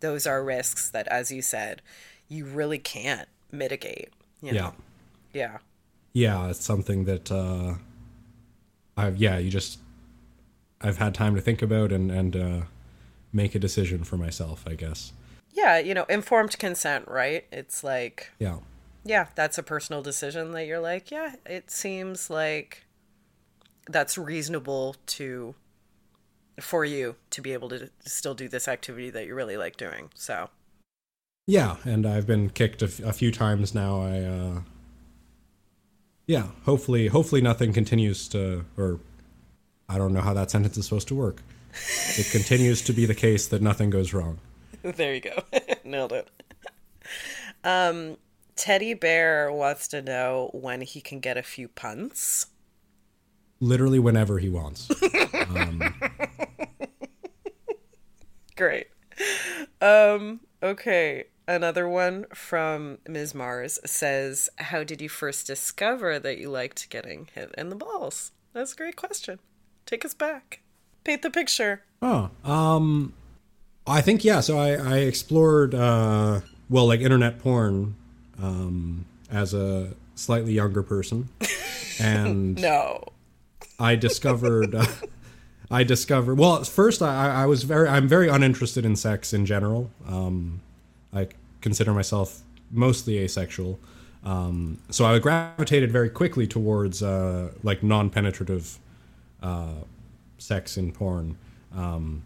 those 0.00 0.26
are 0.26 0.44
risks 0.44 0.90
that, 0.90 1.08
as 1.08 1.30
you 1.30 1.40
said, 1.40 1.80
you 2.28 2.44
really 2.44 2.78
can't 2.78 3.28
mitigate. 3.50 4.10
You 4.42 4.52
know? 4.52 4.74
Yeah. 5.32 5.50
Yeah. 5.52 5.58
Yeah, 6.12 6.48
it's 6.50 6.64
something 6.64 7.04
that 7.06 7.32
uh 7.32 7.74
I've 8.96 9.16
yeah, 9.16 9.38
you 9.38 9.50
just 9.50 9.78
I've 10.80 10.98
had 10.98 11.14
time 11.14 11.34
to 11.34 11.40
think 11.40 11.62
about 11.62 11.90
and 11.90 12.10
and 12.10 12.36
uh 12.36 12.60
make 13.32 13.54
a 13.54 13.58
decision 13.58 14.04
for 14.04 14.16
myself, 14.16 14.64
I 14.66 14.74
guess. 14.74 15.12
Yeah, 15.52 15.78
you 15.78 15.94
know, 15.94 16.04
informed 16.04 16.58
consent, 16.58 17.08
right? 17.08 17.46
It's 17.50 17.82
like, 17.82 18.30
Yeah. 18.38 18.58
Yeah, 19.04 19.26
that's 19.34 19.58
a 19.58 19.62
personal 19.62 20.02
decision 20.02 20.52
that 20.52 20.66
you're 20.66 20.80
like, 20.80 21.10
yeah, 21.10 21.34
it 21.46 21.70
seems 21.70 22.30
like 22.30 22.86
that's 23.88 24.16
reasonable 24.16 24.96
to 25.06 25.54
for 26.60 26.84
you 26.84 27.16
to 27.30 27.42
be 27.42 27.52
able 27.52 27.68
to 27.68 27.90
still 28.06 28.34
do 28.34 28.48
this 28.48 28.68
activity 28.68 29.10
that 29.10 29.26
you 29.26 29.34
really 29.34 29.56
like 29.56 29.76
doing. 29.76 30.10
So, 30.14 30.50
Yeah, 31.46 31.76
and 31.84 32.06
I've 32.06 32.26
been 32.26 32.48
kicked 32.50 32.80
a, 32.82 32.86
f- 32.86 33.00
a 33.00 33.12
few 33.12 33.30
times 33.32 33.74
now. 33.74 34.00
I 34.02 34.20
uh 34.22 34.60
Yeah, 36.26 36.48
hopefully 36.64 37.08
hopefully 37.08 37.40
nothing 37.40 37.72
continues 37.72 38.28
to 38.28 38.64
or 38.78 39.00
I 39.88 39.98
don't 39.98 40.14
know 40.14 40.22
how 40.22 40.32
that 40.34 40.50
sentence 40.50 40.78
is 40.78 40.86
supposed 40.86 41.08
to 41.08 41.14
work. 41.14 41.42
It 42.16 42.30
continues 42.30 42.80
to 42.82 42.92
be 42.92 43.04
the 43.04 43.14
case 43.14 43.48
that 43.48 43.60
nothing 43.60 43.90
goes 43.90 44.14
wrong. 44.14 44.38
there 44.82 45.12
you 45.14 45.20
go. 45.20 45.42
Nailed 45.84 46.12
it. 46.12 46.28
Um, 47.64 48.16
Teddy 48.56 48.94
Bear 48.94 49.50
wants 49.52 49.88
to 49.88 50.02
know 50.02 50.50
when 50.52 50.80
he 50.80 51.00
can 51.00 51.20
get 51.20 51.36
a 51.36 51.42
few 51.42 51.68
punts. 51.68 52.46
Literally 53.60 53.98
whenever 53.98 54.38
he 54.38 54.48
wants. 54.48 54.88
Great. 58.56 58.86
Um, 59.80 60.40
okay. 60.62 61.24
Another 61.46 61.88
one 61.88 62.26
from 62.32 62.98
Ms. 63.06 63.34
Mars 63.34 63.78
says, 63.84 64.48
How 64.56 64.84
did 64.84 65.00
you 65.02 65.08
first 65.08 65.46
discover 65.46 66.18
that 66.18 66.38
you 66.38 66.48
liked 66.50 66.88
getting 66.90 67.28
hit 67.34 67.54
in 67.58 67.68
the 67.68 67.76
balls? 67.76 68.32
That's 68.52 68.72
a 68.72 68.76
great 68.76 68.96
question. 68.96 69.40
Take 69.84 70.04
us 70.04 70.14
back. 70.14 70.60
Paint 71.02 71.22
the 71.22 71.30
picture. 71.30 71.82
Oh, 72.00 72.30
um, 72.44 73.12
I 73.86 74.00
think 74.00 74.24
yeah. 74.24 74.40
So 74.40 74.58
I 74.58 74.70
I 74.70 74.98
explored 74.98 75.74
uh, 75.74 76.40
well 76.70 76.86
like 76.86 77.00
internet 77.00 77.38
porn 77.38 77.96
um, 78.42 79.04
as 79.30 79.54
a 79.54 79.94
slightly 80.14 80.52
younger 80.52 80.82
person, 80.82 81.28
and 82.00 82.60
No. 82.60 83.04
I 83.78 83.96
discovered. 83.96 84.74
Uh, 84.74 84.86
I 85.70 85.82
discovered. 85.82 86.38
Well, 86.38 86.62
first 86.64 87.02
I, 87.02 87.42
I 87.42 87.46
was 87.46 87.64
very. 87.64 87.88
I'm 87.88 88.06
very 88.06 88.28
uninterested 88.28 88.84
in 88.84 88.96
sex 88.96 89.32
in 89.32 89.46
general. 89.46 89.90
Um, 90.06 90.60
I 91.12 91.28
consider 91.60 91.92
myself 91.92 92.42
mostly 92.70 93.18
asexual. 93.18 93.78
Um, 94.24 94.78
so 94.90 95.04
I 95.04 95.18
gravitated 95.18 95.90
very 95.90 96.08
quickly 96.08 96.46
towards 96.46 97.02
uh, 97.02 97.50
like 97.62 97.82
non-penetrative 97.82 98.78
uh, 99.42 99.74
sex 100.38 100.76
in 100.76 100.92
porn. 100.92 101.36
Um, 101.74 102.22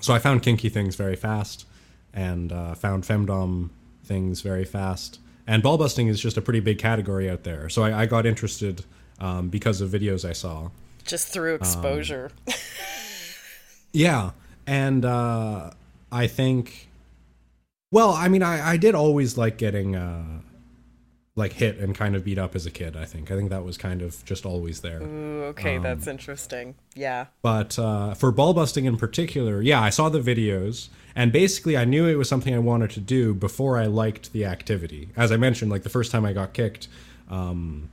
so 0.00 0.12
I 0.12 0.18
found 0.18 0.42
kinky 0.42 0.68
things 0.68 0.96
very 0.96 1.14
fast, 1.16 1.66
and 2.12 2.52
uh, 2.52 2.74
found 2.74 3.04
femdom 3.04 3.70
things 4.08 4.40
very 4.40 4.64
fast. 4.64 5.20
And 5.46 5.62
ball 5.62 5.78
busting 5.78 6.08
is 6.08 6.20
just 6.20 6.36
a 6.36 6.42
pretty 6.42 6.60
big 6.60 6.78
category 6.78 7.30
out 7.30 7.44
there. 7.44 7.68
So 7.68 7.82
I, 7.82 8.02
I 8.02 8.06
got 8.06 8.26
interested 8.26 8.84
um, 9.20 9.48
because 9.48 9.80
of 9.80 9.90
videos 9.90 10.28
I 10.28 10.32
saw. 10.32 10.70
Just 11.04 11.28
through 11.28 11.54
exposure. 11.54 12.32
Yeah, 13.92 14.32
and 14.66 15.04
uh, 15.04 15.70
I 16.12 16.26
think, 16.26 16.88
well, 17.90 18.12
I 18.12 18.28
mean, 18.28 18.42
I, 18.42 18.70
I 18.70 18.76
did 18.76 18.94
always 18.94 19.38
like 19.38 19.56
getting 19.56 19.96
uh, 19.96 20.40
like 21.36 21.54
hit 21.54 21.78
and 21.78 21.94
kind 21.94 22.14
of 22.14 22.24
beat 22.24 22.38
up 22.38 22.54
as 22.54 22.66
a 22.66 22.70
kid. 22.70 22.96
I 22.96 23.06
think 23.06 23.30
I 23.30 23.36
think 23.36 23.50
that 23.50 23.64
was 23.64 23.78
kind 23.78 24.02
of 24.02 24.24
just 24.24 24.44
always 24.44 24.80
there. 24.80 25.02
Ooh, 25.02 25.44
okay, 25.50 25.78
that's 25.78 26.06
interesting. 26.06 26.74
Yeah. 26.94 27.26
But 27.42 27.78
uh, 27.78 28.14
for 28.14 28.30
ball 28.30 28.52
busting 28.52 28.84
in 28.84 28.96
particular, 28.98 29.62
yeah, 29.62 29.80
I 29.80 29.90
saw 29.90 30.08
the 30.08 30.20
videos, 30.20 30.88
and 31.18 31.32
basically 31.32 31.76
I 31.76 31.84
knew 31.84 32.06
it 32.06 32.14
was 32.14 32.28
something 32.28 32.54
I 32.54 32.60
wanted 32.60 32.90
to 32.90 33.00
do 33.00 33.34
before 33.34 33.76
I 33.76 33.86
liked 33.86 34.32
the 34.32 34.44
activity. 34.44 35.08
As 35.16 35.32
I 35.32 35.36
mentioned, 35.36 35.68
like 35.68 35.82
the 35.82 35.88
first 35.88 36.12
time 36.12 36.24
I 36.24 36.32
got 36.32 36.52
kicked, 36.52 36.86
um, 37.28 37.90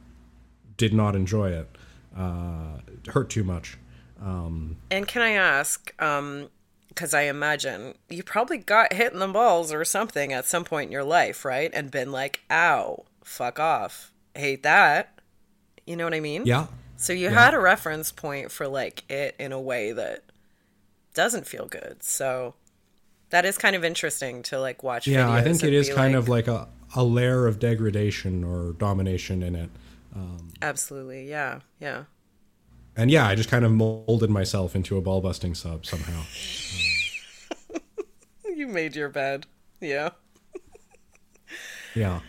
did 0.77 0.93
not 0.93 1.15
enjoy 1.15 1.49
it. 1.49 1.67
Uh, 2.15 2.81
it 2.87 3.07
hurt 3.11 3.31
too 3.31 3.43
much. 3.43 3.79
Um, 4.21 4.77
And 4.91 5.07
can 5.07 5.23
I 5.23 5.31
ask, 5.31 5.91
um, 5.99 6.49
because 6.89 7.15
I 7.15 7.23
imagine 7.23 7.95
you 8.09 8.21
probably 8.21 8.59
got 8.59 8.93
hit 8.93 9.11
in 9.11 9.17
the 9.17 9.27
balls 9.27 9.73
or 9.73 9.83
something 9.85 10.31
at 10.31 10.45
some 10.45 10.63
point 10.63 10.89
in 10.89 10.91
your 10.91 11.03
life, 11.03 11.43
right? 11.43 11.71
And 11.73 11.89
been 11.89 12.11
like, 12.11 12.41
ow, 12.51 13.05
fuck 13.23 13.59
off. 13.59 14.11
Hate 14.35 14.61
that. 14.61 15.19
You 15.87 15.95
know 15.95 16.03
what 16.03 16.13
I 16.13 16.19
mean? 16.19 16.43
yeah, 16.45 16.67
So 16.95 17.11
you 17.11 17.29
had 17.29 17.55
a 17.55 17.59
reference 17.59 18.11
point 18.11 18.51
for 18.51 18.67
like 18.67 19.03
it 19.09 19.33
in 19.39 19.51
a 19.51 19.59
way 19.59 19.93
that 19.93 20.25
doesn't 21.15 21.47
feel 21.47 21.65
good. 21.65 22.03
So 22.03 22.53
that 23.35 23.43
is 23.43 23.57
kind 23.57 23.75
of 23.75 23.83
interesting 23.83 24.41
to 24.43 24.57
like 24.57 24.81
watch. 24.81 25.07
yeah. 25.07 25.29
I 25.29 25.41
think 25.41 25.61
it 25.61 25.63
is 25.63 25.63
and 25.63 25.73
is 25.73 25.89
be 25.89 25.93
kind 25.93 26.15
of 26.15 26.29
like 26.29 26.47
a, 26.47 26.69
a 26.95 27.03
layer 27.03 27.47
of 27.47 27.59
degradation 27.59 28.45
or 28.45 28.71
domination 28.71 29.43
in 29.43 29.55
it. 29.57 29.69
absolutely, 30.61 31.29
yeah, 31.29 31.59
yeah. 31.81 32.05
And 32.95 33.11
yeah, 33.11 33.27
I 33.27 33.35
just 33.35 33.49
kind 33.49 33.65
of 33.65 33.73
molded 33.73 34.29
myself 34.29 34.73
into 34.73 34.95
a 34.95 35.01
ball 35.01 35.19
busting 35.19 35.53
sub 35.53 35.85
somehow. 35.85 36.23
You 38.47 38.67
made 38.67 38.95
your 38.95 39.09
bed, 39.09 39.47
yeah. 39.81 40.11
Yeah. 41.93 42.21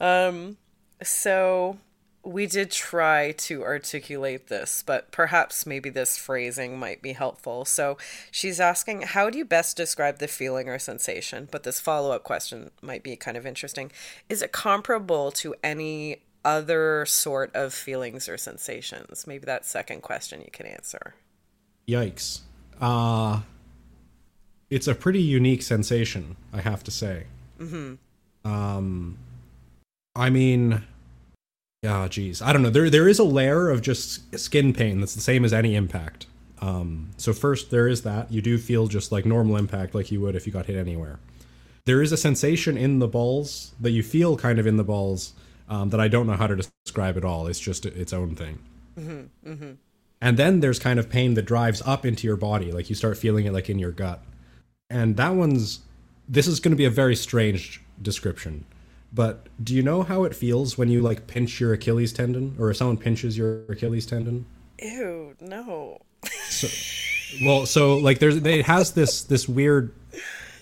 Um, 0.00 0.56
So 1.02 1.78
we 2.24 2.46
did 2.46 2.70
try 2.70 3.32
to 3.32 3.62
articulate 3.62 4.48
this, 4.48 4.82
but 4.84 5.10
perhaps 5.10 5.66
maybe 5.66 5.90
this 5.90 6.16
phrasing 6.16 6.78
might 6.78 7.02
be 7.02 7.12
helpful. 7.12 7.64
So 7.64 7.98
she's 8.30 8.60
asking, 8.60 9.02
How 9.02 9.28
do 9.28 9.38
you 9.38 9.44
best 9.44 9.76
describe 9.76 10.18
the 10.18 10.28
feeling 10.28 10.68
or 10.68 10.78
sensation? 10.78 11.48
But 11.50 11.64
this 11.64 11.80
follow 11.80 12.12
up 12.12 12.24
question 12.24 12.70
might 12.80 13.02
be 13.02 13.16
kind 13.16 13.36
of 13.36 13.46
interesting. 13.46 13.92
Is 14.28 14.42
it 14.42 14.52
comparable 14.52 15.30
to 15.32 15.54
any 15.62 16.22
other 16.44 17.04
sort 17.06 17.54
of 17.54 17.74
feelings 17.74 18.28
or 18.28 18.38
sensations? 18.38 19.26
Maybe 19.26 19.44
that 19.44 19.66
second 19.66 20.02
question 20.02 20.40
you 20.40 20.50
can 20.50 20.66
answer. 20.66 21.14
Yikes. 21.86 22.40
Uh 22.80 23.40
it's 24.70 24.88
a 24.88 24.94
pretty 24.94 25.22
unique 25.22 25.62
sensation, 25.62 26.36
I 26.52 26.60
have 26.62 26.82
to 26.84 26.90
say. 26.90 27.26
Mm-hmm. 27.60 28.50
Um 28.50 29.18
I 30.16 30.30
mean 30.30 30.82
yeah, 31.84 32.08
geez. 32.08 32.40
I 32.40 32.54
don't 32.54 32.62
know. 32.62 32.70
There 32.70 32.88
there 32.88 33.06
is 33.06 33.18
a 33.18 33.24
layer 33.24 33.68
of 33.68 33.82
just 33.82 34.38
skin 34.38 34.72
pain 34.72 35.00
that's 35.00 35.14
the 35.14 35.20
same 35.20 35.44
as 35.44 35.52
any 35.52 35.76
impact. 35.76 36.26
Um 36.62 37.10
so 37.18 37.34
first 37.34 37.70
there 37.70 37.86
is 37.86 38.02
that. 38.02 38.32
You 38.32 38.40
do 38.40 38.56
feel 38.56 38.86
just 38.86 39.12
like 39.12 39.26
normal 39.26 39.58
impact 39.58 39.94
like 39.94 40.10
you 40.10 40.18
would 40.22 40.34
if 40.34 40.46
you 40.46 40.52
got 40.52 40.64
hit 40.64 40.76
anywhere. 40.76 41.20
There 41.84 42.00
is 42.00 42.10
a 42.10 42.16
sensation 42.16 42.78
in 42.78 43.00
the 43.00 43.06
balls 43.06 43.74
that 43.78 43.90
you 43.90 44.02
feel 44.02 44.38
kind 44.38 44.58
of 44.58 44.66
in 44.66 44.78
the 44.78 44.84
balls 44.84 45.34
um, 45.68 45.90
that 45.90 46.00
I 46.00 46.08
don't 46.08 46.26
know 46.26 46.36
how 46.36 46.46
to 46.46 46.56
describe 46.56 47.18
at 47.18 47.24
all. 47.24 47.46
It's 47.48 47.60
just 47.60 47.84
its 47.84 48.14
own 48.14 48.34
thing. 48.34 48.60
And 50.22 50.38
then 50.38 50.60
there's 50.60 50.78
kind 50.78 50.98
of 50.98 51.10
pain 51.10 51.34
that 51.34 51.42
drives 51.42 51.82
up 51.84 52.06
into 52.06 52.26
your 52.26 52.38
body, 52.38 52.72
like 52.72 52.88
you 52.88 52.96
start 52.96 53.18
feeling 53.18 53.44
it 53.44 53.52
like 53.52 53.68
in 53.68 53.78
your 53.78 53.92
gut. 53.92 54.24
And 54.88 55.18
that 55.18 55.34
one's 55.34 55.80
this 56.26 56.46
is 56.46 56.60
going 56.60 56.72
to 56.72 56.76
be 56.76 56.86
a 56.86 56.90
very 56.90 57.14
strange 57.14 57.82
description. 58.00 58.64
But 59.14 59.46
do 59.62 59.74
you 59.74 59.82
know 59.82 60.02
how 60.02 60.24
it 60.24 60.34
feels 60.34 60.76
when 60.76 60.88
you 60.88 61.00
like 61.00 61.26
pinch 61.28 61.60
your 61.60 61.72
Achilles 61.72 62.12
tendon 62.12 62.56
or 62.58 62.70
if 62.70 62.76
someone 62.76 62.96
pinches 62.96 63.38
your 63.38 63.64
Achilles 63.68 64.06
tendon? 64.06 64.44
Ew, 64.82 65.36
no. 65.40 66.00
Well, 67.42 67.66
so 67.66 67.96
like 67.96 68.18
there's 68.18 68.36
it 68.36 68.64
has 68.66 68.92
this 68.92 69.22
this 69.22 69.48
weird 69.48 69.94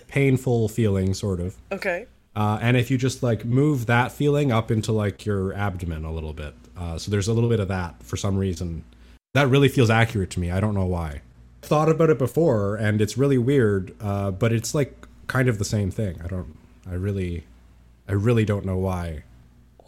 painful 0.07 0.69
feeling 0.69 1.13
sort 1.13 1.39
of. 1.39 1.55
Okay. 1.71 2.07
Uh, 2.35 2.57
and 2.61 2.77
if 2.77 2.89
you 2.89 2.97
just 2.97 3.21
like 3.21 3.45
move 3.45 3.85
that 3.85 4.11
feeling 4.11 4.51
up 4.51 4.71
into 4.71 4.91
like 4.91 5.25
your 5.25 5.53
abdomen 5.53 6.03
a 6.03 6.11
little 6.11 6.33
bit, 6.33 6.55
uh, 6.77 6.97
so 6.97 7.11
there's 7.11 7.27
a 7.27 7.33
little 7.33 7.49
bit 7.49 7.59
of 7.59 7.67
that 7.67 8.01
for 8.01 8.17
some 8.17 8.37
reason. 8.37 8.83
That 9.33 9.47
really 9.47 9.69
feels 9.69 9.89
accurate 9.89 10.29
to 10.31 10.39
me. 10.39 10.51
I 10.51 10.59
don't 10.59 10.73
know 10.73 10.85
why. 10.85 11.21
Thought 11.61 11.89
about 11.89 12.09
it 12.09 12.17
before, 12.19 12.75
and 12.75 13.01
it's 13.01 13.17
really 13.17 13.37
weird, 13.37 13.95
uh, 14.01 14.31
but 14.31 14.51
it's 14.51 14.75
like 14.75 15.07
kind 15.27 15.47
of 15.47 15.57
the 15.59 15.65
same 15.65 15.91
thing. 15.91 16.19
I 16.23 16.27
don't. 16.27 16.55
I 16.89 16.95
really, 16.95 17.45
I 18.07 18.13
really 18.13 18.45
don't 18.45 18.65
know 18.65 18.77
why. 18.77 19.23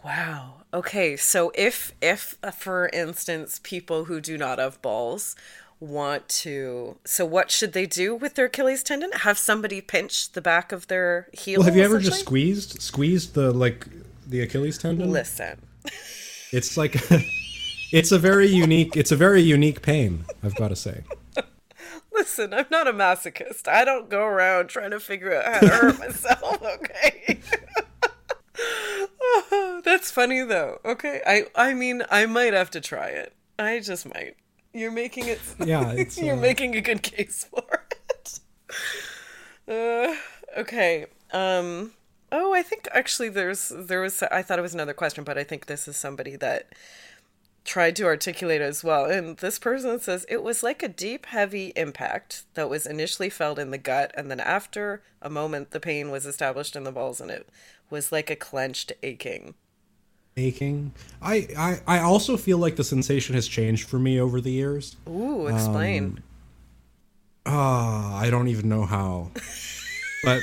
Wow. 0.03 0.63
Okay, 0.73 1.15
so 1.15 1.51
if 1.55 1.93
if 2.01 2.37
uh, 2.43 2.51
for 2.51 2.89
instance 2.91 3.59
people 3.63 4.05
who 4.05 4.19
do 4.19 4.37
not 4.37 4.59
have 4.59 4.81
balls 4.81 5.35
want 5.79 6.27
to 6.29 6.97
so 7.05 7.25
what 7.25 7.51
should 7.51 7.73
they 7.73 7.85
do 7.85 8.15
with 8.15 8.35
their 8.35 8.45
Achilles 8.45 8.83
tendon? 8.83 9.11
Have 9.11 9.37
somebody 9.37 9.81
pinch 9.81 10.31
the 10.33 10.41
back 10.41 10.71
of 10.71 10.87
their 10.87 11.29
heel? 11.33 11.59
Well, 11.59 11.65
have 11.65 11.75
you 11.75 11.83
ever 11.83 11.99
just 11.99 12.19
squeezed 12.19 12.81
squeezed 12.81 13.35
the 13.35 13.51
like 13.51 13.87
the 14.27 14.41
Achilles 14.41 14.77
tendon? 14.77 15.11
listen? 15.11 15.61
It's 16.51 16.77
like 16.77 16.95
it's 17.91 18.11
a 18.11 18.19
very 18.19 18.47
unique. 18.47 18.95
It's 18.95 19.11
a 19.11 19.15
very 19.15 19.41
unique 19.41 19.81
pain. 19.81 20.25
I've 20.43 20.55
got 20.55 20.69
to 20.69 20.75
say. 20.75 21.03
Listen, 22.13 22.53
I'm 22.53 22.65
not 22.71 22.87
a 22.87 22.93
masochist. 22.93 23.67
I 23.67 23.83
don't 23.83 24.09
go 24.09 24.23
around 24.23 24.67
trying 24.67 24.91
to 24.91 24.99
figure 24.99 25.35
out 25.35 25.45
how 25.53 25.59
to 25.59 25.67
hurt 25.67 25.99
myself, 25.99 26.61
okay? 26.61 27.39
That's 29.83 30.11
funny 30.11 30.41
though. 30.41 30.79
Okay, 30.85 31.21
I 31.25 31.45
I 31.55 31.73
mean 31.73 32.03
I 32.09 32.25
might 32.25 32.53
have 32.53 32.71
to 32.71 32.81
try 32.81 33.07
it. 33.07 33.33
I 33.57 33.79
just 33.79 34.05
might. 34.13 34.35
You're 34.73 34.91
making 34.91 35.27
it. 35.27 35.39
Yeah, 35.65 35.91
it's, 35.97 36.17
you're 36.17 36.37
uh, 36.37 36.41
making 36.41 36.75
a 36.75 36.81
good 36.81 37.01
case 37.01 37.45
for 37.49 37.85
it. 38.11 38.39
Uh, 39.67 40.15
okay. 40.59 41.05
Um. 41.31 41.93
Oh, 42.31 42.53
I 42.53 42.63
think 42.63 42.87
actually 42.91 43.29
there's 43.29 43.71
there 43.75 44.01
was 44.01 44.21
I 44.23 44.41
thought 44.41 44.59
it 44.59 44.63
was 44.63 44.73
another 44.73 44.93
question, 44.93 45.23
but 45.23 45.37
I 45.37 45.43
think 45.43 45.67
this 45.67 45.87
is 45.87 45.95
somebody 45.95 46.35
that 46.37 46.67
tried 47.65 47.95
to 47.95 48.05
articulate 48.05 48.61
as 48.61 48.83
well. 48.83 49.05
And 49.05 49.37
this 49.37 49.57
person 49.59 49.99
says 49.99 50.25
it 50.29 50.43
was 50.43 50.61
like 50.61 50.83
a 50.83 50.87
deep, 50.87 51.25
heavy 51.25 51.73
impact 51.75 52.43
that 52.53 52.69
was 52.69 52.85
initially 52.85 53.29
felt 53.29 53.57
in 53.59 53.71
the 53.71 53.77
gut, 53.77 54.11
and 54.15 54.29
then 54.29 54.39
after 54.39 55.01
a 55.21 55.29
moment, 55.29 55.71
the 55.71 55.79
pain 55.79 56.11
was 56.11 56.25
established 56.25 56.75
in 56.75 56.83
the 56.83 56.91
balls, 56.91 57.19
and 57.19 57.31
it 57.31 57.49
was 57.89 58.11
like 58.11 58.29
a 58.29 58.35
clenched 58.35 58.91
aching. 59.03 59.55
aching. 60.37 60.93
I, 61.21 61.47
I 61.57 61.97
I 61.97 61.99
also 61.99 62.37
feel 62.37 62.57
like 62.57 62.75
the 62.75 62.83
sensation 62.83 63.35
has 63.35 63.47
changed 63.47 63.87
for 63.87 63.99
me 63.99 64.19
over 64.19 64.41
the 64.41 64.51
years. 64.51 64.95
Ooh, 65.07 65.47
explain. 65.47 66.21
Ah, 67.45 68.17
I 68.17 68.29
don't 68.29 68.47
even 68.47 68.67
know 68.67 68.85
how. 68.85 69.31
but 70.23 70.41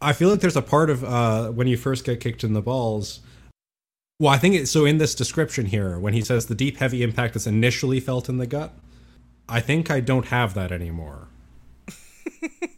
I 0.00 0.12
feel 0.12 0.30
like 0.30 0.40
there's 0.40 0.56
a 0.56 0.62
part 0.62 0.90
of 0.90 1.04
uh, 1.04 1.50
when 1.50 1.66
you 1.66 1.76
first 1.76 2.04
get 2.04 2.20
kicked 2.20 2.44
in 2.44 2.52
the 2.52 2.62
balls. 2.62 3.20
Well, 4.18 4.32
I 4.32 4.38
think 4.38 4.54
it, 4.54 4.66
so. 4.66 4.84
In 4.84 4.98
this 4.98 5.14
description 5.14 5.66
here, 5.66 5.98
when 5.98 6.12
he 6.12 6.22
says 6.22 6.46
the 6.46 6.54
deep, 6.54 6.78
heavy 6.78 7.02
impact 7.02 7.36
is 7.36 7.46
initially 7.46 8.00
felt 8.00 8.28
in 8.28 8.38
the 8.38 8.46
gut, 8.46 8.72
I 9.48 9.60
think 9.60 9.90
I 9.90 10.00
don't 10.00 10.26
have 10.26 10.54
that 10.54 10.72
anymore. 10.72 11.28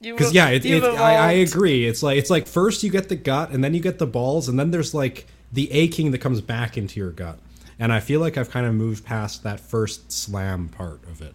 Because 0.00 0.32
yeah, 0.32 0.48
it, 0.50 0.64
it, 0.64 0.82
I, 0.84 1.14
I 1.16 1.32
agree. 1.32 1.86
It's 1.86 2.02
like 2.02 2.18
it's 2.18 2.30
like 2.30 2.46
first 2.46 2.82
you 2.82 2.90
get 2.90 3.08
the 3.08 3.16
gut, 3.16 3.50
and 3.50 3.64
then 3.64 3.74
you 3.74 3.80
get 3.80 3.98
the 3.98 4.06
balls, 4.06 4.48
and 4.48 4.58
then 4.58 4.70
there's 4.70 4.94
like 4.94 5.26
the 5.52 5.70
aching 5.72 6.10
that 6.12 6.18
comes 6.18 6.40
back 6.40 6.76
into 6.78 7.00
your 7.00 7.10
gut. 7.10 7.38
And 7.80 7.92
I 7.92 8.00
feel 8.00 8.20
like 8.20 8.36
I've 8.36 8.50
kind 8.50 8.66
of 8.66 8.74
moved 8.74 9.04
past 9.04 9.42
that 9.44 9.60
first 9.60 10.10
slam 10.12 10.68
part 10.68 11.02
of 11.04 11.20
it. 11.22 11.34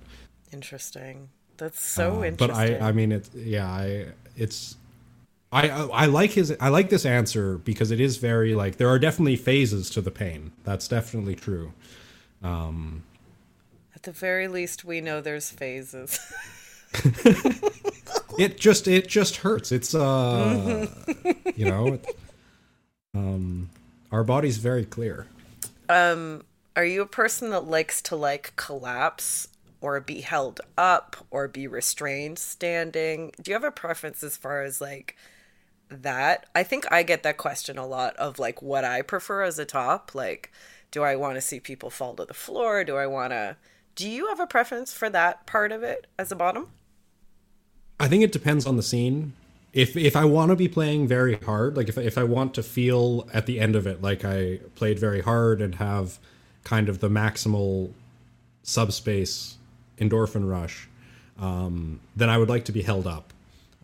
Interesting. 0.52 1.30
That's 1.58 1.82
so 1.86 2.20
Uh, 2.20 2.24
interesting. 2.26 2.38
But 2.38 2.52
I, 2.52 2.90
I 2.90 2.92
mean, 2.92 3.12
it's 3.12 3.34
Yeah, 3.34 3.68
I. 3.70 4.08
It's. 4.36 4.76
I, 5.52 5.70
I 5.70 5.86
I 5.86 6.06
like 6.08 6.32
his 6.32 6.56
I 6.60 6.70
like 6.70 6.90
this 6.90 7.06
answer 7.06 7.60
because 7.60 7.92
it 7.92 8.00
is 8.00 8.18
very 8.18 8.56
like 8.56 8.78
there 8.78 8.90
are 8.90 8.98
definitely 8.98 9.36
phases 9.36 9.90
to 9.92 10.02
the 10.02 10.10
pain. 10.10 10.52
That's 10.64 10.88
definitely 10.88 11.36
true. 11.36 11.74
Um, 12.42 13.04
At 13.96 14.04
the 14.04 14.12
very 14.12 14.48
least, 14.48 14.84
we 14.84 15.00
know 15.00 15.22
there's 15.22 15.52
phases. 15.52 16.20
It 18.38 18.60
just 18.60 18.88
it 18.88 19.08
just 19.08 19.38
hurts. 19.38 19.72
It's 19.72 19.94
uh 19.94 20.88
you 21.56 21.66
know, 21.66 21.94
it, 21.94 22.06
um 23.14 23.70
our 24.12 24.24
body's 24.24 24.58
very 24.58 24.86
clear. 24.86 25.28
Um, 25.90 26.44
Are 26.76 26.86
you 26.86 27.02
a 27.02 27.08
person 27.08 27.50
that 27.50 27.66
likes 27.66 28.02
to 28.04 28.16
like 28.16 28.54
collapse 28.56 29.48
or 29.82 30.00
be 30.00 30.22
held 30.22 30.62
up 30.78 31.18
or 31.32 31.48
be 31.48 31.68
restrained 31.68 32.40
standing? 32.40 33.32
Do 33.42 33.52
you 33.52 33.56
have 33.56 33.64
a 33.64 33.72
preference 33.72 34.24
as 34.24 34.38
far 34.38 34.62
as 34.64 34.80
like 34.80 35.16
that? 35.90 36.46
I 36.56 36.64
think 36.64 36.86
I 36.92 37.04
get 37.04 37.24
that 37.24 37.38
question 37.38 37.78
a 37.78 37.86
lot 37.88 38.16
of 38.18 38.40
like 38.40 38.62
what 38.62 38.86
I 38.86 39.02
prefer 39.02 39.44
as 39.44 39.60
a 39.60 39.66
top. 39.66 40.16
Like, 40.16 40.52
do 40.92 41.04
I 41.04 41.16
want 41.16 41.36
to 41.36 41.42
see 41.42 41.60
people 41.60 41.90
fall 41.90 42.16
to 42.16 42.26
the 42.26 42.34
floor? 42.34 42.84
Do 42.84 42.96
I 42.98 43.08
want 43.08 43.32
to. 43.32 43.58
Do 43.96 44.10
you 44.10 44.28
have 44.30 44.40
a 44.40 44.48
preference 44.48 44.94
for 44.94 45.10
that 45.10 45.46
part 45.46 45.72
of 45.72 45.84
it 45.84 46.08
as 46.18 46.32
a 46.32 46.36
bottom? 46.36 46.70
I 48.00 48.08
think 48.08 48.24
it 48.24 48.32
depends 48.32 48.66
on 48.66 48.78
the 48.78 48.84
scene. 48.84 49.34
If 49.72 49.98
if 49.98 50.16
I 50.16 50.26
want 50.26 50.50
to 50.50 50.56
be 50.56 50.68
playing 50.68 51.08
very 51.08 51.36
hard, 51.36 51.76
like 51.76 51.90
if 51.90 51.98
if 51.98 52.18
I 52.18 52.24
want 52.24 52.54
to 52.56 52.64
feel 52.64 53.28
at 53.34 53.46
the 53.46 53.60
end 53.60 53.76
of 53.76 53.88
it 53.88 54.02
like 54.02 54.24
I 54.24 54.60
played 54.76 55.00
very 55.00 55.22
hard 55.22 55.62
and 55.62 55.76
have 55.76 56.20
kind 56.64 56.90
of 56.90 57.00
the 57.00 57.10
maximal 57.10 57.92
subspace 58.62 59.58
endorphin 59.98 60.50
rush, 60.50 60.88
um, 61.40 62.00
then 62.16 62.30
I 62.30 62.38
would 62.38 62.50
like 62.50 62.66
to 62.66 62.72
be 62.72 62.84
held 62.84 63.08
up. 63.08 63.34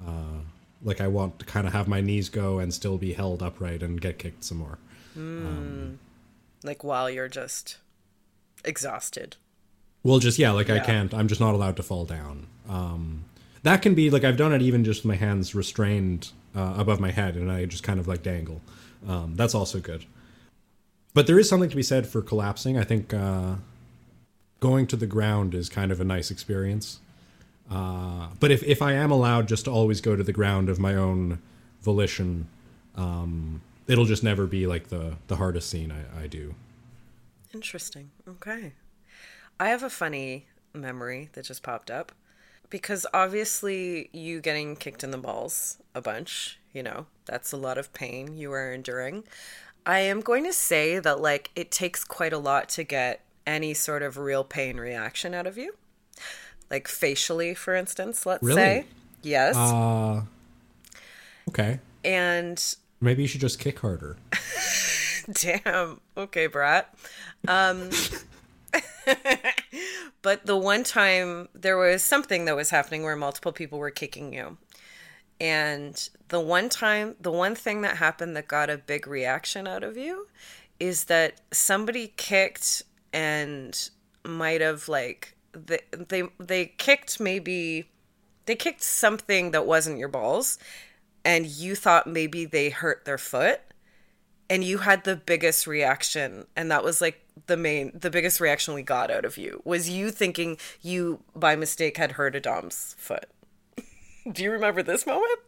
Uh, 0.06 0.42
like 0.84 1.02
I 1.02 1.08
want 1.08 1.40
to 1.40 1.46
kind 1.46 1.68
of 1.68 1.74
have 1.74 1.88
my 1.88 2.02
knees 2.02 2.30
go 2.30 2.60
and 2.60 2.74
still 2.74 2.98
be 2.98 3.14
held 3.14 3.44
upright 3.44 3.84
and 3.84 4.00
get 4.00 4.18
kicked 4.18 4.44
some 4.44 4.58
more. 4.58 4.78
Like, 6.64 6.84
while 6.84 7.10
you're 7.10 7.28
just 7.28 7.78
exhausted. 8.64 9.38
Well, 10.04 10.20
just 10.20 10.40
yeah, 10.40 10.52
like 10.52 10.70
I 10.70 10.80
can't. 10.80 11.14
I'm 11.14 11.28
just 11.28 11.42
not 11.42 11.54
allowed 11.54 11.76
to 11.78 11.84
fall 11.84 12.06
down. 12.06 12.48
Um, 12.70 13.26
that 13.64 13.82
can 13.82 13.96
be 13.96 14.10
like 14.10 14.24
I've 14.24 14.38
done 14.38 14.54
it 14.54 14.62
even 14.62 14.84
just 14.84 15.04
with 15.04 15.10
my 15.10 15.16
hands 15.16 15.54
restrained 15.56 16.32
uh, 16.56 16.76
above 16.78 17.00
my 17.00 17.12
head, 17.12 17.36
and 17.36 17.52
I 17.52 17.66
just 17.66 17.84
kind 17.84 18.00
of 18.00 18.08
like 18.08 18.24
dangle. 18.24 18.62
Um, 19.08 19.36
that's 19.36 19.56
also 19.56 19.80
good. 19.80 20.06
But 21.14 21.28
there 21.28 21.40
is 21.40 21.50
something 21.50 21.70
to 21.70 21.76
be 21.76 21.84
said 21.84 22.08
for 22.08 22.22
collapsing. 22.22 22.78
I 22.78 22.84
think 22.84 23.14
uh, 23.14 23.56
going 24.60 24.88
to 24.88 24.96
the 24.96 25.08
ground 25.08 25.54
is 25.54 25.70
kind 25.70 25.92
of 25.92 26.00
a 26.00 26.04
nice 26.04 26.32
experience. 26.32 27.00
Uh, 27.70 28.28
but 28.40 28.52
if 28.52 28.64
if 28.64 28.82
I 28.82 28.94
am 28.94 29.12
allowed 29.12 29.48
just 29.48 29.66
to 29.66 29.72
always 29.72 30.02
go 30.02 30.16
to 30.16 30.24
the 30.24 30.34
ground 30.34 30.70
of 30.70 30.80
my 30.80 30.96
own 30.96 31.40
volition, 31.82 32.48
um, 32.96 33.62
it'll 33.88 34.06
just 34.06 34.24
never 34.24 34.48
be 34.48 34.68
like 34.68 34.88
the 34.88 35.16
the 35.28 35.36
hardest 35.36 35.70
scene 35.70 35.92
I, 35.92 36.24
I 36.24 36.28
do. 36.28 36.56
Interesting. 37.54 38.12
Okay. 38.28 38.74
I 39.60 39.70
have 39.70 39.84
a 39.84 39.90
funny 39.90 40.46
memory 40.74 41.30
that 41.34 41.46
just 41.46 41.64
popped 41.64 41.92
up 41.92 42.12
because 42.70 43.06
obviously 43.14 44.10
you 44.14 44.42
getting 44.42 44.76
kicked 44.76 45.04
in 45.04 45.12
the 45.12 45.18
balls 45.18 45.78
a 45.96 46.02
bunch, 46.02 46.60
you 46.74 46.84
know, 46.84 47.06
that's 47.26 47.52
a 47.52 47.58
lot 47.58 47.78
of 47.78 47.94
pain 47.94 48.36
you 48.38 48.52
are 48.52 48.72
enduring. 48.74 49.24
I 49.86 50.00
am 50.00 50.22
going 50.22 50.44
to 50.44 50.54
say 50.54 51.00
that 51.00 51.20
like 51.20 51.52
it 51.56 51.72
takes 51.72 52.04
quite 52.04 52.34
a 52.34 52.38
lot 52.38 52.70
to 52.70 52.84
get 52.84 53.22
any 53.48 53.74
sort 53.74 54.04
of 54.04 54.18
real 54.18 54.44
pain 54.44 54.78
reaction 54.78 55.34
out 55.34 55.48
of 55.48 55.58
you. 55.58 55.74
Like 56.70 56.88
facially, 56.88 57.56
for 57.56 57.76
instance, 57.76 58.26
let's 58.26 58.44
Really? 58.44 58.56
say. 58.62 58.86
Yes. 59.24 59.56
Uh, 59.56 60.22
okay. 61.50 61.80
and 62.06 62.76
Maybe 63.02 63.24
you 63.24 63.28
should 63.28 63.42
just 63.42 63.60
kick 63.60 63.80
harder. 63.80 64.18
Damn. 65.32 66.00
Okay, 66.18 66.48
Brat. 66.48 66.94
Um, 67.48 67.90
but 70.22 70.46
the 70.46 70.58
one 70.58 70.84
time 70.84 71.50
there 71.54 71.78
was 71.78 72.04
something 72.04 72.46
that 72.46 72.56
was 72.56 72.70
happening 72.70 73.04
where 73.04 73.16
multiple 73.16 73.52
people 73.52 73.80
were 73.80 73.92
kicking 73.92 74.34
you. 74.34 74.58
And 75.42 76.10
the 76.28 76.40
one 76.40 76.68
time, 76.68 77.16
the 77.20 77.32
one 77.32 77.56
thing 77.56 77.82
that 77.82 77.98
happened 77.98 78.36
that 78.36 78.48
got 78.48 78.70
a 78.70 78.78
big 78.78 79.08
reaction 79.08 79.68
out 79.68 79.84
of 79.84 79.96
you 79.96 80.28
is 80.80 81.06
that 81.06 81.42
somebody 81.52 82.14
kicked 82.18 82.84
and 83.14 83.90
might 84.24 84.62
have 84.62 84.88
like 84.88 85.36
they 85.54 85.80
they 85.92 86.24
they 86.40 86.66
kicked 86.66 87.20
maybe 87.20 87.90
they 88.46 88.56
kicked 88.56 88.84
something 88.84 89.52
that 89.52 89.66
wasn't 89.66 89.98
your 89.98 90.08
balls 90.08 90.58
and 91.26 91.46
you 91.46 91.76
thought 91.76 92.08
maybe 92.08 92.46
they 92.46 92.70
hurt 92.70 93.06
their 93.06 93.18
foot 93.18 93.62
and 94.50 94.64
you 94.64 94.80
had 94.80 95.04
the 95.04 95.16
biggest 95.16 95.68
reaction 95.68 96.46
and 96.56 96.70
that 96.72 96.84
was 96.84 97.02
like 97.02 97.26
the 97.48 97.58
main 97.58 97.92
the 97.94 98.10
biggest 98.10 98.40
reaction 98.40 98.74
we 98.74 98.82
got 98.82 99.10
out 99.12 99.26
of 99.26 99.38
you 99.38 99.62
was 99.66 99.90
you 99.90 100.12
thinking 100.12 100.58
you 100.82 101.20
by 101.36 101.56
mistake 101.56 101.98
had 101.98 102.14
hurt 102.14 102.36
a 102.36 102.40
dom's 102.40 102.96
foot 102.98 103.26
do 104.32 104.44
you 104.44 104.52
remember 104.52 104.82
this 104.84 105.06
moment 105.06 105.40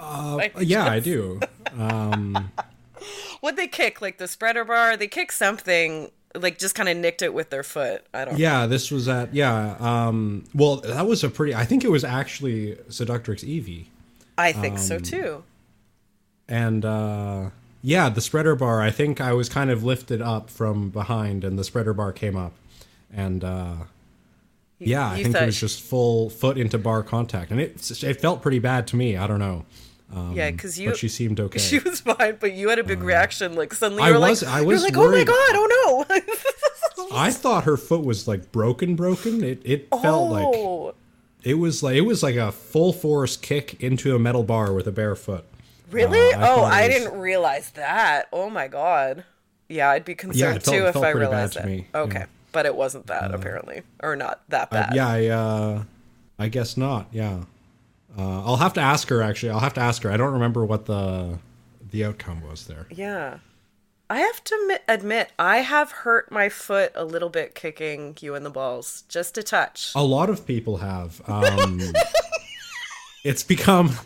Uh, 0.00 0.48
yeah, 0.58 0.86
I 0.86 0.98
do. 1.00 1.40
what 3.40 3.56
they 3.56 3.66
kick 3.68 4.00
like 4.00 4.18
the 4.18 4.26
spreader 4.28 4.64
bar 4.64 4.96
they 4.96 5.06
kick 5.06 5.30
something 5.32 6.10
like 6.34 6.58
just 6.58 6.74
kind 6.74 6.88
of 6.88 6.96
nicked 6.96 7.22
it 7.22 7.32
with 7.32 7.50
their 7.50 7.62
foot 7.62 8.04
i 8.12 8.24
don't 8.24 8.38
Yeah, 8.38 8.66
this 8.66 8.90
was 8.90 9.08
at 9.08 9.32
yeah. 9.34 9.76
Um, 9.78 10.44
well, 10.54 10.76
that 10.76 11.06
was 11.06 11.22
a 11.22 11.28
pretty. 11.28 11.54
I 11.54 11.64
think 11.64 11.84
it 11.84 11.90
was 11.90 12.02
actually 12.04 12.76
Seductrix 12.88 13.44
Eevee, 13.44 13.86
i 14.36 14.52
think 14.52 14.74
Um, 14.78 14.80
so 14.80 14.98
too 14.98 15.44
and 16.48 16.84
uh, 16.84 17.50
yeah, 17.86 18.08
the 18.08 18.22
spreader 18.22 18.56
bar. 18.56 18.80
I 18.80 18.90
think 18.90 19.20
I 19.20 19.34
was 19.34 19.50
kind 19.50 19.70
of 19.70 19.84
lifted 19.84 20.22
up 20.22 20.48
from 20.48 20.88
behind, 20.88 21.44
and 21.44 21.58
the 21.58 21.64
spreader 21.64 21.92
bar 21.92 22.12
came 22.12 22.34
up, 22.34 22.54
and 23.12 23.44
uh, 23.44 23.74
yeah, 24.78 25.10
I 25.10 25.22
think 25.22 25.36
it 25.36 25.44
was 25.44 25.60
just 25.60 25.82
full 25.82 26.30
foot 26.30 26.56
into 26.56 26.78
bar 26.78 27.02
contact, 27.02 27.50
and 27.50 27.60
it 27.60 28.02
it 28.02 28.20
felt 28.22 28.40
pretty 28.40 28.58
bad 28.58 28.86
to 28.88 28.96
me. 28.96 29.18
I 29.18 29.26
don't 29.26 29.38
know. 29.38 29.66
yeah 30.32 30.50
because 30.50 30.80
you 30.80 30.90
but 30.90 30.98
she 30.98 31.08
seemed 31.08 31.38
okay. 31.38 31.58
she 31.70 31.78
was 31.80 32.00
fine 32.00 32.36
but 32.40 32.52
you 32.52 32.68
had 32.70 32.78
a 32.78 32.84
big 32.84 33.02
reaction 33.02 33.54
like 33.54 33.74
suddenly 33.74 34.02
I 34.02 34.08
you 34.08 34.14
were 34.14 34.20
was- 34.20 34.42
like 34.42 34.52
I 34.52 34.60
you 34.60 34.66
was 34.66 34.82
like 34.82 34.96
oh 34.96 35.10
my 35.10 35.24
god 35.24 35.34
oh 35.36 36.06
no 36.08 36.16
I 37.12 37.30
thought 37.32 37.64
her 37.64 37.76
foot 37.76 38.04
was 38.04 38.26
like 38.26 38.50
broken, 38.50 38.96
broken. 38.96 39.44
It 39.44 39.60
it 39.64 39.88
felt 39.90 40.30
like 40.30 40.46
oh 40.46 40.94
It 41.42 41.54
was 41.54 41.82
like 41.82 41.96
it 41.96 42.02
was 42.02 42.22
like 42.22 42.36
a 42.36 42.50
full 42.50 42.92
force 42.92 43.36
kick 43.36 43.82
into 43.82 44.14
a 44.14 44.18
metal 44.18 44.42
bar 44.42 44.72
with 44.72 44.86
a 44.86 44.92
bare 44.92 45.16
foot. 45.16 45.44
Really? 45.94 46.32
Uh, 46.34 46.40
I 46.40 46.48
oh, 46.50 46.62
I 46.64 46.86
was- 46.88 46.96
didn't 46.96 47.18
realize 47.18 47.70
that. 47.70 48.28
Oh 48.32 48.50
my 48.50 48.68
god. 48.68 49.24
Yeah, 49.68 49.90
I'd 49.90 50.04
be 50.04 50.14
concerned 50.14 50.56
it 50.58 50.62
felt- 50.62 50.76
too 50.76 50.86
if 50.86 50.96
I 50.96 51.10
realized 51.10 51.56
it. 51.56 51.64
me, 51.64 51.86
Okay, 51.94 52.18
yeah. 52.20 52.26
but 52.52 52.66
it 52.66 52.74
wasn't 52.76 53.06
that 53.06 53.32
apparently, 53.34 53.82
or 54.02 54.14
not 54.14 54.42
that 54.50 54.68
Uh, 54.70 54.74
bad. 54.74 54.94
yeah, 54.94 55.08
I 55.08 55.26
uh, 55.28 55.82
I 56.38 56.48
guess 56.48 56.76
not. 56.76 57.06
Yeah, 57.12 57.44
uh, 58.18 58.42
I'll 58.44 58.56
have 58.58 58.74
to 58.74 58.80
ask 58.82 59.08
her. 59.08 59.22
Actually, 59.22 59.50
I'll 59.50 59.60
have 59.60 59.74
to 59.74 59.80
ask 59.80 60.02
her. 60.02 60.10
I 60.10 60.16
don't 60.18 60.32
remember 60.34 60.64
what 60.66 60.84
the 60.86 61.38
the 61.90 62.04
outcome 62.04 62.42
was 62.42 62.66
there. 62.66 62.86
Yeah. 62.90 63.38
I 64.10 64.18
have 64.20 64.44
to 64.44 64.54
admit, 64.62 64.82
admit, 64.86 65.32
I 65.38 65.58
have 65.58 65.90
hurt 65.90 66.30
my 66.30 66.50
foot 66.50 66.92
a 66.94 67.06
little 67.06 67.30
bit 67.30 67.54
kicking 67.54 68.14
you 68.20 68.34
in 68.34 68.42
the 68.44 68.50
balls, 68.50 69.04
just 69.08 69.38
a 69.38 69.42
touch. 69.42 69.92
A 69.94 70.02
lot 70.04 70.28
of 70.28 70.44
people 70.46 70.76
have. 70.76 71.22
Um, 71.26 71.80
it's 73.24 73.42
become 73.42 73.96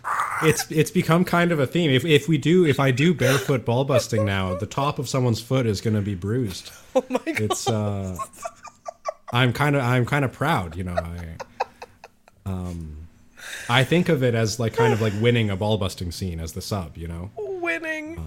it's 0.43 0.71
it's 0.71 0.91
become 0.91 1.25
kind 1.25 1.53
of 1.53 1.59
a 1.59 1.67
theme. 1.67 1.91
If 1.91 2.05
if 2.05 2.29
we 2.29 2.39
do 2.39 2.65
if 2.65 2.81
I 2.81 2.93
do 2.93 3.13
barefoot 3.13 3.65
ball 3.65 3.85
busting 3.85 4.25
now, 4.25 4.55
the 4.55 4.67
top 4.67 4.99
of 4.99 5.09
someone's 5.09 5.41
foot 5.41 5.67
is 5.67 5.81
going 5.81 5.97
to 5.97 6.03
be 6.03 6.15
bruised. 6.15 6.71
Oh 6.97 7.05
my 7.11 7.19
god! 7.19 7.41
It's 7.43 7.69
uh, 7.69 8.17
I'm 9.33 9.53
kind 9.53 9.77
of 9.77 9.83
I'm 9.83 10.05
kind 10.05 10.25
of 10.25 10.33
proud, 10.33 10.75
you 10.75 10.83
know. 10.83 10.97
I 10.97 11.37
um, 12.47 13.07
I 13.69 13.85
think 13.85 14.09
of 14.09 14.25
it 14.25 14.35
as 14.35 14.59
like 14.59 14.73
kind 14.73 14.93
of 14.93 15.01
like 15.01 15.13
winning 15.21 15.51
a 15.51 15.55
ball 15.55 15.77
busting 15.77 16.11
scene 16.11 16.41
as 16.41 16.55
the 16.55 16.63
sub, 16.63 16.97
you 16.97 17.07
know. 17.07 17.31
Winning. 17.37 18.19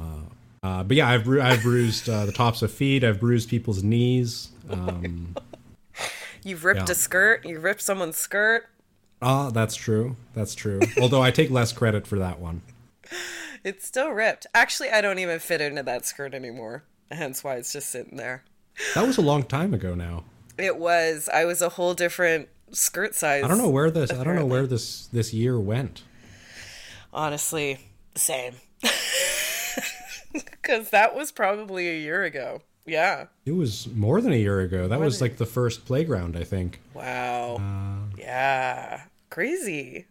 Uh, 0.64 0.84
but 0.84 0.96
yeah, 0.96 1.10
I've 1.10 1.24
bru- 1.24 1.42
I've 1.42 1.64
bruised 1.64 2.08
uh, 2.08 2.26
the 2.28 2.32
tops 2.32 2.62
of 2.62 2.72
feet. 2.72 3.04
I've 3.04 3.20
bruised 3.20 3.50
people's 3.50 3.82
knees. 3.84 4.50
Um, 4.70 5.36
You've 6.44 6.64
ripped 6.64 6.88
yeah. 6.88 6.92
a 6.92 6.96
skirt. 6.96 7.46
You 7.46 7.60
ripped 7.60 7.82
someone's 7.82 8.18
skirt. 8.18 8.68
Ah, 9.22 9.50
that's 9.52 9.76
true. 9.76 10.16
That's 10.34 10.56
true. 10.56 10.80
Although 11.00 11.22
I 11.22 11.32
take 11.32 11.50
less 11.52 11.72
credit 11.74 12.08
for 12.08 12.18
that 12.20 12.40
one. 12.40 12.62
It's 13.64 13.86
still 13.86 14.10
ripped. 14.10 14.48
Actually, 14.56 14.90
I 14.90 15.02
don't 15.02 15.20
even 15.20 15.38
fit 15.38 15.62
into 15.62 15.84
that 15.84 16.04
skirt 16.08 16.34
anymore. 16.34 16.84
Hence 17.12 17.44
why 17.44 17.58
it's 17.58 17.72
just 17.72 17.92
sitting 17.92 18.18
there. 18.18 18.44
That 18.96 19.06
was 19.06 19.20
a 19.20 19.22
long 19.22 19.44
time 19.44 19.72
ago 19.76 19.94
now. 19.94 20.24
It 20.58 20.78
was. 20.78 21.30
I 21.32 21.46
was 21.46 21.62
a 21.62 21.70
whole 21.70 21.94
different 21.94 22.50
skirt 22.72 23.14
size. 23.14 23.44
I 23.44 23.48
don't 23.48 23.60
know 23.60 23.70
where 23.70 23.92
this. 23.92 24.12
I 24.12 24.24
don't 24.24 24.36
know 24.36 24.48
where 24.48 24.66
this 24.66 25.06
this 25.14 25.32
year 25.32 25.60
went. 25.60 26.02
Honestly, 27.14 27.78
same. 28.16 28.56
Because 30.34 30.90
that 30.92 31.14
was 31.16 31.32
probably 31.32 31.90
a 31.90 31.98
year 32.00 32.24
ago. 32.24 32.62
Yeah. 32.86 33.26
It 33.46 33.52
was 33.52 33.88
more 33.90 34.22
than 34.22 34.32
a 34.32 34.38
year 34.38 34.62
ago. 34.62 34.88
That 34.88 35.00
was 35.00 35.20
like 35.22 35.38
the 35.38 35.46
first 35.46 35.86
playground, 35.86 36.38
I 36.38 36.44
think. 36.46 36.80
Wow. 36.94 37.58
Uh, 37.58 38.16
Yeah. 38.18 39.02
Crazy. 39.32 40.06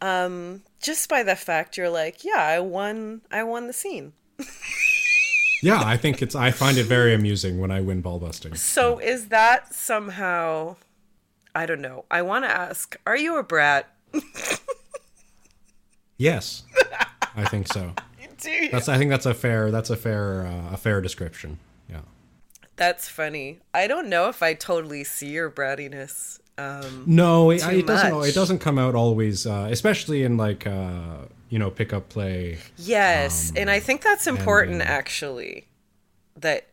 Um, 0.00 0.62
just 0.80 1.08
by 1.08 1.24
the 1.24 1.34
fact 1.34 1.76
you're 1.76 1.90
like, 1.90 2.24
yeah, 2.24 2.38
I 2.38 2.60
won 2.60 3.22
I 3.32 3.42
won 3.42 3.66
the 3.66 3.72
scene. 3.72 4.12
yeah, 5.62 5.82
I 5.84 5.96
think 5.96 6.22
it's. 6.22 6.36
I 6.36 6.52
find 6.52 6.78
it 6.78 6.84
very 6.84 7.12
amusing 7.12 7.58
when 7.58 7.72
I 7.72 7.80
win 7.80 8.02
ball 8.02 8.20
busting. 8.20 8.54
So 8.54 8.98
is 8.98 9.28
that 9.28 9.74
somehow 9.74 10.76
I 11.56 11.66
don't 11.66 11.80
know. 11.80 12.04
I 12.08 12.22
want 12.22 12.44
to 12.44 12.50
ask, 12.50 12.96
are 13.04 13.16
you 13.16 13.36
a 13.38 13.42
brat? 13.42 13.92
Yes, 16.18 16.62
I 17.36 17.44
think 17.44 17.68
so. 17.68 17.92
Do 18.40 18.50
you? 18.50 18.70
That's. 18.70 18.88
I 18.88 18.98
think 18.98 19.10
that's 19.10 19.26
a 19.26 19.34
fair. 19.34 19.70
That's 19.70 19.90
a 19.90 19.96
fair. 19.96 20.46
Uh, 20.46 20.72
a 20.74 20.76
fair 20.76 21.00
description. 21.00 21.58
Yeah. 21.88 22.00
That's 22.76 23.08
funny. 23.08 23.60
I 23.74 23.86
don't 23.86 24.08
know 24.08 24.28
if 24.28 24.42
I 24.42 24.54
totally 24.54 25.04
see 25.04 25.28
your 25.28 25.50
brattiness. 25.50 26.40
Um, 26.58 27.04
No, 27.06 27.50
it, 27.50 27.62
it 27.66 27.86
doesn't. 27.86 28.12
much. 28.12 28.28
It 28.28 28.34
doesn't 28.34 28.58
come 28.60 28.78
out 28.78 28.94
always, 28.94 29.46
uh, 29.46 29.68
especially 29.70 30.22
in 30.22 30.36
like 30.36 30.66
uh, 30.66 31.26
you 31.48 31.58
know 31.58 31.70
pickup 31.70 32.08
play. 32.08 32.58
yes, 32.76 33.52
and 33.56 33.70
I 33.70 33.80
think 33.80 34.02
that's 34.02 34.26
important 34.26 34.82
uh, 34.82 34.86
actually. 34.86 35.66
That 36.36 36.68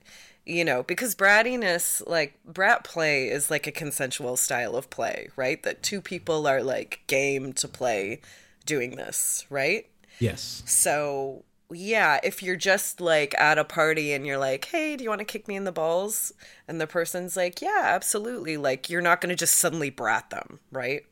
you 0.46 0.66
know, 0.66 0.84
because 0.84 1.16
brattiness, 1.16 2.06
like 2.08 2.38
brat 2.46 2.84
play, 2.84 3.30
is 3.30 3.50
like 3.50 3.68
a 3.68 3.72
consensual 3.72 4.36
style 4.38 4.76
of 4.76 4.90
play, 4.90 5.30
right? 5.36 5.62
That 5.64 5.84
two 5.84 6.02
people 6.02 6.48
are 6.48 6.62
like 6.62 7.02
game 7.08 7.54
to 7.54 7.68
play 7.68 8.22
doing 8.66 8.96
this, 8.96 9.46
right? 9.50 9.88
Yes. 10.20 10.64
So 10.66 11.44
yeah, 11.72 12.20
if 12.24 12.44
you're 12.44 12.56
just 12.56 13.02
like 13.02 13.34
at 13.40 13.58
a 13.58 13.64
party 13.64 14.14
and 14.14 14.26
you're 14.28 14.38
like, 14.38 14.66
"Hey, 14.66 14.96
do 14.96 15.04
you 15.04 15.10
want 15.10 15.20
to 15.20 15.26
kick 15.26 15.48
me 15.48 15.56
in 15.56 15.64
the 15.64 15.72
balls?" 15.72 16.34
and 16.68 16.80
the 16.82 16.88
person's 16.88 17.36
like, 17.38 17.62
"Yeah, 17.62 17.82
absolutely." 17.84 18.58
Like 18.58 18.90
you're 18.90 19.02
not 19.02 19.22
going 19.22 19.30
to 19.30 19.36
just 19.36 19.56
suddenly 19.58 19.90
brat 19.90 20.30
them, 20.30 20.60
right? 20.72 21.06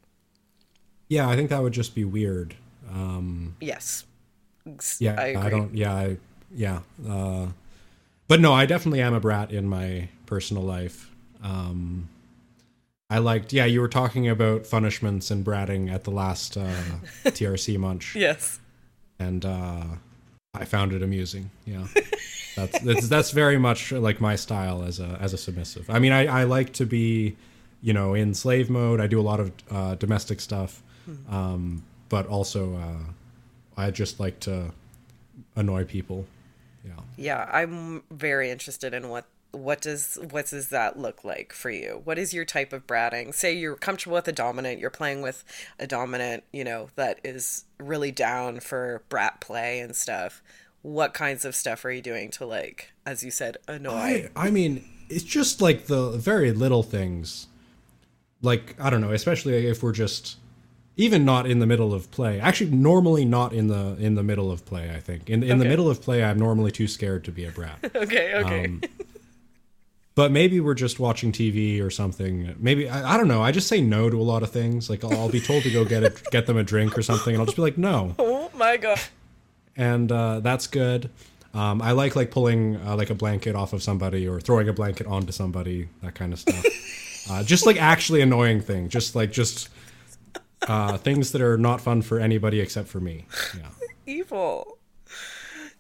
Yeah, 1.10 1.28
I 1.30 1.36
think 1.36 1.50
that 1.50 1.62
would 1.62 1.74
just 1.74 1.94
be 1.96 2.06
weird. 2.06 2.56
Um, 2.90 3.56
Yes. 3.60 4.06
Yeah, 5.00 5.16
I 5.20 5.36
I, 5.48 5.50
don't. 5.50 5.76
Yeah, 5.76 5.94
I, 5.94 6.18
yeah. 6.54 6.80
Uh, 7.08 7.48
but 8.28 8.40
no, 8.40 8.54
I 8.54 8.66
definitely 8.66 9.02
am 9.02 9.14
a 9.14 9.20
brat 9.20 9.52
in 9.52 9.68
my 9.68 10.10
personal 10.26 10.64
life. 10.64 11.10
Um, 11.44 12.10
I 13.10 13.18
liked. 13.18 13.52
Yeah, 13.54 13.66
you 13.66 13.82
were 13.82 13.88
talking 13.90 14.30
about 14.30 14.70
punishments 14.70 15.32
and 15.32 15.44
bratting 15.44 15.92
at 15.92 16.04
the 16.04 16.12
last 16.12 16.56
uh, 16.58 16.84
TRC 17.26 17.78
munch. 17.78 18.16
Yes. 18.16 18.60
and 19.20 19.44
uh, 19.46 19.84
I 20.54 20.66
found 20.66 20.92
it 20.92 21.02
amusing. 21.02 21.50
Yeah, 21.66 21.88
that's, 22.56 22.80
that's 22.82 23.08
that's 23.08 23.32
very 23.32 23.58
much 23.58 23.92
like 23.92 24.20
my 24.20 24.36
style 24.36 24.84
as 24.84 25.00
a 25.00 25.18
as 25.22 25.34
a 25.34 25.38
submissive. 25.38 25.90
I 25.90 26.00
mean, 26.00 26.12
I, 26.12 26.42
I 26.42 26.44
like 26.44 26.74
to 26.74 26.86
be, 26.86 27.38
you 27.82 27.94
know, 27.94 28.14
in 28.14 28.34
slave 28.34 28.70
mode. 28.70 29.00
I 29.00 29.08
do 29.08 29.20
a 29.20 29.24
lot 29.24 29.40
of 29.40 29.52
uh, 29.70 29.96
domestic 29.96 30.42
stuff, 30.42 30.84
um, 31.30 31.84
but 32.10 32.28
also 32.28 32.76
uh, 32.76 33.82
I 33.82 33.92
just 33.92 34.20
like 34.20 34.40
to 34.42 34.74
annoy 35.56 35.86
people. 35.86 36.26
Yeah. 36.86 36.92
Yeah, 37.16 37.50
I'm 37.52 38.04
very 38.12 38.50
interested 38.50 38.94
in 38.94 39.08
what 39.08 39.26
what 39.52 39.82
does 39.82 40.18
what 40.30 40.48
does 40.48 40.70
that 40.70 40.98
look 40.98 41.24
like 41.24 41.54
for 41.54 41.70
you? 41.70 42.02
What 42.04 42.18
is 42.18 42.34
your 42.34 42.46
type 42.46 42.74
of 42.74 42.88
bratting? 42.88 43.34
Say 43.34 43.54
you're 43.54 43.76
comfortable 43.76 44.16
with 44.16 44.28
a 44.28 44.32
dominant, 44.32 44.80
you're 44.80 44.90
playing 44.90 45.22
with 45.22 45.44
a 45.80 45.88
dominant, 45.88 46.44
you 46.52 46.64
know, 46.64 46.90
that 46.96 47.20
is 47.24 47.66
really 47.80 48.12
down 48.12 48.60
for 48.60 49.04
brat 49.10 49.42
play 49.42 49.80
and 49.80 49.96
stuff. 49.96 50.42
What 50.82 51.14
kinds 51.14 51.46
of 51.46 51.56
stuff 51.56 51.86
are 51.86 51.92
you 51.92 52.02
doing 52.02 52.32
to 52.32 52.46
like, 52.46 52.92
as 53.06 53.24
you 53.24 53.32
said, 53.32 53.58
annoy? 53.68 53.92
I, 53.94 54.30
I 54.36 54.52
mean, 54.52 54.88
it's 55.10 55.24
just 55.24 55.62
like 55.62 55.86
the 55.86 56.12
very 56.12 56.52
little 56.52 56.82
things. 56.82 57.48
Like, 58.42 58.76
I 58.80 58.90
don't 58.90 59.02
know, 59.02 59.12
especially 59.12 59.68
if 59.68 59.84
we're 59.84 59.92
just 59.92 60.38
even 60.98 61.24
not 61.24 61.46
in 61.46 61.60
the 61.60 61.68
middle 61.68 61.94
of 61.94 62.10
play. 62.10 62.40
Actually, 62.40 62.72
normally 62.72 63.26
not 63.26 63.54
in 63.54 63.68
the 63.68 63.96
in 64.00 64.16
the 64.16 64.24
middle 64.24 64.52
of 64.52 64.66
play, 64.66 64.92
I 64.94 65.00
think. 65.00 65.30
In 65.30 65.44
in 65.44 65.60
the 65.60 65.66
middle 65.66 65.90
of 65.90 66.02
play, 66.02 66.24
I'm 66.24 66.40
normally 66.40 66.72
too 66.72 66.88
scared 66.88 67.24
to 67.26 67.32
be 67.32 67.46
a 67.46 67.52
brat. 67.52 67.78
okay, 67.96 68.34
okay. 68.36 68.66
Um, 68.66 68.82
but 70.16 70.32
maybe 70.32 70.60
we're 70.60 70.74
just 70.74 71.00
watching 71.00 71.32
TV 71.32 71.82
or 71.82 71.90
something. 71.90 72.56
Maybe 72.60 72.90
I, 72.90 73.14
I 73.14 73.18
don't 73.18 73.28
know. 73.28 73.42
I 73.42 73.52
just 73.52 73.68
say 73.68 73.82
no 73.82 74.10
to 74.10 74.20
a 74.20 74.24
lot 74.24 74.44
of 74.44 74.52
things. 74.52 74.90
Like 74.90 75.04
I'll, 75.04 75.14
I'll 75.14 75.30
be 75.30 75.42
told 75.42 75.64
to 75.64 75.72
go 75.72 75.86
get 75.86 76.04
a 76.04 76.14
get 76.32 76.48
them 76.48 76.58
a 76.58 76.64
drink 76.64 76.98
or 76.98 77.02
something, 77.02 77.34
and 77.34 77.40
I'll 77.42 77.46
just 77.46 77.56
be 77.56 77.62
like 77.62 77.78
no, 77.78 78.16
oh 78.20 78.50
my 78.56 78.78
god. 78.78 79.00
and 79.76 80.12
uh, 80.12 80.40
that's 80.42 80.68
good. 80.68 81.10
Um, 81.54 81.82
I 81.82 81.92
like 81.92 82.16
like 82.16 82.32
pulling 82.32 82.78
uh, 82.78 82.96
like 82.96 83.10
a 83.10 83.16
blanket 83.16 83.56
off 83.56 83.74
of 83.74 83.84
somebody 83.84 84.28
or 84.28 84.40
throwing 84.40 84.70
a 84.70 84.74
blanket 84.74 85.08
onto 85.08 85.32
somebody, 85.34 85.90
that 86.02 86.16
kind 86.16 86.32
of 86.34 86.40
stuff. 86.40 86.66
uh, 87.30 87.44
just 87.44 87.66
like 87.66 87.76
actually 87.82 88.22
annoying 88.22 88.62
things, 88.62 88.92
just 88.92 89.16
like 89.16 89.32
just 89.32 89.68
uh, 90.68 90.98
things 90.98 91.32
that 91.34 91.42
are 91.42 91.58
not 91.58 91.82
fun 91.82 92.02
for 92.02 92.20
anybody 92.20 92.60
except 92.60 92.88
for 92.88 93.00
me. 93.00 93.26
Yeah. 93.58 93.68
Evil. 94.06 94.78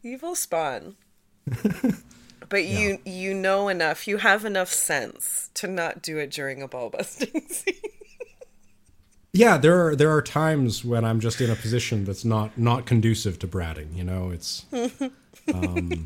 Evil 0.04 0.36
spawn. 0.36 0.96
But 2.52 2.66
you 2.66 3.00
you 3.06 3.34
know 3.34 3.70
enough, 3.70 4.08
you 4.08 4.18
have 4.18 4.46
enough 4.46 4.72
sense 4.72 5.50
to 5.56 5.68
not 5.68 6.04
do 6.04 6.20
it 6.20 6.30
during 6.30 6.62
a 6.62 6.68
ball 6.68 6.90
busting 6.90 7.42
scene. 7.50 7.74
Yeah, 9.34 9.58
there 9.58 9.88
are 9.88 9.96
there 9.96 10.12
are 10.12 10.22
times 10.22 10.86
when 10.86 11.06
I'm 11.06 11.20
just 11.22 11.42
in 11.42 11.50
a 11.50 11.56
position 11.56 12.04
that's 12.04 12.26
not 12.26 12.58
not 12.58 12.86
conducive 12.86 13.40
to 13.40 13.48
bratting. 13.48 13.96
You 13.96 14.04
know, 14.04 14.30
it's 14.30 14.66
um, 15.54 16.06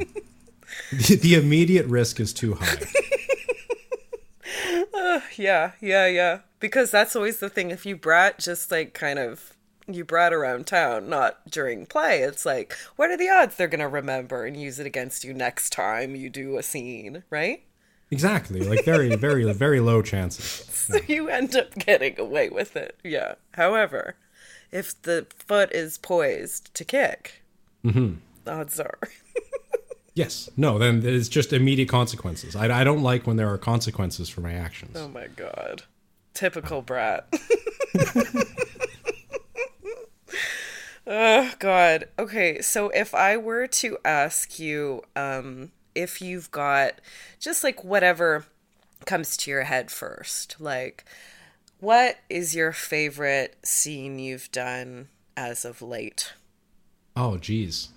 the, 0.92 1.20
the 1.20 1.34
immediate 1.34 1.88
risk 1.88 2.20
is 2.20 2.32
too 2.32 2.54
high. 2.54 2.86
Yeah, 5.38 5.72
yeah, 5.82 6.08
yeah. 6.08 6.40
Because 6.60 6.92
that's 6.92 7.16
always 7.16 7.40
the 7.40 7.50
thing. 7.50 7.72
If 7.72 7.86
you 7.86 7.96
brat 7.96 8.40
just 8.40 8.72
like 8.72 8.94
kind 8.94 9.20
of 9.20 9.55
you 9.88 10.04
brought 10.04 10.34
around 10.34 10.68
town, 10.68 11.10
not 11.10 11.50
during 11.50 11.86
play, 11.86 12.22
it's 12.22 12.46
like, 12.46 12.76
what 12.96 13.10
are 13.10 13.18
the 13.18 13.30
odds 13.30 13.56
they're 13.56 13.68
gonna 13.68 13.88
remember 13.88 14.46
and 14.46 14.60
use 14.60 14.80
it 14.80 14.88
against 14.88 15.24
you 15.24 15.34
next 15.34 15.72
time 15.72 16.16
you 16.16 16.30
do 16.30 16.58
a 16.58 16.64
scene, 16.64 17.24
right? 17.30 17.64
Exactly, 18.12 18.62
like 18.62 18.86
very 18.86 19.16
very 19.16 19.52
very 19.54 19.80
low 19.80 20.02
chances. 20.02 20.46
So 20.46 21.00
you 21.08 21.30
end 21.30 21.56
up 21.56 21.74
getting 21.76 22.20
away 22.20 22.50
with 22.50 22.76
it. 22.76 22.98
Yeah. 23.04 23.36
However, 23.54 24.16
if 24.72 25.02
the 25.02 25.28
foot 25.36 25.72
is 25.72 25.98
poised 25.98 26.74
to 26.76 26.86
kick, 26.86 27.44
mm-hmm. 27.84 28.16
odds 28.48 28.80
are. 28.80 29.00
Yes, 30.16 30.50
no, 30.56 30.80
then 30.80 31.06
it's 31.06 31.28
just 31.28 31.52
immediate 31.52 31.90
consequences. 31.90 32.56
I, 32.56 32.82
I 32.82 32.86
don't 32.86 33.04
like 33.04 33.28
when 33.28 33.36
there 33.36 33.52
are 33.52 33.58
consequences 33.58 34.30
for 34.30 34.40
my 34.40 34.54
actions. 34.54 34.96
Oh 34.98 35.10
my 35.10 35.28
god. 35.28 35.84
Typical 36.34 36.82
brat. 36.82 37.28
oh 41.08 41.52
god. 41.60 42.08
Okay, 42.18 42.62
so 42.62 42.90
if 42.90 43.14
I 43.14 43.38
were 43.38 43.68
to 43.68 43.98
ask 44.04 44.60
you 44.60 45.04
um 45.16 45.72
if 45.94 46.22
you've 46.22 46.52
got 46.52 46.96
just 47.40 47.64
like 47.64 47.84
whatever 47.84 48.46
comes 49.06 49.38
to 49.38 49.52
your 49.52 49.64
head 49.64 49.92
first, 49.92 50.56
like 50.60 51.06
what 51.80 52.18
is 52.30 52.56
your 52.56 52.72
favorite 52.72 53.58
scene 53.64 54.18
you've 54.20 54.52
done 54.52 55.10
as 55.38 55.66
of 55.66 55.82
late? 55.82 56.34
Oh, 57.16 57.38
geez. 57.38 57.90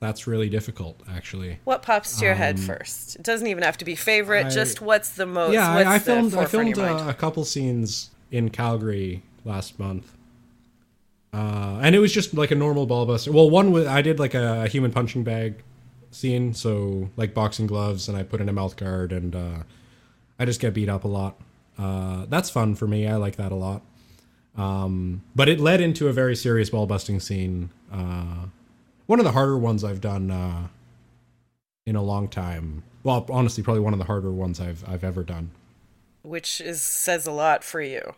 that's 0.00 0.26
really 0.26 0.50
difficult, 0.50 1.00
actually. 1.10 1.60
What 1.64 1.82
pops 1.82 2.18
to 2.18 2.24
your 2.26 2.34
head 2.34 2.60
first? 2.60 3.16
It 3.16 3.22
doesn't 3.22 3.46
even 3.46 3.62
have 3.62 3.78
to 3.78 3.84
be 3.86 3.94
favorite. 3.94 4.40
Um, 4.42 4.46
I- 4.48 4.50
just 4.50 4.80
what's 4.80 5.10
the 5.10 5.26
most? 5.26 5.52
yeah, 5.54 5.74
what's 5.74 5.86
I, 5.86 5.94
I 5.94 5.98
the 5.98 6.04
filmed 6.04 6.34
I 6.34 6.44
filmed 6.44 6.78
uh, 6.78 7.04
a 7.08 7.14
couple 7.14 7.44
scenes 7.44 8.10
in 8.30 8.50
Calgary 8.50 9.22
last 9.44 9.78
month, 9.78 10.12
uh, 11.34 11.80
and 11.82 11.96
it 11.96 11.98
was 11.98 12.12
just 12.12 12.32
like 12.32 12.52
a 12.52 12.54
normal 12.54 12.86
ball 12.86 13.06
buster. 13.06 13.32
Well, 13.32 13.50
one 13.50 13.72
was 13.72 13.88
I 13.88 14.02
did 14.02 14.20
like 14.20 14.34
a, 14.34 14.68
human 14.68 14.92
punching 14.92 15.24
bag 15.24 15.64
scene, 16.12 16.54
so 16.54 17.10
like 17.16 17.34
boxing 17.34 17.66
gloves, 17.66 18.08
and 18.08 18.16
I 18.16 18.22
put 18.22 18.40
in 18.40 18.48
a 18.48 18.52
mouth 18.52 18.76
guard, 18.76 19.10
and 19.10 19.34
uh, 19.34 19.58
I 20.38 20.44
just 20.44 20.60
get 20.60 20.74
beat 20.74 20.88
up 20.88 21.02
a 21.02 21.08
lot. 21.08 21.40
Uh, 21.76 22.26
that's 22.28 22.50
fun 22.50 22.76
for 22.76 22.86
me. 22.86 23.08
I 23.08 23.16
like 23.16 23.34
that 23.34 23.50
a 23.50 23.56
lot. 23.56 23.82
Um, 24.56 25.22
but 25.34 25.48
it 25.48 25.58
led 25.58 25.80
into 25.80 26.06
a 26.06 26.12
very 26.12 26.36
serious 26.36 26.70
ball 26.70 26.86
busting 26.86 27.18
scene. 27.18 27.70
Uh, 27.92 28.46
one 29.06 29.18
of 29.18 29.24
the 29.24 29.32
harder 29.32 29.58
ones 29.58 29.82
I've 29.82 30.00
done 30.00 30.30
uh, 30.30 30.68
in 31.84 31.96
a 31.96 32.02
long 32.02 32.28
time. 32.28 32.84
Well, 33.02 33.26
honestly, 33.28 33.64
probably 33.64 33.80
one 33.82 33.92
of 33.92 33.98
the 33.98 34.04
harder 34.04 34.30
ones 34.30 34.60
I've 34.60 34.88
I've 34.88 35.02
ever 35.02 35.24
done. 35.24 35.50
which 36.22 36.60
is 36.60 36.80
says 36.80 37.26
a 37.26 37.32
lot 37.32 37.64
for 37.64 37.82
you. 37.82 38.14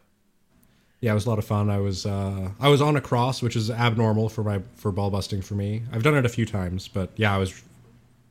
Yeah, 1.00 1.10
it 1.12 1.14
was 1.14 1.26
a 1.26 1.28
lot 1.30 1.38
of 1.38 1.44
fun. 1.44 1.68
I 1.70 1.78
was 1.78 2.06
uh, 2.06 2.50
I 2.58 2.68
was 2.68 2.80
on 2.80 2.96
a 2.96 3.00
cross, 3.00 3.42
which 3.42 3.54
is 3.56 3.70
abnormal 3.70 4.28
for 4.28 4.42
my 4.42 4.60
for 4.76 4.90
ball 4.92 5.10
busting 5.10 5.42
for 5.42 5.54
me. 5.54 5.82
I've 5.92 6.02
done 6.02 6.14
it 6.16 6.24
a 6.24 6.28
few 6.28 6.46
times, 6.46 6.88
but 6.88 7.10
yeah, 7.16 7.34
I 7.34 7.38
was 7.38 7.62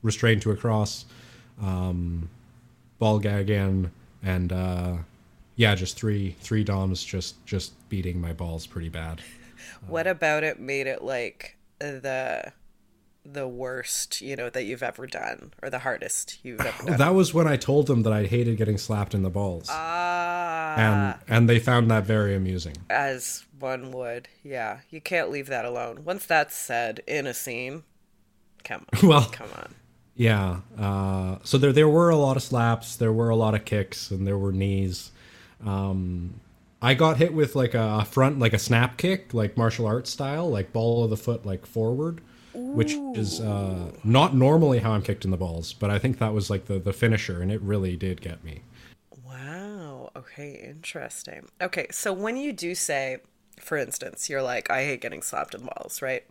restrained 0.02 0.42
to 0.44 0.52
a 0.52 0.56
cross, 0.56 1.06
um, 1.62 2.30
ball 3.00 3.20
gag 3.20 3.50
in, 3.50 3.92
and 4.24 4.52
uh, 4.52 4.94
yeah, 5.56 5.76
just 5.76 5.96
three 5.98 6.36
three 6.40 6.64
doms 6.64 7.04
just 7.04 7.44
just 7.46 7.74
beating 7.90 8.20
my 8.20 8.34
balls 8.34 8.66
pretty 8.68 8.90
bad. 8.90 9.22
What 9.88 10.06
about 10.06 10.44
it 10.44 10.60
made 10.60 10.86
it 10.86 11.02
like 11.04 11.58
the 11.80 12.52
the 13.26 13.48
worst, 13.48 14.22
you 14.22 14.36
know, 14.36 14.50
that 14.52 14.64
you've 14.66 14.84
ever 14.84 15.08
done, 15.08 15.54
or 15.64 15.70
the 15.72 15.80
hardest 15.80 16.40
you've 16.44 16.62
ever 16.62 16.86
done? 16.86 16.98
That 16.98 17.16
was 17.16 17.34
when 17.34 17.48
I 17.48 17.56
told 17.58 17.88
them 17.88 18.04
that 18.04 18.14
I 18.14 18.26
hated 18.26 18.58
getting 18.58 18.78
slapped 18.78 19.14
in 19.16 19.24
the 19.24 19.30
balls, 19.32 19.68
Ah, 19.72 20.05
and 20.76 21.16
and 21.28 21.50
they 21.50 21.60
found 21.60 21.90
that 21.92 22.06
very 22.06 22.36
amusing. 22.36 22.76
as 22.90 23.46
one 23.60 23.92
would. 23.92 24.28
Yeah, 24.44 24.80
you 24.90 25.02
can't 25.02 25.30
leave 25.32 25.48
that 25.48 25.66
alone. 25.66 26.04
Once 26.04 26.26
that's 26.26 26.56
said 26.56 27.02
in 27.08 27.26
a 27.28 27.34
scene, 27.34 27.84
come 28.64 28.86
on, 28.94 29.08
Well, 29.10 29.26
come 29.32 29.50
on. 29.56 29.74
Yeah. 30.16 30.62
Uh, 30.78 31.38
so 31.44 31.58
there 31.58 31.74
there 31.74 31.90
were 31.90 32.10
a 32.10 32.16
lot 32.16 32.38
of 32.38 32.44
slaps, 32.44 32.96
there 32.96 33.14
were 33.14 33.30
a 33.30 33.36
lot 33.36 33.56
of 33.56 33.66
kicks, 33.66 34.12
and 34.12 34.26
there 34.28 34.38
were 34.38 34.52
knees. 34.52 35.12
Um, 35.66 36.40
I 36.82 36.94
got 36.94 37.18
hit 37.18 37.34
with 37.34 37.56
like 37.56 37.74
a 37.74 38.06
front, 38.06 38.40
like 38.40 38.54
a 38.54 38.60
snap 38.60 38.98
kick, 38.98 39.34
like 39.34 39.58
martial 39.58 39.88
arts 39.88 40.12
style, 40.12 40.50
like 40.50 40.72
ball 40.74 41.04
of 41.04 41.10
the 41.10 41.18
foot, 41.18 41.46
like 41.46 41.66
forward, 41.66 42.22
which 42.54 42.94
is 43.16 43.42
uh, 43.42 43.92
not 44.04 44.36
normally 44.36 44.80
how 44.80 44.92
I'm 44.92 45.02
kicked 45.02 45.26
in 45.26 45.32
the 45.32 45.38
balls, 45.38 45.74
but 45.74 45.90
I 45.90 45.98
think 45.98 46.20
that 46.20 46.34
was 46.34 46.50
like 46.50 46.66
the 46.66 46.78
the 46.78 46.94
finisher, 46.94 47.42
and 47.42 47.52
it 47.52 47.62
really 47.62 47.96
did 47.96 48.22
get 48.22 48.44
me. 48.44 48.62
Okay, 50.16 50.62
interesting. 50.64 51.48
Okay, 51.62 51.88
so 51.92 52.14
when 52.14 52.38
you 52.38 52.54
do 52.54 52.74
say, 52.74 53.18
for 53.60 53.78
instance, 53.78 54.30
you're 54.30 54.42
like, 54.42 54.70
I 54.72 54.84
hate 54.86 55.02
getting 55.02 55.22
slapped 55.22 55.54
in 55.54 55.62
the 55.62 55.72
balls, 55.76 56.02
right? 56.02 56.24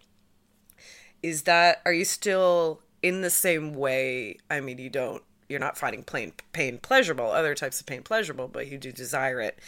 Is 1.23 1.43
that 1.43 1.81
are 1.87 1.93
you 1.93 2.05
still 2.05 2.83
in 3.03 3.23
the 3.23 3.31
same 3.31 3.75
way? 3.75 4.39
I 4.51 4.61
mean, 4.61 4.79
you 4.79 4.91
don't 4.91 5.23
you're 5.49 5.61
not 5.61 5.79
finding 5.79 6.03
pain 6.03 6.33
pain 6.53 6.79
pleasurable, 6.79 7.31
other 7.31 7.55
types 7.55 7.81
of 7.81 7.87
pain 7.87 8.03
pleasurable, 8.03 8.49
but 8.49 8.69
you 8.69 8.79
do 8.79 8.93
desire 8.93 9.41
it. 9.41 9.59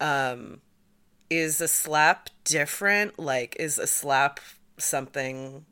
Um 0.00 0.60
is 1.30 1.60
a 1.60 1.68
slap 1.68 2.28
different? 2.44 3.18
Like 3.18 3.56
is 3.58 3.78
a 3.78 3.86
slap 3.86 4.40
something 4.78 5.64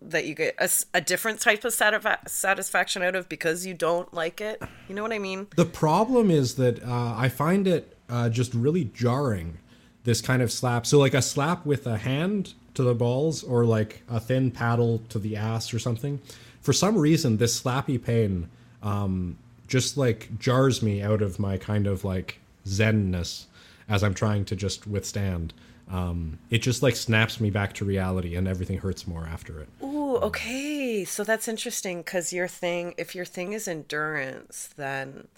that 0.00 0.26
you 0.26 0.34
get 0.34 0.56
a 0.94 1.00
different 1.00 1.40
type 1.40 1.64
of 1.64 1.72
satisfa- 1.72 2.28
satisfaction 2.28 3.02
out 3.02 3.16
of 3.16 3.28
because 3.28 3.66
you 3.66 3.74
don't 3.74 4.12
like 4.14 4.40
it? 4.40 4.62
You 4.88 4.94
know 4.94 5.02
what 5.02 5.12
I 5.12 5.18
mean? 5.18 5.48
The 5.56 5.64
problem 5.64 6.30
is 6.30 6.54
that 6.54 6.82
uh, 6.82 7.14
I 7.16 7.28
find 7.28 7.66
it 7.66 7.96
uh, 8.08 8.28
just 8.28 8.54
really 8.54 8.84
jarring. 8.84 9.58
This 10.04 10.20
kind 10.20 10.40
of 10.40 10.50
slap. 10.50 10.86
So 10.86 10.98
like 10.98 11.14
a 11.14 11.20
slap 11.20 11.66
with 11.66 11.86
a 11.86 11.98
hand 11.98 12.54
to 12.74 12.82
the 12.82 12.94
balls, 12.94 13.42
or 13.42 13.64
like 13.64 14.02
a 14.08 14.20
thin 14.20 14.50
paddle 14.50 15.02
to 15.08 15.18
the 15.18 15.36
ass, 15.36 15.74
or 15.74 15.78
something. 15.78 16.20
For 16.60 16.72
some 16.72 16.96
reason, 16.96 17.38
this 17.38 17.60
slappy 17.60 18.02
pain 18.02 18.48
um, 18.82 19.36
just 19.66 19.96
like 19.96 20.38
jars 20.38 20.82
me 20.82 21.02
out 21.02 21.20
of 21.20 21.38
my 21.38 21.56
kind 21.56 21.86
of 21.86 22.04
like 22.04 22.38
zenness 22.66 23.44
as 23.88 24.02
I'm 24.02 24.14
trying 24.14 24.44
to 24.46 24.56
just 24.56 24.86
withstand. 24.86 25.52
Um, 25.90 26.38
it 26.50 26.58
just 26.58 26.82
like 26.82 26.96
snaps 26.96 27.40
me 27.40 27.50
back 27.50 27.72
to 27.74 27.84
reality, 27.84 28.34
and 28.36 28.46
everything 28.46 28.78
hurts 28.78 29.06
more 29.06 29.26
after 29.26 29.60
it. 29.60 29.68
Ooh, 29.82 30.16
okay. 30.16 31.04
So 31.04 31.24
that's 31.24 31.48
interesting 31.48 31.98
because 31.98 32.32
your 32.32 32.48
thing, 32.48 32.94
if 32.98 33.14
your 33.14 33.24
thing 33.24 33.52
is 33.54 33.66
endurance, 33.66 34.70
then 34.76 35.28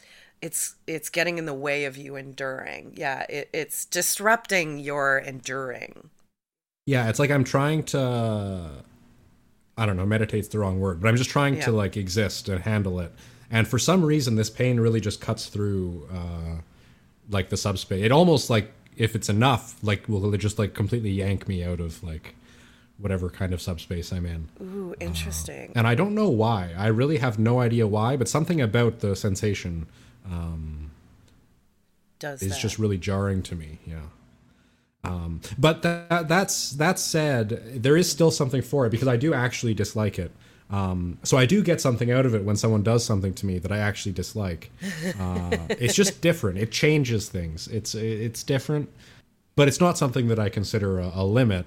it's 0.42 0.74
it's 0.86 1.08
getting 1.08 1.38
in 1.38 1.46
the 1.46 1.54
way 1.54 1.84
of 1.84 1.96
you 1.96 2.16
enduring. 2.16 2.94
Yeah, 2.96 3.26
it, 3.28 3.48
it's 3.52 3.84
disrupting 3.84 4.78
your 4.78 5.18
enduring. 5.18 6.10
Yeah, 6.86 7.08
it's 7.08 7.18
like 7.18 7.30
I'm 7.30 7.44
trying 7.44 7.84
to 7.84 8.70
I 9.76 9.86
don't 9.86 9.96
know, 9.96 10.06
meditate's 10.06 10.48
the 10.48 10.58
wrong 10.58 10.80
word, 10.80 11.00
but 11.00 11.08
I'm 11.08 11.16
just 11.16 11.30
trying 11.30 11.60
to 11.60 11.72
like 11.72 11.96
exist 11.96 12.48
and 12.48 12.60
handle 12.62 13.00
it. 13.00 13.12
And 13.50 13.66
for 13.68 13.78
some 13.78 14.04
reason 14.04 14.34
this 14.36 14.50
pain 14.50 14.80
really 14.80 15.00
just 15.00 15.20
cuts 15.20 15.46
through 15.46 16.08
uh 16.12 16.60
like 17.28 17.50
the 17.50 17.56
subspace. 17.56 18.04
It 18.04 18.10
almost 18.12 18.50
like 18.50 18.72
if 18.96 19.14
it's 19.14 19.28
enough, 19.28 19.76
like 19.82 20.08
will 20.08 20.32
it 20.34 20.38
just 20.38 20.58
like 20.58 20.74
completely 20.74 21.10
yank 21.10 21.48
me 21.48 21.64
out 21.64 21.80
of 21.80 22.02
like 22.02 22.34
whatever 23.00 23.30
kind 23.30 23.54
of 23.54 23.62
subspace 23.62 24.12
I'm 24.12 24.26
in. 24.26 24.48
Ooh, 24.60 24.94
interesting. 25.00 25.72
And 25.74 25.86
I 25.86 25.94
don't 25.94 26.14
know 26.14 26.28
why. 26.28 26.72
I 26.76 26.88
really 26.88 27.18
have 27.18 27.38
no 27.38 27.60
idea 27.60 27.86
why, 27.86 28.16
but 28.16 28.28
something 28.28 28.60
about 28.60 29.00
the 29.00 29.16
sensation 29.16 29.86
um, 30.26 30.90
Does 32.18 32.42
is 32.42 32.52
that. 32.52 32.60
just 32.60 32.78
really 32.78 32.98
jarring 32.98 33.42
to 33.44 33.54
me. 33.54 33.78
Yeah. 33.86 34.02
Um, 35.02 35.40
but 35.58 35.80
that 35.80 36.28
that's 36.28 36.72
that 36.72 36.98
said, 36.98 37.62
there 37.82 37.96
is 37.96 38.10
still 38.10 38.30
something 38.30 38.60
for 38.60 38.84
it 38.86 38.90
because 38.90 39.08
I 39.08 39.16
do 39.16 39.32
actually 39.32 39.72
dislike 39.72 40.18
it. 40.18 40.30
Um, 40.70 41.18
so 41.24 41.36
I 41.36 41.46
do 41.46 41.62
get 41.62 41.80
something 41.80 42.10
out 42.12 42.26
of 42.26 42.34
it 42.34 42.44
when 42.44 42.56
someone 42.56 42.82
does 42.82 43.04
something 43.04 43.34
to 43.34 43.46
me 43.46 43.58
that 43.58 43.72
I 43.72 43.78
actually 43.78 44.12
dislike. 44.12 44.70
Uh, 45.18 45.50
it's 45.70 45.94
just 45.94 46.20
different. 46.20 46.58
It 46.58 46.70
changes 46.70 47.28
things. 47.28 47.66
It's 47.68 47.94
it's 47.94 48.42
different, 48.44 48.88
but 49.56 49.66
it's 49.68 49.80
not 49.80 49.98
something 49.98 50.28
that 50.28 50.38
I 50.38 50.48
consider 50.48 51.00
a, 51.00 51.10
a 51.14 51.24
limit. 51.24 51.66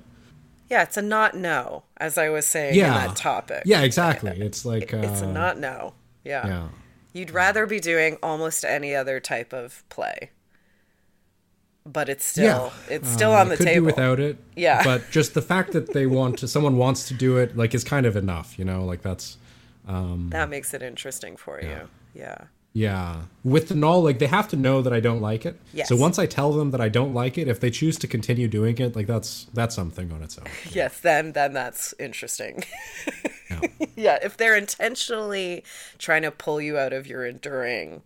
yeah, 0.70 0.84
it's 0.84 0.96
a 0.98 1.02
not 1.02 1.36
no, 1.36 1.84
as 1.98 2.18
I 2.18 2.30
was 2.30 2.46
saying 2.46 2.76
Yeah, 2.76 2.88
in 2.88 3.08
that 3.10 3.16
topic. 3.18 3.64
Yeah, 3.66 3.82
exactly. 3.82 4.32
It's 4.42 4.64
like 4.66 4.94
uh, 4.94 4.98
It's 4.98 5.22
a 5.22 5.28
not 5.28 5.60
no. 5.60 5.94
Yeah. 6.24 6.48
yeah. 6.48 6.68
You'd 7.12 7.32
rather 7.32 7.66
be 7.68 7.80
doing 7.80 8.18
almost 8.24 8.64
any 8.66 8.96
other 8.96 9.20
type 9.20 9.54
of 9.54 9.84
play. 9.90 10.32
But 11.86 12.08
it's 12.10 12.24
still 12.26 12.72
Yeah. 12.90 12.96
it's 12.96 13.10
still 13.10 13.32
Uh, 13.34 13.42
on 13.42 13.50
the 13.50 13.58
could 13.58 13.66
table. 13.66 13.82
do 13.82 13.86
without 13.86 14.20
it. 14.20 14.38
Yeah. 14.56 14.84
But 14.84 15.02
just 15.12 15.34
the 15.34 15.42
fact 15.42 15.74
that 15.74 15.94
they 15.94 16.06
want 16.06 16.40
to, 16.40 16.48
someone 16.48 16.78
wants 16.78 17.08
to 17.10 17.14
do 17.14 17.38
it, 17.38 17.58
like, 17.58 17.74
is 17.76 17.84
kind 17.84 18.06
of 18.06 18.16
enough. 18.16 18.58
You 18.58 18.66
know, 18.66 18.86
like 18.86 19.02
that's. 19.02 19.38
that 19.86 20.50
makes 20.50 20.74
it 20.74 20.82
interesting 20.82 21.36
for 21.36 21.62
you. 21.62 21.90
Yeah. 22.16 22.38
Yeah. 22.76 23.24
With 23.44 23.68
the 23.68 23.76
null, 23.76 24.02
like 24.02 24.18
they 24.20 24.26
have 24.28 24.48
to 24.48 24.56
know 24.56 24.82
that 24.82 24.92
I 24.94 25.00
don't 25.00 25.22
like 25.22 25.46
it. 25.46 25.60
Yes. 25.74 25.90
So 25.90 25.96
once 25.96 26.18
I 26.18 26.26
tell 26.26 26.54
them 26.54 26.72
that 26.72 26.82
I 26.82 26.90
don't 26.90 27.14
like 27.14 27.38
it, 27.38 27.48
if 27.48 27.60
they 27.60 27.70
choose 27.70 28.00
to 28.00 28.08
continue 28.08 28.48
doing 28.48 28.78
it, 28.80 28.96
like 28.96 29.06
that's 29.06 29.46
that's 29.54 29.76
something 29.76 30.12
on 30.12 30.24
its 30.24 30.38
own. 30.40 30.46
Yes, 30.72 31.00
then 31.00 31.34
then 31.34 31.54
that's 31.54 31.94
interesting. 32.00 32.64
Yeah. 33.52 33.62
yeah, 33.96 34.18
if 34.24 34.38
they're 34.38 34.56
intentionally 34.56 35.64
trying 36.00 36.24
to 36.24 36.32
pull 36.32 36.60
you 36.62 36.78
out 36.80 36.94
of 36.94 37.06
your 37.06 37.26
enduring 37.28 38.02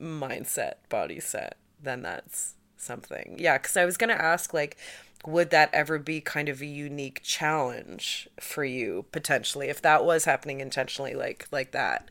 mindset, 0.00 0.74
body 0.88 1.20
set, 1.20 1.56
then 1.80 2.02
that's 2.02 2.54
something. 2.82 3.36
Yeah, 3.38 3.58
cuz 3.58 3.76
I 3.76 3.84
was 3.84 3.96
going 3.96 4.10
to 4.10 4.20
ask 4.22 4.52
like 4.54 4.76
would 5.24 5.50
that 5.50 5.70
ever 5.72 5.98
be 6.00 6.20
kind 6.20 6.48
of 6.48 6.60
a 6.60 6.66
unique 6.66 7.20
challenge 7.22 8.28
for 8.40 8.64
you 8.64 9.04
potentially 9.12 9.68
if 9.68 9.80
that 9.80 10.04
was 10.04 10.24
happening 10.24 10.60
intentionally 10.60 11.14
like 11.14 11.46
like 11.52 11.70
that 11.70 12.08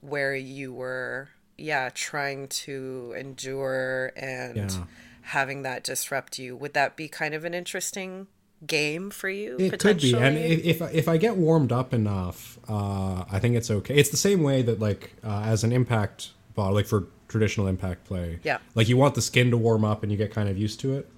where 0.00 0.36
you 0.36 0.72
were 0.72 1.30
yeah, 1.56 1.88
trying 1.94 2.48
to 2.48 3.14
endure 3.16 4.12
and 4.16 4.56
Yeah. 4.56 4.84
having 5.22 5.62
that 5.62 5.84
disrupt 5.84 6.38
you. 6.38 6.56
Would 6.56 6.74
that 6.74 6.96
be 6.96 7.08
kind 7.08 7.32
of 7.34 7.44
an 7.44 7.54
interesting 7.54 8.26
game 8.66 9.10
for 9.10 9.28
you 9.28 9.56
It 9.58 9.78
could 9.78 10.00
be, 10.00 10.14
and 10.16 10.36
if 10.38 10.80
if, 10.80 10.94
if 10.94 11.08
I 11.08 11.16
get 11.16 11.36
warmed 11.36 11.70
up 11.70 11.92
enough, 11.94 12.58
uh, 12.68 13.24
I 13.30 13.38
think 13.38 13.56
it's 13.56 13.70
okay. 13.70 13.94
It's 13.94 14.10
the 14.10 14.16
same 14.16 14.42
way 14.42 14.62
that 14.62 14.80
like 14.80 15.12
uh, 15.22 15.42
as 15.46 15.64
an 15.64 15.72
impact 15.72 16.30
bot, 16.54 16.72
like 16.74 16.86
for 16.86 17.06
traditional 17.34 17.66
impact 17.66 18.04
play, 18.04 18.38
Yeah. 18.44 18.58
like 18.76 18.88
you 18.88 18.96
want 18.96 19.16
the 19.16 19.22
skin 19.22 19.50
to 19.50 19.56
warm 19.56 19.84
up 19.84 20.02
and 20.04 20.12
you 20.12 20.16
get 20.18 20.30
kind 20.32 20.48
of 20.48 20.56
used 20.56 20.78
to 20.80 20.94
it. 20.98 21.08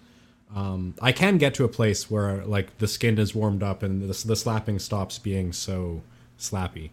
Um, 0.55 0.95
I 1.03 1.13
can 1.13 1.37
get 1.37 1.53
to 1.55 1.65
a 1.65 1.69
place 1.69 2.11
where 2.11 2.43
like 2.47 2.79
the 2.79 2.89
skin 2.89 3.19
is 3.19 3.35
warmed 3.35 3.63
up 3.63 3.83
and 3.83 4.01
the, 4.01 4.27
the 4.27 4.37
slapping 4.37 4.79
stops 4.79 5.19
being 5.19 5.53
so 5.53 6.01
slappy. 6.39 6.89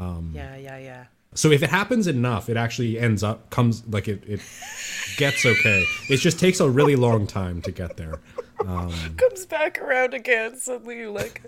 Yeah, 0.00 0.56
yeah, 0.56 0.78
yeah. 0.78 1.04
So 1.34 1.50
if 1.50 1.62
it 1.62 1.70
happens 1.70 2.06
enough, 2.06 2.48
it 2.48 2.56
actually 2.56 2.98
ends 2.98 3.22
up 3.24 3.50
comes 3.50 3.82
like 3.88 4.06
it, 4.06 4.22
it 4.26 4.40
gets 5.16 5.44
okay. 5.44 5.84
It 6.08 6.18
just 6.18 6.38
takes 6.38 6.60
a 6.60 6.68
really 6.70 6.94
long 6.96 7.26
time 7.26 7.60
to 7.62 7.72
get 7.72 7.96
there. 7.96 8.20
Um, 8.66 8.92
Comes 9.16 9.46
back 9.46 9.80
around 9.80 10.12
again. 10.14 10.56
Suddenly 10.56 10.98
you're 10.98 11.10
like, 11.10 11.42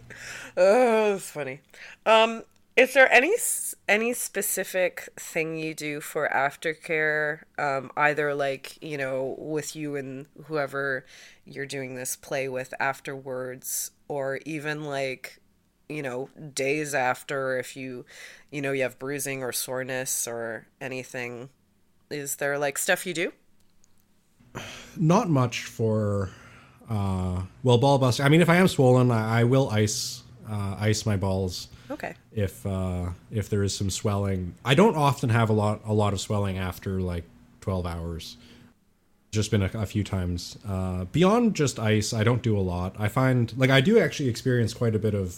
oh, 0.56 1.14
it's 1.16 1.30
funny. 1.30 1.60
Um, 2.06 2.42
is 2.76 2.94
there 2.94 3.12
any 3.12 3.36
any 3.88 4.12
specific 4.12 5.08
thing 5.16 5.56
you 5.56 5.74
do 5.74 6.00
for 6.00 6.28
aftercare? 6.28 7.42
Um, 7.58 7.90
either 7.96 8.34
like 8.34 8.82
you 8.82 8.96
know 8.96 9.34
with 9.38 9.74
you 9.76 9.96
and 9.96 10.26
whoever 10.44 11.04
you're 11.44 11.66
doing 11.66 11.94
this 11.94 12.16
play 12.16 12.48
with 12.48 12.74
afterwards, 12.80 13.90
or 14.08 14.40
even 14.44 14.84
like 14.84 15.40
you 15.88 16.02
know 16.02 16.28
days 16.54 16.94
after 16.94 17.58
if 17.58 17.76
you 17.76 18.04
you 18.50 18.62
know 18.62 18.72
you 18.72 18.82
have 18.82 18.98
bruising 18.98 19.42
or 19.42 19.52
soreness 19.52 20.26
or 20.26 20.66
anything. 20.80 21.48
Is 22.10 22.36
there 22.36 22.58
like 22.58 22.78
stuff 22.78 23.06
you 23.06 23.14
do? 23.14 23.32
not 24.96 25.28
much 25.28 25.64
for 25.64 26.30
uh 26.90 27.42
well 27.62 27.78
ball 27.78 27.98
busting 27.98 28.24
i 28.24 28.28
mean 28.28 28.40
if 28.40 28.48
i 28.48 28.56
am 28.56 28.68
swollen 28.68 29.10
i, 29.10 29.40
I 29.40 29.44
will 29.44 29.70
ice 29.70 30.22
uh 30.48 30.76
ice 30.78 31.06
my 31.06 31.16
balls 31.16 31.68
Okay. 31.92 32.14
if 32.32 32.64
uh 32.66 33.10
if 33.30 33.48
there 33.48 33.62
is 33.62 33.74
some 33.76 33.90
swelling. 33.90 34.54
I 34.64 34.74
don't 34.74 34.96
often 34.96 35.28
have 35.30 35.50
a 35.50 35.52
lot 35.52 35.82
a 35.84 35.92
lot 35.92 36.12
of 36.12 36.20
swelling 36.20 36.58
after 36.58 37.00
like 37.00 37.24
12 37.60 37.86
hours. 37.86 38.36
Just 39.30 39.50
been 39.50 39.62
a, 39.62 39.70
a 39.74 39.86
few 39.86 40.02
times. 40.02 40.58
Uh 40.66 41.04
beyond 41.06 41.54
just 41.54 41.78
ice 41.78 42.12
i 42.12 42.24
don't 42.24 42.42
do 42.42 42.56
a 42.56 42.60
lot. 42.60 42.94
I 42.98 43.08
find 43.08 43.52
like 43.56 43.70
i 43.70 43.80
do 43.80 43.98
actually 43.98 44.28
experience 44.30 44.72
quite 44.74 44.94
a 44.94 44.98
bit 44.98 45.14
of 45.14 45.36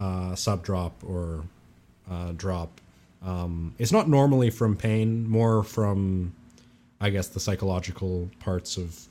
uh 0.00 0.34
sub 0.34 0.64
drop 0.64 0.92
or 1.04 1.44
uh 2.10 2.32
drop. 2.32 2.80
Um 3.22 3.74
it's 3.78 3.92
not 3.92 4.08
normally 4.08 4.50
from 4.50 4.76
pain 4.76 5.28
more 5.28 5.62
from 5.62 6.34
I 7.00 7.10
guess 7.10 7.28
the 7.28 7.40
psychological 7.40 8.30
parts 8.40 8.76
of 8.76 9.06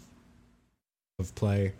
of 1.20 1.34
play. 1.36 1.74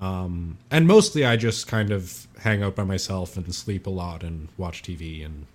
Um, 0.00 0.58
and 0.70 0.86
mostly 0.86 1.24
I 1.24 1.36
just 1.36 1.66
kind 1.66 1.90
of 1.90 2.26
hang 2.40 2.62
out 2.62 2.76
by 2.76 2.84
myself 2.84 3.36
and 3.36 3.52
sleep 3.54 3.86
a 3.86 3.90
lot 3.90 4.22
and 4.22 4.48
watch 4.56 4.82
TV 4.82 5.24
and 5.24 5.46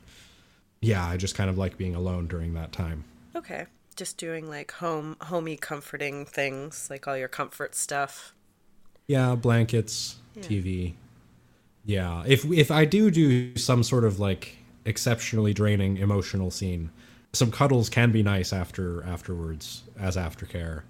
yeah, 0.82 1.08
I 1.08 1.16
just 1.16 1.36
kind 1.36 1.50
of 1.50 1.58
like 1.58 1.78
being 1.78 1.96
alone 1.96 2.28
during 2.28 2.54
that 2.56 2.74
time. 2.74 3.06
Okay. 3.36 3.66
Just 3.96 4.18
doing 4.18 4.50
like 4.50 4.72
home 4.74 5.16
homey 5.22 5.56
comforting 5.56 6.26
things, 6.26 6.90
like 6.90 7.08
all 7.08 7.18
your 7.18 7.28
comfort 7.30 7.74
stuff. 7.74 8.34
Yeah, 9.08 9.36
blankets, 9.36 10.18
TV. 10.40 10.94
Yeah, 11.86 12.24
if 12.26 12.44
if 12.46 12.72
I 12.72 12.86
do 12.86 13.12
do 13.12 13.56
some 13.56 13.84
sort 13.84 14.04
of 14.04 14.20
like 14.20 14.58
exceptionally 14.84 15.54
draining 15.54 15.98
emotional 15.98 16.50
scene, 16.50 16.90
some 17.34 17.52
cuddles 17.52 17.90
can 17.90 18.12
be 18.12 18.24
nice 18.24 18.52
after 18.52 19.04
afterwards 19.04 19.84
as 20.00 20.18
aftercare. 20.18 20.84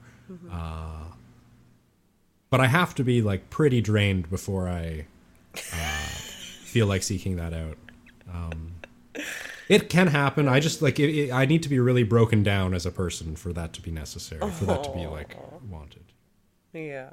Uh, 0.51 1.03
but 2.53 2.61
I 2.61 2.67
have 2.67 2.93
to 2.95 3.03
be 3.03 3.23
like 3.23 3.49
pretty 3.49 3.81
drained 3.81 4.29
before 4.29 4.69
I 4.69 5.07
uh, 5.55 6.05
feel 6.65 6.85
like 6.85 7.01
seeking 7.01 7.37
that 7.37 7.51
out. 7.51 7.79
Um, 8.31 8.73
it 9.67 9.89
can 9.89 10.05
happen. 10.05 10.47
I 10.47 10.59
just 10.59 10.79
like 10.79 10.99
it, 10.99 11.09
it, 11.09 11.31
I 11.31 11.45
need 11.45 11.63
to 11.63 11.69
be 11.69 11.79
really 11.79 12.03
broken 12.03 12.43
down 12.43 12.75
as 12.75 12.85
a 12.85 12.91
person 12.91 13.35
for 13.35 13.53
that 13.53 13.73
to 13.73 13.81
be 13.81 13.89
necessary, 13.89 14.51
for 14.51 14.65
that 14.65 14.83
to 14.83 14.91
be 14.91 15.07
like 15.07 15.35
wanted. 15.67 16.03
Yeah. 16.73 17.09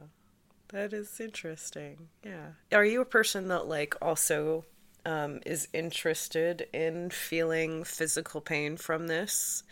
That 0.69 0.93
is 0.93 1.19
interesting. 1.19 2.09
Yeah. 2.23 2.49
Are 2.71 2.85
you 2.85 3.01
a 3.01 3.07
person 3.07 3.49
that 3.49 3.67
like 3.67 3.95
also 4.03 4.67
um, 5.07 5.41
is 5.47 5.69
interested 5.73 6.69
in 6.75 7.09
feeling 7.09 7.85
physical 7.85 8.43
pain 8.43 8.77
from 8.77 9.07
this? 9.07 9.63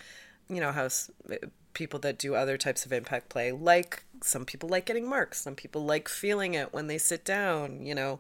You 0.49 0.61
know 0.61 0.73
how 0.73 0.89
people 1.75 1.99
that 2.01 2.19
do 2.19 2.35
other 2.35 2.57
types 2.57 2.85
of 2.87 2.93
impact 2.93 3.29
play 3.29 3.53
like 3.53 4.03
some 4.23 4.45
people 4.45 4.69
like 4.69 4.87
getting 4.87 5.09
marks, 5.09 5.41
some 5.41 5.55
people 5.55 5.85
like 5.85 6.09
feeling 6.09 6.55
it 6.55 6.73
when 6.73 6.87
they 6.89 6.99
sit 6.99 7.25
down, 7.25 7.85
you 7.87 7.95
know. 7.95 8.19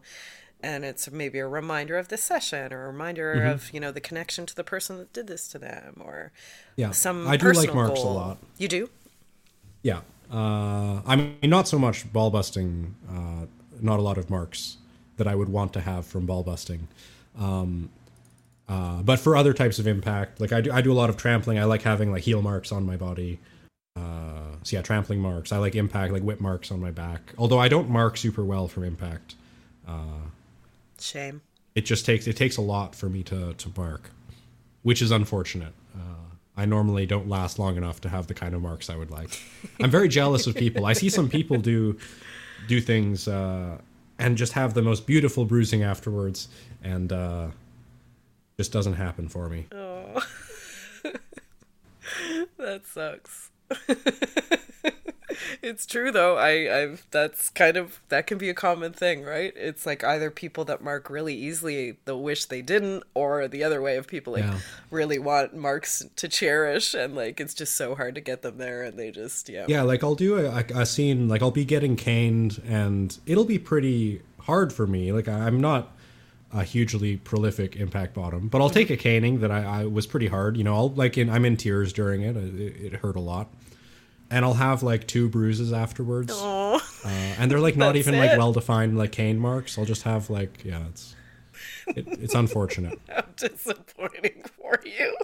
And 0.61 0.85
it's 0.85 1.11
maybe 1.11 1.39
a 1.39 1.47
reminder 1.47 1.97
of 1.97 2.09
the 2.09 2.17
session 2.17 2.73
or 2.73 2.85
a 2.85 2.89
reminder 2.89 3.37
Mm-hmm. 3.37 3.49
of, 3.49 3.73
you 3.73 3.81
know, 3.81 3.93
the 3.93 4.01
connection 4.01 4.45
to 4.47 4.55
the 4.57 4.65
person 4.65 4.99
that 4.99 5.13
did 5.13 5.29
this 5.29 5.47
to 5.49 5.59
them 5.59 6.01
or 6.05 6.33
Yeah, 6.77 6.91
some 6.91 7.29
I 7.29 7.37
do 7.37 7.53
like 7.53 7.75
marks 7.75 8.01
a 8.01 8.09
lot. 8.09 8.39
You 8.59 8.69
do? 8.69 8.91
Yeah. 9.83 10.01
Uh, 10.33 11.01
I 11.07 11.17
mean, 11.17 11.37
not 11.45 11.69
so 11.69 11.79
much 11.79 12.13
ball 12.13 12.31
busting, 12.31 12.95
uh, 13.09 13.47
not 13.81 13.99
a 13.99 14.03
lot 14.03 14.19
of 14.19 14.29
marks 14.29 14.77
that 15.17 15.27
I 15.27 15.35
would 15.35 15.49
want 15.49 15.73
to 15.75 15.81
have 15.81 16.07
from 16.07 16.27
ball 16.27 16.43
busting. 16.43 16.89
Um, 17.39 17.91
uh, 18.69 19.03
but 19.03 19.19
for 19.19 19.37
other 19.37 19.55
types 19.55 19.79
of 19.79 19.87
impact, 19.87 20.41
like 20.41 20.53
I 20.53 20.61
do, 20.61 20.73
I 20.73 20.81
do 20.81 20.93
a 20.93 20.95
lot 20.95 21.11
of 21.11 21.17
trampling. 21.17 21.59
I 21.59 21.65
like 21.65 21.83
having 21.83 22.13
like 22.13 22.23
heel 22.23 22.43
marks 22.43 22.73
on 22.73 22.85
my 22.85 22.97
body. 22.97 23.39
Uh, 23.97 24.57
so 24.63 24.77
yeah, 24.77 24.83
trampling 24.83 25.21
marks. 25.21 25.53
I 25.53 25.59
like 25.59 25.75
impact, 25.75 26.13
like 26.13 26.23
whip 26.23 26.41
marks 26.41 26.71
on 26.71 26.81
my 26.81 26.91
back. 26.91 27.35
Although 27.39 27.59
I 27.59 27.69
don't 27.69 27.89
mark 27.89 28.17
super 28.17 28.45
well 28.45 28.69
from 28.69 28.85
impact. 28.85 29.35
Shame. 31.01 31.43
It 31.75 31.83
just 31.83 32.05
takes 32.05 32.27
it 32.27 32.37
takes 32.37 32.57
a 32.57 32.61
lot 32.61 32.95
for 32.95 33.09
me 33.09 33.23
to 33.25 33.55
to 33.55 33.73
mark, 33.77 34.11
which 34.83 35.01
is 35.01 35.11
unfortunate. 35.11 35.73
Uh, 35.95 36.35
I 36.57 36.65
normally 36.65 37.07
don't 37.07 37.29
last 37.29 37.59
long 37.59 37.77
enough 37.77 38.01
to 38.03 38.09
have 38.09 38.27
the 38.27 38.35
kind 38.35 38.55
of 38.55 38.63
marks 38.63 38.91
I 38.91 38.97
would 38.97 39.11
like. 39.11 39.41
I'm 39.81 39.91
very 39.91 40.09
jealous 40.09 40.47
of 40.47 40.57
people. 40.57 40.87
I 40.87 40.93
see 40.93 41.09
some 41.09 41.29
people 41.29 41.59
do 41.59 41.99
do 42.67 42.81
things 42.81 43.29
uh, 43.29 43.79
and 44.19 44.37
just 44.37 44.55
have 44.55 44.75
the 44.75 44.83
most 44.83 45.07
beautiful 45.07 45.45
bruising 45.45 45.85
afterwards, 45.85 46.49
and 46.83 47.13
uh, 47.13 47.49
just 48.59 48.73
doesn't 48.73 48.95
happen 48.95 49.29
for 49.29 49.49
me. 49.49 49.67
Oh. 49.73 50.21
that 52.59 52.85
sucks. 52.87 53.51
it's 55.63 55.87
true 55.87 56.11
though. 56.11 56.37
I 56.37 56.81
I've 56.83 57.07
that's 57.13 57.51
kind 57.51 57.77
of 57.77 58.01
that 58.09 58.27
can 58.27 58.37
be 58.37 58.49
a 58.49 58.55
common 58.55 58.93
thing, 58.93 59.23
right? 59.23 59.53
It's 59.55 59.87
like 59.87 60.03
either 60.03 60.29
people 60.33 60.65
that 60.65 60.83
mark 60.83 61.09
really 61.09 61.35
easily 61.37 61.99
that 62.05 62.17
wish 62.17 62.47
they 62.47 62.61
didn't 62.63 63.05
or 63.15 63.47
the 63.47 63.63
other 63.63 63.81
way 63.81 63.97
of 63.97 64.09
people 64.09 64.33
like 64.33 64.43
Yeah. 64.43 64.59
really 64.91 65.21
want 65.21 65.55
marks 65.55 66.05
to 66.17 66.29
cherish 66.29 66.95
and 66.95 67.15
like 67.15 67.39
it's 67.39 67.55
just 67.55 67.77
so 67.77 67.95
hard 67.95 68.17
to 68.17 68.21
get 68.21 68.43
them 68.43 68.59
there 68.59 68.83
and 68.83 68.99
they 68.99 69.13
just 69.13 69.49
yeah. 69.49 69.67
Yeah, 69.69 69.83
like 69.83 70.03
I'll 70.03 70.17
do 70.17 70.37
a, 70.45 70.65
a 70.75 70.85
scene, 70.85 71.29
like 71.29 71.43
I'll 71.43 71.53
be 71.53 71.65
getting 71.65 71.95
caned, 71.95 72.61
and 72.67 73.17
it'll 73.25 73.45
be 73.45 73.61
pretty 73.61 74.23
hard 74.41 74.73
for 74.73 74.87
me. 74.89 75.13
Like 75.13 75.29
I- 75.29 75.47
I'm 75.47 75.61
not 75.61 75.93
a 76.53 76.65
hugely 76.65 77.17
prolific 77.17 77.77
impact 77.77 78.15
bottom, 78.15 78.49
but 78.49 78.61
I'll 78.61 78.71
take 78.71 78.91
a 78.91 78.97
caning 78.97 79.41
that 79.41 79.51
I, 79.51 79.83
I 79.83 79.85
was 79.87 80.07
pretty 80.07 80.29
hard. 80.29 80.57
You 80.57 80.65
know, 80.65 80.75
I'll 80.75 80.89
like 80.91 81.19
in, 81.19 81.29
I'm 81.29 81.45
in 81.45 81.57
tears 81.57 81.93
during 81.93 82.23
it. 82.23 82.37
It, 82.37 82.77
it 82.87 82.93
hurt 82.95 83.17
a 83.17 83.21
lot, 83.21 83.49
and 84.31 84.45
I'll 84.45 84.55
have 84.55 84.83
like 84.83 85.07
two 85.07 85.29
bruises 85.29 85.73
afterwards, 85.73 86.33
uh, 86.33 86.81
and 87.05 87.51
they're 87.51 87.61
like 87.61 87.77
not 87.77 87.97
even 87.97 88.15
it? 88.15 88.19
like 88.19 88.39
well 88.39 88.53
defined 88.53 88.97
like 88.97 89.13
cane 89.13 89.39
marks. 89.39 89.79
I'll 89.79 89.85
just 89.85 90.05
have 90.05 90.31
like 90.31 90.65
yeah, 90.65 90.87
it's 90.89 91.15
it, 91.89 92.07
it's 92.09 92.35
unfortunate. 92.35 92.99
how 93.09 93.25
disappointing 93.37 94.43
for 94.57 94.81
you. 94.85 95.17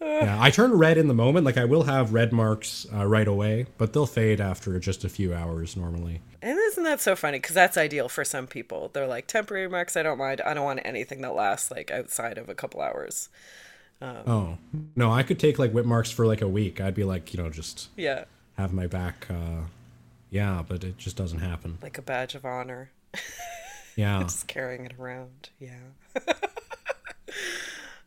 Yeah, 0.00 0.36
I 0.40 0.50
turn 0.50 0.72
red 0.72 0.96
in 0.98 1.08
the 1.08 1.14
moment. 1.14 1.44
Like 1.44 1.56
I 1.56 1.64
will 1.64 1.82
have 1.84 2.12
red 2.12 2.32
marks 2.32 2.86
uh, 2.94 3.06
right 3.06 3.26
away, 3.26 3.66
but 3.78 3.92
they'll 3.92 4.06
fade 4.06 4.40
after 4.40 4.78
just 4.78 5.04
a 5.04 5.08
few 5.08 5.34
hours 5.34 5.76
normally. 5.76 6.20
And 6.40 6.56
isn't 6.56 6.84
that 6.84 7.00
so 7.00 7.16
funny? 7.16 7.38
Because 7.38 7.54
that's 7.54 7.76
ideal 7.76 8.08
for 8.08 8.24
some 8.24 8.46
people. 8.46 8.90
They're 8.92 9.06
like 9.08 9.26
temporary 9.26 9.68
marks. 9.68 9.96
I 9.96 10.02
don't 10.04 10.18
mind. 10.18 10.40
I 10.42 10.54
don't 10.54 10.64
want 10.64 10.80
anything 10.84 11.20
that 11.22 11.34
lasts 11.34 11.70
like 11.70 11.90
outside 11.90 12.38
of 12.38 12.48
a 12.48 12.54
couple 12.54 12.80
hours. 12.80 13.28
Oh 14.00 14.58
no, 14.94 15.10
I 15.10 15.24
could 15.24 15.40
take 15.40 15.58
like 15.58 15.72
whip 15.72 15.84
marks 15.84 16.10
for 16.12 16.24
like 16.26 16.40
a 16.42 16.48
week. 16.48 16.80
I'd 16.80 16.94
be 16.94 17.02
like, 17.04 17.34
you 17.34 17.42
know, 17.42 17.50
just 17.50 17.88
Yeah, 17.96 18.24
have 18.56 18.72
my 18.72 18.86
back. 18.86 19.26
Uh, 19.28 19.62
yeah, 20.30 20.62
but 20.66 20.84
it 20.84 20.96
just 20.98 21.16
doesn't 21.16 21.40
happen. 21.40 21.78
like 21.82 21.98
a 21.98 22.02
badge 22.02 22.34
of 22.36 22.44
honor. 22.44 22.90
Yeah, 23.96 24.20
Just 24.22 24.46
carrying 24.46 24.86
it 24.86 24.92
around. 24.96 25.48
Yeah. 25.58 25.72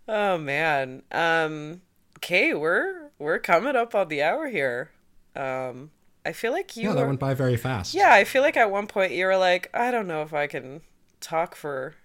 oh 0.08 0.38
man. 0.38 1.04
Um. 1.12 1.82
Okay, 2.18 2.54
we're 2.54 3.10
we're 3.20 3.40
coming 3.40 3.76
up 3.76 3.96
on 3.96 4.08
the 4.08 4.22
hour 4.22 4.48
here. 4.48 4.92
Um. 5.36 5.92
I 6.24 6.34
feel 6.34 6.52
like 6.52 6.78
you. 6.78 6.84
yeah, 6.84 6.94
that 6.94 7.02
were- 7.02 7.08
went 7.08 7.20
by 7.20 7.34
very 7.34 7.58
fast. 7.58 7.94
Yeah, 7.96 8.14
I 8.14 8.24
feel 8.26 8.44
like 8.44 8.56
at 8.56 8.70
one 8.70 8.86
point 8.88 9.12
you 9.12 9.26
were 9.26 9.38
like, 9.38 9.70
I 9.74 9.90
don't 9.90 10.08
know 10.08 10.22
if 10.22 10.34
I 10.36 10.46
can 10.46 10.82
talk 11.20 11.56
for 11.56 11.96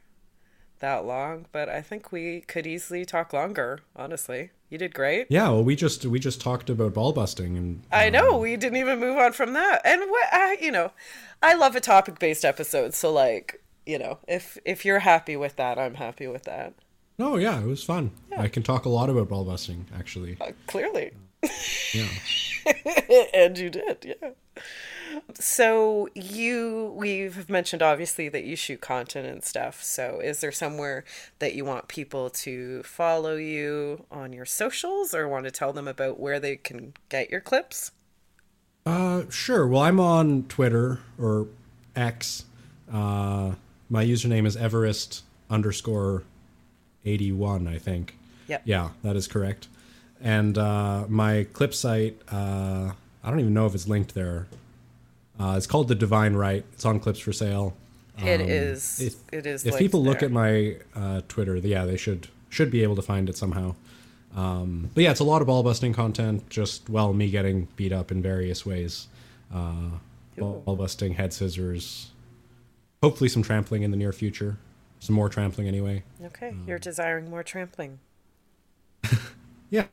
that 0.79 1.05
long, 1.05 1.47
but 1.53 1.69
I 1.69 1.83
think 1.83 2.13
we 2.13 2.41
could 2.43 2.67
easily 2.67 3.05
talk 3.05 3.33
longer. 3.35 3.81
Honestly, 3.95 4.51
you 4.71 4.79
did 4.79 4.95
great. 4.95 5.27
Yeah, 5.29 5.49
well, 5.51 5.65
we 5.65 5.77
just 5.77 6.07
we 6.07 6.19
just 6.19 6.41
talked 6.41 6.71
about 6.71 6.95
ball 6.95 7.13
busting, 7.13 7.59
and 7.59 7.83
I 7.93 8.09
know 8.09 8.39
we 8.39 8.57
didn't 8.57 8.79
even 8.79 9.01
move 9.01 9.19
on 9.19 9.33
from 9.33 9.53
that. 9.53 9.83
And 9.85 10.01
what 10.11 10.29
I, 10.33 10.57
you 10.63 10.71
know, 10.73 10.93
I 11.43 11.53
love 11.55 11.77
a 11.77 11.81
topic-based 11.81 12.45
episode. 12.45 12.95
So 12.95 13.13
like, 13.13 13.63
you 13.85 13.99
know, 13.99 14.19
if 14.27 14.57
if 14.65 14.85
you're 14.87 15.01
happy 15.01 15.37
with 15.37 15.57
that, 15.57 15.79
I'm 15.79 15.95
happy 15.95 16.27
with 16.27 16.45
that. 16.45 16.73
Oh 17.19 17.37
yeah, 17.37 17.61
it 17.61 17.67
was 17.67 17.83
fun. 17.83 18.11
Yeah. 18.31 18.43
I 18.43 18.49
can 18.49 18.63
talk 18.63 18.85
a 18.85 18.89
lot 18.89 19.09
about 19.11 19.29
ball 19.29 19.45
busting 19.45 19.87
actually. 19.97 20.37
Uh, 20.41 20.53
clearly, 20.67 21.13
Yeah. 21.95 22.09
and 23.35 23.57
you 23.57 23.71
did, 23.71 24.17
yeah. 24.21 24.31
So 25.35 26.09
you 26.15 26.93
we've 26.97 27.49
mentioned 27.49 27.83
obviously 27.83 28.29
that 28.29 28.45
you 28.45 28.55
shoot 28.55 28.81
content 28.81 29.27
and 29.27 29.43
stuff. 29.43 29.83
So 29.83 30.21
is 30.23 30.41
there 30.41 30.53
somewhere 30.53 31.05
that 31.39 31.55
you 31.55 31.65
want 31.65 31.89
people 31.89 32.29
to 32.31 32.83
follow 32.83 33.37
you 33.37 34.05
on 34.11 34.33
your 34.33 34.45
socials 34.45 35.15
or 35.15 35.29
want 35.29 35.45
to 35.45 35.51
tell 35.51 35.73
them 35.73 35.89
about 35.89 36.21
where 36.21 36.39
they 36.39 36.57
can 36.57 36.93
get 37.09 37.31
your 37.31 37.41
clips? 37.41 37.93
Uh, 38.85 39.23
sure. 39.31 39.67
Well, 39.67 39.83
I'm 39.83 39.99
on 39.99 40.45
Twitter 40.45 41.01
or 41.19 41.49
X. 41.95 42.45
Uh, 42.93 43.53
my 43.89 44.05
username 44.05 44.47
is 44.47 44.57
Evariste 44.57 45.23
underscore 45.51 46.23
eighty 47.07 47.33
one. 47.33 47.67
I 47.67 47.79
think. 47.79 48.17
Yep. 48.49 48.63
Yeah, 48.65 48.91
that 49.03 49.17
is 49.17 49.27
correct. 49.27 49.69
And 50.21 50.57
uh, 50.57 51.05
my 51.09 51.47
clip 51.53 51.75
site, 51.75 52.21
uh, 52.31 52.93
I 53.25 53.31
don't 53.31 53.41
even 53.41 53.55
know 53.55 53.67
if 53.67 53.75
it's 53.75 53.89
linked 53.89 54.15
there. 54.15 54.47
Uh, 55.39 55.55
it's 55.57 55.67
called 55.67 55.89
The 55.89 55.95
Divine 55.95 56.35
Right. 56.35 56.65
It's 56.73 56.85
on 56.85 57.01
Clips 57.01 57.19
for 57.19 57.33
Sale. 57.33 57.77
It 58.19 58.41
Um, 58.41 58.49
is. 58.49 59.01
If, 59.01 59.15
it 59.33 59.47
is. 59.47 59.67
if 59.67 59.77
people 59.77 60.03
look 60.03 60.21
there. 60.21 60.29
at 60.29 60.33
my 60.33 60.77
uh, 60.95 61.21
Twitter, 61.29 61.57
yeah, 61.57 61.85
they 61.85 61.97
should 61.97 62.29
should 62.49 62.71
be 62.71 62.83
able 62.83 62.97
to 62.97 63.03
find 63.03 63.29
it 63.29 63.37
somehow. 63.37 63.75
Um, 64.35 64.91
but 64.95 65.03
yeah, 65.03 65.11
it's 65.11 65.21
a 65.21 65.25
lot 65.25 65.43
of 65.43 65.49
ball 65.49 65.63
busting 65.63 65.93
content. 65.93 66.49
Just 66.49 66.89
well, 66.89 67.13
me 67.13 67.31
getting 67.31 67.69
beat 67.77 67.93
up 67.93 68.11
in 68.11 68.23
various 68.23 68.65
ways, 68.65 69.09
uh, 69.53 69.91
ball 70.39 70.77
busting, 70.77 71.15
head 71.15 71.33
scissors. 71.35 72.11
Hopefully, 73.03 73.29
some 73.29 73.43
trampling 73.43 73.83
in 73.83 73.91
the 73.91 73.97
near 73.97 74.13
future. 74.13 74.57
Some 75.07 75.15
more 75.15 75.29
trampling, 75.29 75.69
anyway. 75.69 76.03
Okay, 76.25 76.49
um, 76.49 76.65
you're 76.67 76.81
desiring 76.81 77.31
more 77.31 77.45
trampling. 77.45 78.01
Yeah. 79.69 79.87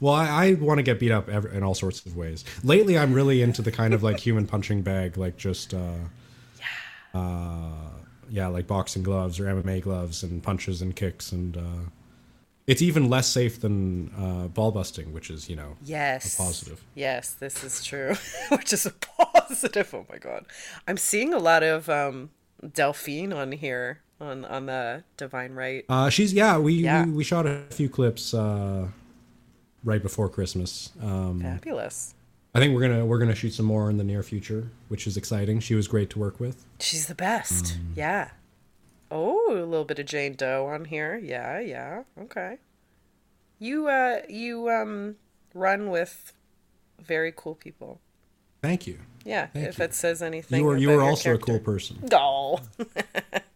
Well, 0.00 0.14
I, 0.14 0.26
I 0.28 0.52
want 0.54 0.78
to 0.78 0.84
get 0.84 1.00
beat 1.00 1.10
up 1.10 1.28
in 1.28 1.64
all 1.64 1.74
sorts 1.74 2.06
of 2.06 2.16
ways. 2.16 2.44
Lately, 2.62 2.96
I'm 2.96 3.12
really 3.12 3.42
into 3.42 3.60
the 3.60 3.72
kind 3.72 3.92
of 3.92 4.04
like 4.04 4.20
human 4.20 4.46
punching 4.46 4.82
bag, 4.82 5.16
like 5.16 5.36
just, 5.36 5.74
uh, 5.74 5.94
yeah, 6.58 7.20
uh, 7.20 7.72
yeah, 8.30 8.46
like 8.46 8.68
boxing 8.68 9.02
gloves 9.02 9.40
or 9.40 9.46
MMA 9.46 9.82
gloves 9.82 10.22
and 10.22 10.40
punches 10.44 10.80
and 10.80 10.94
kicks, 10.94 11.32
and 11.32 11.56
uh, 11.56 11.90
it's 12.68 12.80
even 12.80 13.10
less 13.10 13.26
safe 13.26 13.60
than 13.60 14.12
uh, 14.16 14.46
ball 14.46 14.70
busting, 14.70 15.12
which 15.12 15.28
is 15.28 15.50
you 15.50 15.56
know 15.56 15.76
Yes. 15.82 16.34
a 16.34 16.42
positive. 16.42 16.84
Yes, 16.94 17.32
this 17.32 17.64
is 17.64 17.84
true. 17.84 18.14
Which 18.50 18.72
is 18.72 18.86
a 18.86 18.90
positive. 19.32 19.92
Oh 19.92 20.06
my 20.08 20.18
god. 20.18 20.46
I'm 20.86 20.96
seeing 20.96 21.34
a 21.34 21.38
lot 21.38 21.64
of 21.64 21.88
um 21.88 22.30
Delphine 22.64 23.32
on 23.32 23.52
here 23.52 24.02
on 24.20 24.44
on 24.44 24.66
the 24.66 25.04
Divine 25.16 25.52
Right. 25.52 25.84
Uh, 25.88 26.08
she's 26.10 26.32
yeah, 26.32 26.58
we, 26.58 26.74
Yeah. 26.74 27.04
we 27.06 27.12
we 27.12 27.24
shot 27.24 27.46
a 27.46 27.62
few 27.70 27.88
clips 27.88 28.34
uh, 28.34 28.88
right 29.84 30.02
before 30.02 30.28
Christmas. 30.28 30.90
Um, 31.02 31.40
Fabulous. 31.40 32.14
I 32.54 32.58
think 32.58 32.74
we're 32.74 32.80
gonna 32.88 33.04
we're 33.04 33.18
gonna 33.18 33.34
shoot 33.34 33.52
some 33.52 33.66
more 33.66 33.90
in 33.90 33.98
the 33.98 34.04
near 34.04 34.22
future, 34.22 34.70
which 34.88 35.06
is 35.06 35.16
exciting. 35.16 35.60
She 35.60 35.74
was 35.74 35.88
great 35.88 36.08
to 36.10 36.18
work 36.18 36.40
with. 36.40 36.64
She's 36.80 37.06
the 37.06 37.14
best. 37.14 37.74
Um, 37.74 37.92
yeah. 37.94 38.30
Oh, 39.10 39.50
a 39.52 39.64
little 39.64 39.84
bit 39.84 39.98
of 39.98 40.06
Jane 40.06 40.34
Doe 40.34 40.66
on 40.66 40.86
here. 40.86 41.16
Yeah, 41.22 41.60
yeah. 41.60 42.02
Okay. 42.22 42.58
You 43.58 43.88
uh 43.88 44.20
you 44.28 44.68
um 44.70 45.16
run 45.54 45.90
with 45.90 46.32
very 47.00 47.32
cool 47.36 47.54
people. 47.54 48.00
Thank 48.62 48.86
you. 48.86 48.98
Yeah, 49.24 49.46
Thank 49.48 49.66
if 49.68 49.78
you. 49.78 49.84
it 49.84 49.94
says 49.94 50.22
anything. 50.22 50.60
You 50.60 50.64
were 50.66 50.76
you 50.76 50.88
were 50.88 50.94
your 50.94 51.02
also 51.02 51.34
a 51.34 51.38
cool 51.38 51.58
person. 51.60 51.98
Oh. 52.12 52.60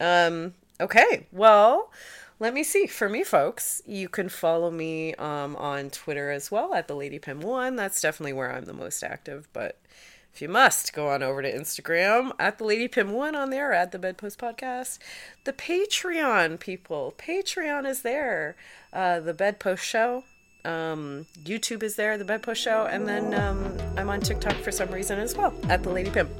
um, 0.00 0.54
okay. 0.80 1.26
Well, 1.32 1.90
let 2.38 2.54
me 2.54 2.64
see. 2.64 2.86
For 2.86 3.08
me, 3.08 3.22
folks, 3.22 3.82
you 3.86 4.08
can 4.08 4.28
follow 4.28 4.70
me 4.70 5.14
um, 5.16 5.56
on 5.56 5.90
Twitter 5.90 6.30
as 6.30 6.50
well 6.50 6.74
at 6.74 6.88
the 6.88 6.96
Lady 6.96 7.18
Pim 7.18 7.40
One. 7.40 7.76
That's 7.76 8.00
definitely 8.00 8.32
where 8.32 8.52
I'm 8.52 8.64
the 8.64 8.72
most 8.72 9.02
active. 9.02 9.48
But 9.52 9.78
if 10.32 10.40
you 10.40 10.48
must, 10.48 10.92
go 10.92 11.08
on 11.08 11.22
over 11.22 11.42
to 11.42 11.52
Instagram 11.52 12.32
at 12.38 12.58
the 12.58 12.64
Lady 12.64 12.88
Pim 12.88 13.12
One 13.12 13.34
on 13.34 13.50
there 13.50 13.72
at 13.72 13.92
the 13.92 13.98
Bedpost 13.98 14.38
Podcast. 14.38 14.98
The 15.44 15.52
Patreon 15.52 16.58
people, 16.60 17.14
Patreon 17.18 17.86
is 17.86 18.02
there. 18.02 18.56
Uh, 18.92 19.20
the 19.20 19.34
Bedpost 19.34 19.84
Show. 19.84 20.24
Um, 20.64 21.26
YouTube 21.42 21.82
is 21.82 21.96
there, 21.96 22.18
the 22.18 22.24
Bedpost 22.24 22.60
Show, 22.60 22.86
and 22.86 23.08
then 23.08 23.32
um, 23.34 23.76
I'm 23.96 24.10
on 24.10 24.20
TikTok 24.20 24.54
for 24.56 24.70
some 24.70 24.90
reason 24.90 25.18
as 25.18 25.34
well 25.34 25.54
at 25.68 25.82
the 25.82 25.90
Lady 25.90 26.10
Pimp. 26.10 26.30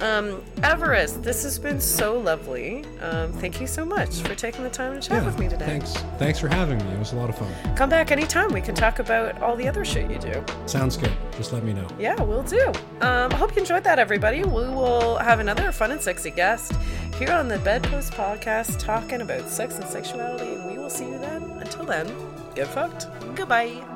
Um, 0.00 0.42
Evariste, 0.56 1.22
this 1.22 1.42
has 1.42 1.58
been 1.58 1.80
so 1.80 2.18
lovely. 2.18 2.84
Um, 3.00 3.32
thank 3.32 3.60
you 3.60 3.66
so 3.66 3.84
much 3.84 4.20
for 4.20 4.34
taking 4.34 4.62
the 4.64 4.70
time 4.70 5.00
to 5.00 5.08
chat 5.08 5.24
with 5.24 5.38
me 5.38 5.48
today. 5.48 5.64
Thanks. 5.66 5.94
Thanks 6.18 6.38
for 6.38 6.48
having 6.48 6.78
me. 6.78 6.92
It 6.92 6.98
was 6.98 7.12
a 7.12 7.16
lot 7.16 7.30
of 7.30 7.38
fun. 7.38 7.52
Come 7.76 7.88
back 7.88 8.10
anytime. 8.10 8.52
We 8.52 8.60
can 8.60 8.74
talk 8.74 8.98
about 8.98 9.40
all 9.40 9.56
the 9.56 9.66
other 9.68 9.84
shit 9.84 10.10
you 10.10 10.18
do. 10.18 10.44
Sounds 10.66 10.96
good. 10.96 11.12
Just 11.36 11.52
let 11.52 11.64
me 11.64 11.72
know. 11.72 11.86
Yeah, 11.98 12.20
we'll 12.22 12.42
do. 12.42 12.68
Um, 13.00 13.32
I 13.32 13.36
hope 13.36 13.54
you 13.54 13.60
enjoyed 13.60 13.84
that, 13.84 13.98
everybody. 13.98 14.44
We 14.44 14.50
will 14.50 15.16
have 15.16 15.40
another 15.40 15.72
fun 15.72 15.90
and 15.92 16.00
sexy 16.00 16.30
guest 16.30 16.72
here 17.18 17.32
on 17.32 17.48
the 17.48 17.58
Bedpost 17.58 18.12
Podcast 18.12 18.78
talking 18.78 19.22
about 19.22 19.48
sex 19.48 19.76
and 19.76 19.86
sexuality, 19.86 20.54
and 20.54 20.66
we 20.70 20.76
will 20.76 20.90
see 20.90 21.06
you 21.06 21.18
then. 21.18 21.42
Until 21.58 21.84
then, 21.84 22.06
get 22.54 22.66
fucked. 22.68 23.06
Goodbye. 23.34 23.95